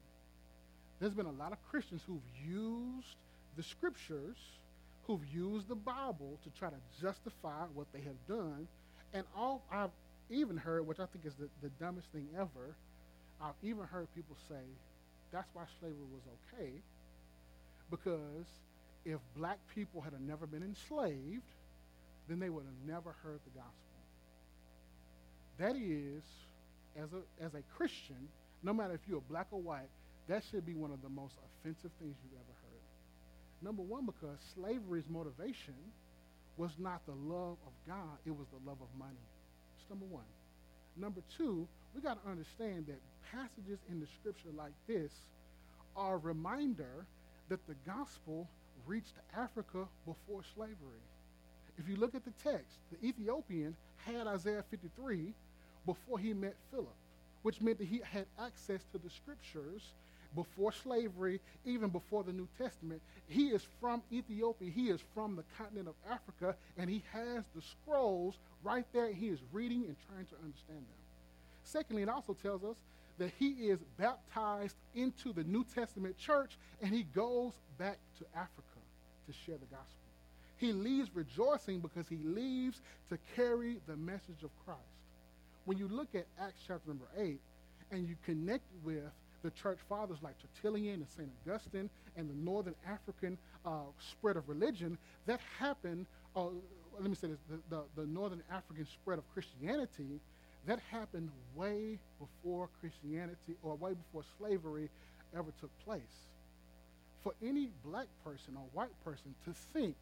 There's 1.00 1.14
been 1.14 1.26
a 1.26 1.32
lot 1.32 1.52
of 1.52 1.58
Christians 1.70 2.02
who've 2.06 2.22
used 2.48 3.16
the 3.58 3.64
scriptures, 3.64 4.38
who've 5.08 5.26
used 5.34 5.68
the 5.68 5.76
Bible 5.76 6.38
to 6.44 6.50
try 6.60 6.70
to 6.70 6.76
justify 7.02 7.66
what 7.74 7.88
they 7.94 8.02
have 8.02 8.28
done. 8.28 8.68
And 9.14 9.24
all 9.36 9.64
I've 9.72 9.90
even 10.30 10.58
heard, 10.58 10.86
which 10.86 11.00
I 11.00 11.06
think 11.08 11.26
is 11.26 11.34
the, 11.36 11.50
the 11.62 11.70
dumbest 11.80 12.08
thing 12.14 12.28
ever, 12.38 12.76
I've 13.42 13.56
even 13.64 13.86
heard 13.86 14.08
people 14.16 14.38
say 14.48 14.62
that's 15.32 15.48
why 15.54 15.64
slavery 15.80 16.06
was 16.14 16.22
okay, 16.54 16.72
because 17.92 18.46
if 19.06 19.20
black 19.36 19.60
people 19.76 20.02
had 20.02 20.14
never 20.20 20.48
been 20.48 20.64
enslaved, 20.64 21.44
then 22.28 22.40
they 22.40 22.50
would 22.50 22.64
have 22.66 22.88
never 22.88 23.16
heard 23.24 23.40
the 23.44 23.60
gospel. 23.60 23.76
That 25.60 25.76
is, 25.76 26.24
as 26.98 27.10
a, 27.14 27.46
as 27.46 27.54
a 27.54 27.62
Christian, 27.76 28.28
no 28.64 28.74
matter 28.74 28.94
if 28.94 29.02
you're 29.08 29.22
black 29.30 29.48
or 29.52 29.62
white, 29.62 29.90
that 30.28 30.44
should 30.50 30.66
be 30.66 30.74
one 30.74 30.92
of 30.92 31.02
the 31.02 31.10
most 31.10 31.36
offensive 31.46 31.92
things 32.00 32.16
you've 32.24 32.34
ever 32.34 32.56
heard. 32.64 32.82
Number 33.62 33.84
one, 33.84 34.06
because 34.06 34.38
slavery's 34.56 35.10
motivation 35.10 35.76
was 36.58 36.72
not 36.80 37.06
the 37.06 37.14
love 37.14 37.58
of 37.66 37.74
God, 37.88 38.18
it 38.26 38.32
was 38.32 38.48
the 38.48 38.70
love 38.70 38.78
of 38.82 38.88
money. 38.98 39.28
That's 39.78 39.90
number 39.90 40.06
one. 40.06 40.26
Number 40.98 41.22
two, 41.38 41.68
we 41.96 42.02
got 42.02 42.24
to 42.24 42.30
understand 42.30 42.88
that 42.88 43.00
passages 43.32 43.80
in 43.90 44.00
the 44.00 44.08
scripture 44.20 44.50
like 44.56 44.74
this 44.88 45.12
are 45.96 46.16
a 46.16 46.18
reminder 46.18 47.06
that 47.52 47.68
the 47.68 47.76
gospel 47.86 48.48
reached 48.88 49.16
Africa 49.38 49.86
before 50.06 50.42
slavery. 50.56 51.04
If 51.78 51.90
you 51.90 51.98
look 51.98 52.16
at 52.16 52.24
the 52.24 52.32
text, 52.42 52.78
the 52.94 53.06
Ethiopian 53.06 53.76
had 54.06 54.26
Isaiah 54.26 54.64
53 54.72 55.34
before 55.86 56.18
he 56.18 56.34
met 56.34 56.56
Philip, 56.72 56.96
which 57.42 57.60
meant 57.60 57.78
that 57.80 57.90
he 57.90 58.02
had 58.10 58.26
access 58.40 58.80
to 58.94 58.98
the 58.98 59.10
scriptures 59.10 59.82
before 60.34 60.72
slavery, 60.72 61.42
even 61.66 61.90
before 61.90 62.24
the 62.24 62.32
New 62.32 62.48
Testament. 62.58 63.02
He 63.28 63.48
is 63.50 63.68
from 63.82 64.02
Ethiopia. 64.14 64.72
He 64.72 64.90
is 64.90 65.02
from 65.14 65.36
the 65.36 65.44
continent 65.58 65.90
of 65.90 65.96
Africa, 66.10 66.56
and 66.78 66.90
he 66.90 67.04
has 67.12 67.44
the 67.54 67.62
scrolls 67.62 68.36
right 68.64 68.86
there. 68.94 69.12
He 69.12 69.28
is 69.28 69.40
reading 69.52 69.84
and 69.88 69.98
trying 70.08 70.26
to 70.28 70.36
understand 70.42 70.80
them. 70.80 71.02
Secondly, 71.66 72.04
it 72.04 72.10
also 72.10 72.34
tells 72.34 72.64
us 72.64 72.78
that 73.18 73.32
he 73.38 73.50
is 73.50 73.80
baptized 73.98 74.76
into 74.96 75.34
the 75.34 75.44
New 75.44 75.66
Testament 75.76 76.18
church, 76.18 76.58
and 76.82 76.94
he 76.94 77.04
goes 77.04 77.54
back 77.78 77.98
to 78.20 78.26
Africa 78.36 78.80
to 79.28 79.34
share 79.46 79.58
the 79.58 79.66
gospel. 79.66 80.02
He 80.58 80.74
leaves 80.74 81.10
rejoicing 81.16 81.80
because 81.80 82.08
he 82.08 82.18
leaves 82.18 82.82
to 83.10 83.18
carry 83.36 83.78
the 83.88 83.96
message 83.96 84.44
of 84.44 84.52
Christ. 84.64 84.80
When 85.66 85.78
you 85.78 85.88
look 85.88 86.14
at 86.14 86.28
Acts 86.40 86.62
chapter 86.68 86.88
number 86.88 87.06
8 87.18 87.40
and 87.92 88.08
you 88.08 88.16
connect 88.26 88.66
with 88.84 89.04
the 89.44 89.52
church 89.52 89.80
fathers 89.90 90.20
like 90.22 90.36
Tertullian 90.40 90.96
and 90.96 91.10
St. 91.10 91.30
Augustine 91.46 91.90
and 92.16 92.30
the 92.30 92.36
northern 92.36 92.76
African 92.88 93.38
uh, 93.66 93.86
spread 94.12 94.38
of 94.38 94.48
religion, 94.48 94.98
that 95.26 95.40
happened, 95.60 96.06
uh, 96.36 96.46
let 97.00 97.10
me 97.10 97.16
say 97.16 97.28
this, 97.28 97.40
the, 97.50 97.76
the, 97.76 97.84
the 97.96 98.08
northern 98.08 98.44
African 98.52 98.86
spread 98.86 99.18
of 99.18 99.24
Christianity, 99.34 100.20
that 100.68 100.80
happened 100.92 101.30
way 101.56 101.98
before 102.20 102.70
Christianity 102.80 103.56
or 103.64 103.76
way 103.76 103.94
before 103.94 104.24
slavery 104.38 104.90
ever 105.36 105.52
took 105.60 105.72
place. 105.86 106.02
For 107.24 107.34
any 107.44 107.70
black 107.86 108.08
person 108.24 108.56
or 108.56 108.64
white 108.74 109.04
person 109.04 109.34
to 109.46 109.54
think 109.74 109.96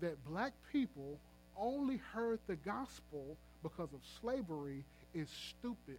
that 0.00 0.24
black 0.26 0.52
people 0.72 1.18
only 1.56 2.00
heard 2.12 2.38
the 2.46 2.56
gospel 2.56 3.36
because 3.62 3.92
of 3.92 4.00
slavery 4.20 4.84
is 5.14 5.28
stupid. 5.30 5.98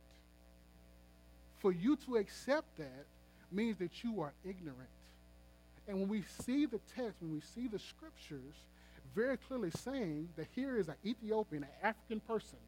For 1.59 1.72
you 1.72 1.95
to 2.05 2.18
accept 2.18 2.78
that 2.78 3.05
means 3.51 3.78
that 3.80 4.03
you 4.03 4.22
are 4.22 4.34
ignorant. 4.45 4.89
And 5.88 5.99
when 5.99 6.09
we 6.09 6.24
see 6.43 6.65
the 6.65 6.80
text, 6.95 7.15
when 7.22 7.34
we 7.34 7.41
see 7.41 7.68
the 7.68 7.80
scriptures, 7.80 8.53
very 9.15 9.38
clearly 9.38 9.72
saying 9.72 10.30
that 10.36 10.47
here 10.53 10.78
is 10.78 10.89
an 10.89 10.95
Ethiopian, 11.05 11.63
an 11.63 11.70
African 11.82 12.20
person, 12.20 12.59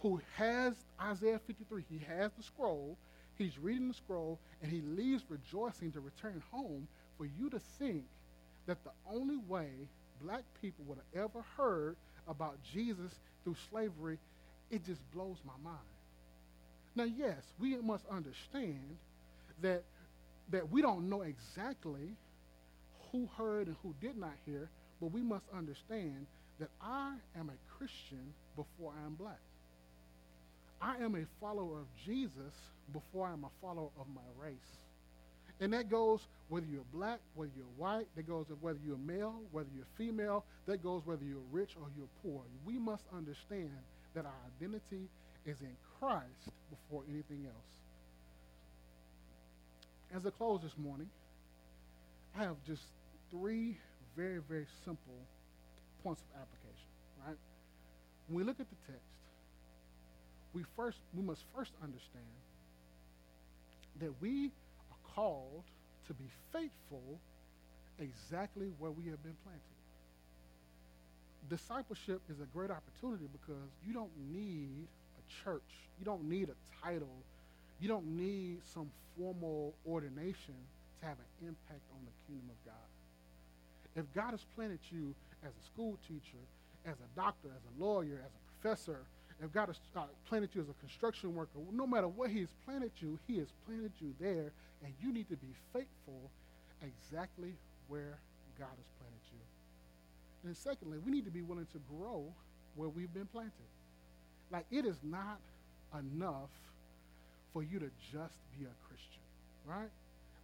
who 0.00 0.20
has 0.36 0.74
Isaiah 1.00 1.40
53. 1.46 1.84
He 1.90 2.00
has 2.06 2.30
the 2.36 2.42
scroll. 2.42 2.96
He's 3.36 3.58
reading 3.58 3.88
the 3.88 3.94
scroll, 3.94 4.38
and 4.62 4.70
he 4.70 4.80
leaves 4.80 5.24
rejoicing 5.28 5.92
to 5.92 6.00
return 6.00 6.42
home. 6.50 6.88
For 7.16 7.26
you 7.26 7.50
to 7.50 7.58
think 7.78 8.04
that 8.66 8.82
the 8.84 8.90
only 9.10 9.38
way 9.48 9.70
black 10.22 10.42
people 10.60 10.84
would 10.86 10.98
have 10.98 11.24
ever 11.24 11.44
heard 11.56 11.96
about 12.28 12.56
Jesus 12.72 13.12
through 13.42 13.56
slavery, 13.70 14.18
it 14.70 14.84
just 14.84 15.00
blows 15.12 15.38
my 15.44 15.52
mind. 15.64 15.78
Now, 16.94 17.04
yes, 17.04 17.42
we 17.58 17.76
must 17.76 18.04
understand 18.10 18.96
that, 19.62 19.82
that 20.50 20.70
we 20.70 20.82
don't 20.82 21.08
know 21.08 21.22
exactly 21.22 22.14
who 23.10 23.28
heard 23.36 23.66
and 23.66 23.76
who 23.82 23.94
did 24.00 24.16
not 24.16 24.34
hear, 24.46 24.68
but 25.00 25.12
we 25.12 25.22
must 25.22 25.44
understand 25.56 26.26
that 26.58 26.68
I 26.80 27.14
am 27.38 27.50
a 27.50 27.76
Christian 27.78 28.34
before 28.56 28.92
I 29.00 29.06
am 29.06 29.14
black. 29.14 29.38
I 30.80 30.96
am 31.02 31.14
a 31.14 31.24
follower 31.40 31.80
of 31.80 31.86
Jesus 32.04 32.54
before 32.92 33.28
I'm 33.28 33.44
a 33.44 33.50
follower 33.60 33.90
of 33.98 34.06
my 34.14 34.44
race. 34.44 34.78
And 35.60 35.72
that 35.72 35.90
goes 35.90 36.28
whether 36.48 36.66
you're 36.66 36.84
black, 36.92 37.18
whether 37.34 37.50
you're 37.56 37.66
white, 37.76 38.06
that 38.14 38.28
goes 38.28 38.46
whether 38.60 38.78
you're 38.86 38.96
male, 38.96 39.40
whether 39.50 39.68
you're 39.74 39.86
female, 39.96 40.44
that 40.66 40.82
goes 40.82 41.02
whether 41.04 41.24
you're 41.24 41.38
rich 41.50 41.74
or 41.80 41.88
you're 41.96 42.08
poor. 42.22 42.42
We 42.64 42.78
must 42.78 43.04
understand 43.14 43.70
that 44.14 44.24
our 44.24 44.36
identity 44.56 45.08
is 45.44 45.60
in 45.60 45.76
Christ 45.98 46.52
before 46.70 47.02
anything 47.10 47.46
else. 47.46 47.72
As 50.14 50.24
I 50.26 50.30
close 50.30 50.62
this 50.62 50.78
morning, 50.78 51.08
I 52.38 52.44
have 52.44 52.56
just 52.66 52.82
three 53.30 53.78
very, 54.16 54.40
very 54.48 54.66
simple 54.84 55.18
points 56.02 56.22
of 56.22 56.40
application, 56.40 56.88
right? 57.26 57.36
When 58.28 58.38
we 58.38 58.44
look 58.44 58.60
at 58.60 58.66
the 58.70 58.92
text, 58.92 59.17
we 60.54 60.64
first 60.76 60.98
we 61.14 61.22
must 61.22 61.44
first 61.54 61.72
understand 61.82 62.24
that 64.00 64.12
we 64.20 64.46
are 64.90 65.14
called 65.14 65.64
to 66.06 66.14
be 66.14 66.24
faithful 66.52 67.18
exactly 67.98 68.70
where 68.78 68.90
we 68.90 69.04
have 69.04 69.22
been 69.22 69.36
planted. 69.44 69.62
Discipleship 71.48 72.20
is 72.30 72.40
a 72.40 72.46
great 72.46 72.70
opportunity 72.70 73.26
because 73.32 73.70
you 73.86 73.92
don't 73.92 74.12
need 74.32 74.86
a 75.18 75.44
church. 75.44 75.88
You 75.98 76.04
don't 76.04 76.28
need 76.28 76.48
a 76.48 76.84
title. 76.84 77.22
You 77.80 77.88
don't 77.88 78.06
need 78.06 78.60
some 78.64 78.90
formal 79.18 79.74
ordination 79.86 80.54
to 81.00 81.06
have 81.06 81.16
an 81.18 81.48
impact 81.48 81.82
on 81.92 82.00
the 82.04 82.12
kingdom 82.26 82.48
of 82.50 82.64
God. 82.64 82.88
If 83.96 84.14
God 84.14 84.30
has 84.30 84.44
planted 84.54 84.80
you 84.90 85.14
as 85.44 85.50
a 85.50 85.64
school 85.66 85.98
teacher, 86.06 86.42
as 86.86 86.94
a 86.94 87.20
doctor, 87.20 87.48
as 87.48 87.62
a 87.64 87.82
lawyer, 87.82 88.22
as 88.24 88.30
a 88.30 88.42
professor, 88.60 89.00
if 89.42 89.52
God 89.52 89.68
has 89.68 89.78
uh, 89.96 90.02
planted 90.26 90.50
you 90.54 90.60
as 90.60 90.68
a 90.68 90.74
construction 90.80 91.34
worker, 91.34 91.58
no 91.72 91.86
matter 91.86 92.08
what 92.08 92.30
He 92.30 92.40
has 92.40 92.48
planted 92.64 92.92
you, 92.98 93.18
He 93.26 93.38
has 93.38 93.48
planted 93.66 93.92
you 94.00 94.14
there, 94.20 94.52
and 94.84 94.92
you 95.00 95.12
need 95.12 95.28
to 95.28 95.36
be 95.36 95.54
faithful 95.72 96.30
exactly 96.82 97.54
where 97.88 98.18
God 98.58 98.68
has 98.70 98.88
planted 98.98 99.22
you. 99.32 100.48
And 100.48 100.56
secondly, 100.56 100.98
we 101.04 101.12
need 101.12 101.24
to 101.24 101.30
be 101.30 101.42
willing 101.42 101.66
to 101.72 101.78
grow 101.96 102.24
where 102.74 102.88
we've 102.88 103.12
been 103.12 103.26
planted. 103.26 103.52
Like, 104.50 104.66
it 104.70 104.84
is 104.84 104.96
not 105.02 105.40
enough 105.98 106.50
for 107.52 107.62
you 107.62 107.78
to 107.78 107.90
just 108.12 108.34
be 108.58 108.64
a 108.64 108.88
Christian, 108.88 109.22
right? 109.66 109.90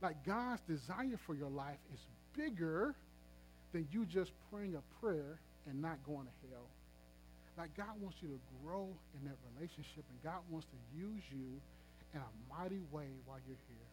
Like, 0.03 0.25
God's 0.25 0.61
desire 0.69 1.19
for 1.27 1.35
your 1.35 1.51
life 1.51 1.79
is 1.93 2.01
bigger 2.37 2.95
than 3.73 3.89
you 3.93 4.05
just 4.05 4.31
praying 4.53 4.77
a 4.77 5.05
prayer 5.05 5.39
and 5.69 5.81
not 5.81 5.99
going 6.07 6.27
to 6.27 6.49
hell. 6.51 6.67
Like, 7.57 7.77
God 7.77 7.95
wants 8.01 8.19
you 8.21 8.29
to 8.29 8.41
grow 8.65 8.89
in 9.15 9.29
that 9.29 9.39
relationship, 9.55 10.03
and 10.11 10.19
God 10.25 10.43
wants 10.51 10.67
to 10.67 10.79
use 10.99 11.23
you 11.31 11.61
in 12.13 12.21
a 12.21 12.33
mighty 12.51 12.83
way 12.91 13.07
while 13.27 13.39
you're 13.47 13.63
here. 13.71 13.89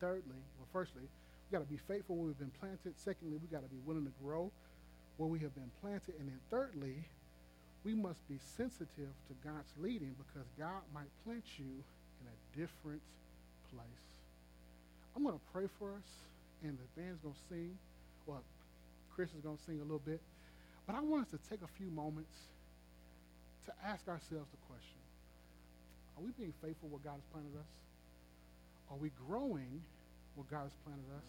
Thirdly, 0.00 0.40
well, 0.58 0.68
firstly, 0.72 1.02
we 1.04 1.48
got 1.52 1.64
to 1.64 1.70
be 1.70 1.78
faithful 1.88 2.16
where 2.16 2.26
we've 2.26 2.38
been 2.38 2.52
planted. 2.60 2.94
Secondly, 2.96 3.38
we 3.40 3.48
got 3.48 3.62
to 3.62 3.68
be 3.68 3.80
willing 3.84 4.04
to 4.04 4.12
grow 4.22 4.50
where 5.16 5.28
we 5.28 5.38
have 5.40 5.54
been 5.54 5.70
planted. 5.80 6.14
And 6.18 6.28
then 6.28 6.40
thirdly, 6.50 7.04
we 7.84 7.94
must 7.94 8.26
be 8.28 8.38
sensitive 8.56 9.12
to 9.28 9.34
God's 9.44 9.72
leading 9.78 10.14
because 10.18 10.48
God 10.58 10.82
might 10.92 11.08
plant 11.24 11.44
you 11.58 11.84
in 12.20 12.26
a 12.26 12.36
different 12.58 13.00
place. 13.72 14.06
I'm 15.14 15.22
going 15.22 15.34
to 15.34 15.44
pray 15.52 15.68
for 15.78 15.92
us, 15.92 16.08
and 16.62 16.76
the 16.76 17.00
band's 17.00 17.20
going 17.20 17.34
to 17.34 17.40
sing. 17.48 17.78
Well, 18.26 18.42
Chris 19.14 19.30
is 19.30 19.40
going 19.40 19.56
to 19.56 19.62
sing 19.62 19.80
a 19.80 19.82
little 19.82 20.02
bit. 20.04 20.20
But 20.86 20.94
I 20.94 21.00
want 21.00 21.26
us 21.26 21.30
to 21.32 21.50
take 21.50 21.62
a 21.62 21.70
few 21.78 21.90
moments 21.90 22.34
to 23.66 23.72
ask 23.84 24.06
ourselves 24.08 24.48
the 24.50 24.62
question 24.70 25.02
Are 26.16 26.22
we 26.22 26.30
being 26.38 26.54
faithful 26.62 26.88
where 26.88 27.02
God 27.02 27.18
has 27.18 27.26
planted 27.32 27.58
us? 27.58 27.72
Are 28.90 28.96
we 28.96 29.10
growing 29.26 29.82
where 30.36 30.46
God 30.50 30.64
has 30.70 30.76
planted 30.84 31.10
us? 31.18 31.28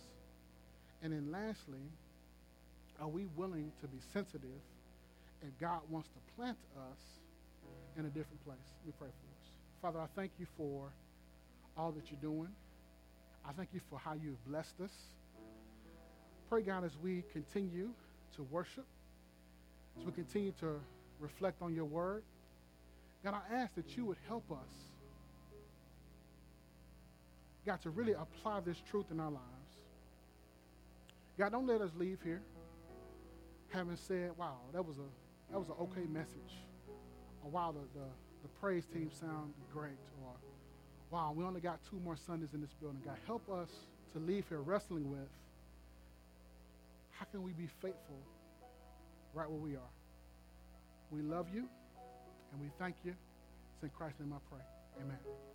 And 1.01 1.13
then 1.13 1.31
lastly, 1.31 1.81
are 3.01 3.07
we 3.07 3.25
willing 3.35 3.71
to 3.81 3.87
be 3.87 3.97
sensitive 4.13 4.61
and 5.41 5.51
God 5.59 5.81
wants 5.89 6.09
to 6.09 6.19
plant 6.35 6.57
us 6.91 7.01
in 7.97 8.05
a 8.05 8.09
different 8.09 8.43
place? 8.45 8.57
Me 8.85 8.93
pray 8.97 9.09
for 9.09 9.27
us. 9.33 9.47
Father, 9.81 9.99
I 9.99 10.07
thank 10.15 10.31
you 10.39 10.47
for 10.57 10.89
all 11.77 11.91
that 11.91 12.09
you're 12.09 12.21
doing. 12.21 12.49
I 13.47 13.53
thank 13.53 13.69
you 13.73 13.81
for 13.89 13.99
how 13.99 14.13
you've 14.13 14.43
blessed 14.47 14.81
us. 14.83 14.91
Pray, 16.49 16.61
God, 16.61 16.83
as 16.83 16.97
we 17.01 17.23
continue 17.33 17.89
to 18.35 18.43
worship, 18.43 18.85
as 19.99 20.05
we 20.05 20.11
continue 20.11 20.51
to 20.59 20.79
reflect 21.19 21.61
on 21.61 21.73
your 21.73 21.85
word, 21.85 22.23
God, 23.23 23.35
I 23.35 23.55
ask 23.55 23.75
that 23.75 23.97
you 23.97 24.05
would 24.05 24.17
help 24.27 24.49
us, 24.51 24.73
God, 27.65 27.81
to 27.81 27.89
really 27.89 28.13
apply 28.13 28.61
this 28.61 28.77
truth 28.89 29.05
in 29.11 29.19
our 29.19 29.31
lives. 29.31 29.43
God, 31.37 31.51
don't 31.51 31.67
let 31.67 31.81
us 31.81 31.91
leave 31.97 32.19
here 32.23 32.41
having 33.69 33.97
said, 33.97 34.31
wow, 34.37 34.57
that 34.73 34.85
was 34.85 34.97
a 34.97 35.51
that 35.51 35.59
was 35.59 35.69
an 35.69 35.75
okay 35.81 36.05
message. 36.11 36.65
Or 37.43 37.49
wow, 37.51 37.73
the, 37.73 37.99
the, 37.99 38.05
the 38.43 38.49
praise 38.59 38.85
team 38.85 39.09
sounded 39.11 39.53
great. 39.71 39.91
Or 40.23 40.33
wow, 41.09 41.33
we 41.35 41.43
only 41.43 41.61
got 41.61 41.79
two 41.89 41.99
more 42.03 42.17
Sundays 42.17 42.49
in 42.53 42.61
this 42.61 42.73
building. 42.81 43.01
God, 43.05 43.17
help 43.25 43.49
us 43.49 43.69
to 44.13 44.19
leave 44.19 44.45
here 44.49 44.59
wrestling 44.59 45.09
with 45.09 45.29
how 47.11 47.25
can 47.31 47.43
we 47.43 47.51
be 47.51 47.67
faithful 47.81 48.19
right 49.33 49.49
where 49.49 49.59
we 49.59 49.75
are? 49.75 49.91
We 51.11 51.21
love 51.21 51.47
you 51.53 51.67
and 52.51 52.61
we 52.61 52.67
thank 52.79 52.95
you. 53.03 53.13
It's 53.75 53.83
in 53.83 53.89
Christ's 53.89 54.19
name 54.19 54.33
I 54.33 54.39
pray. 54.49 54.63
Amen. 55.01 55.37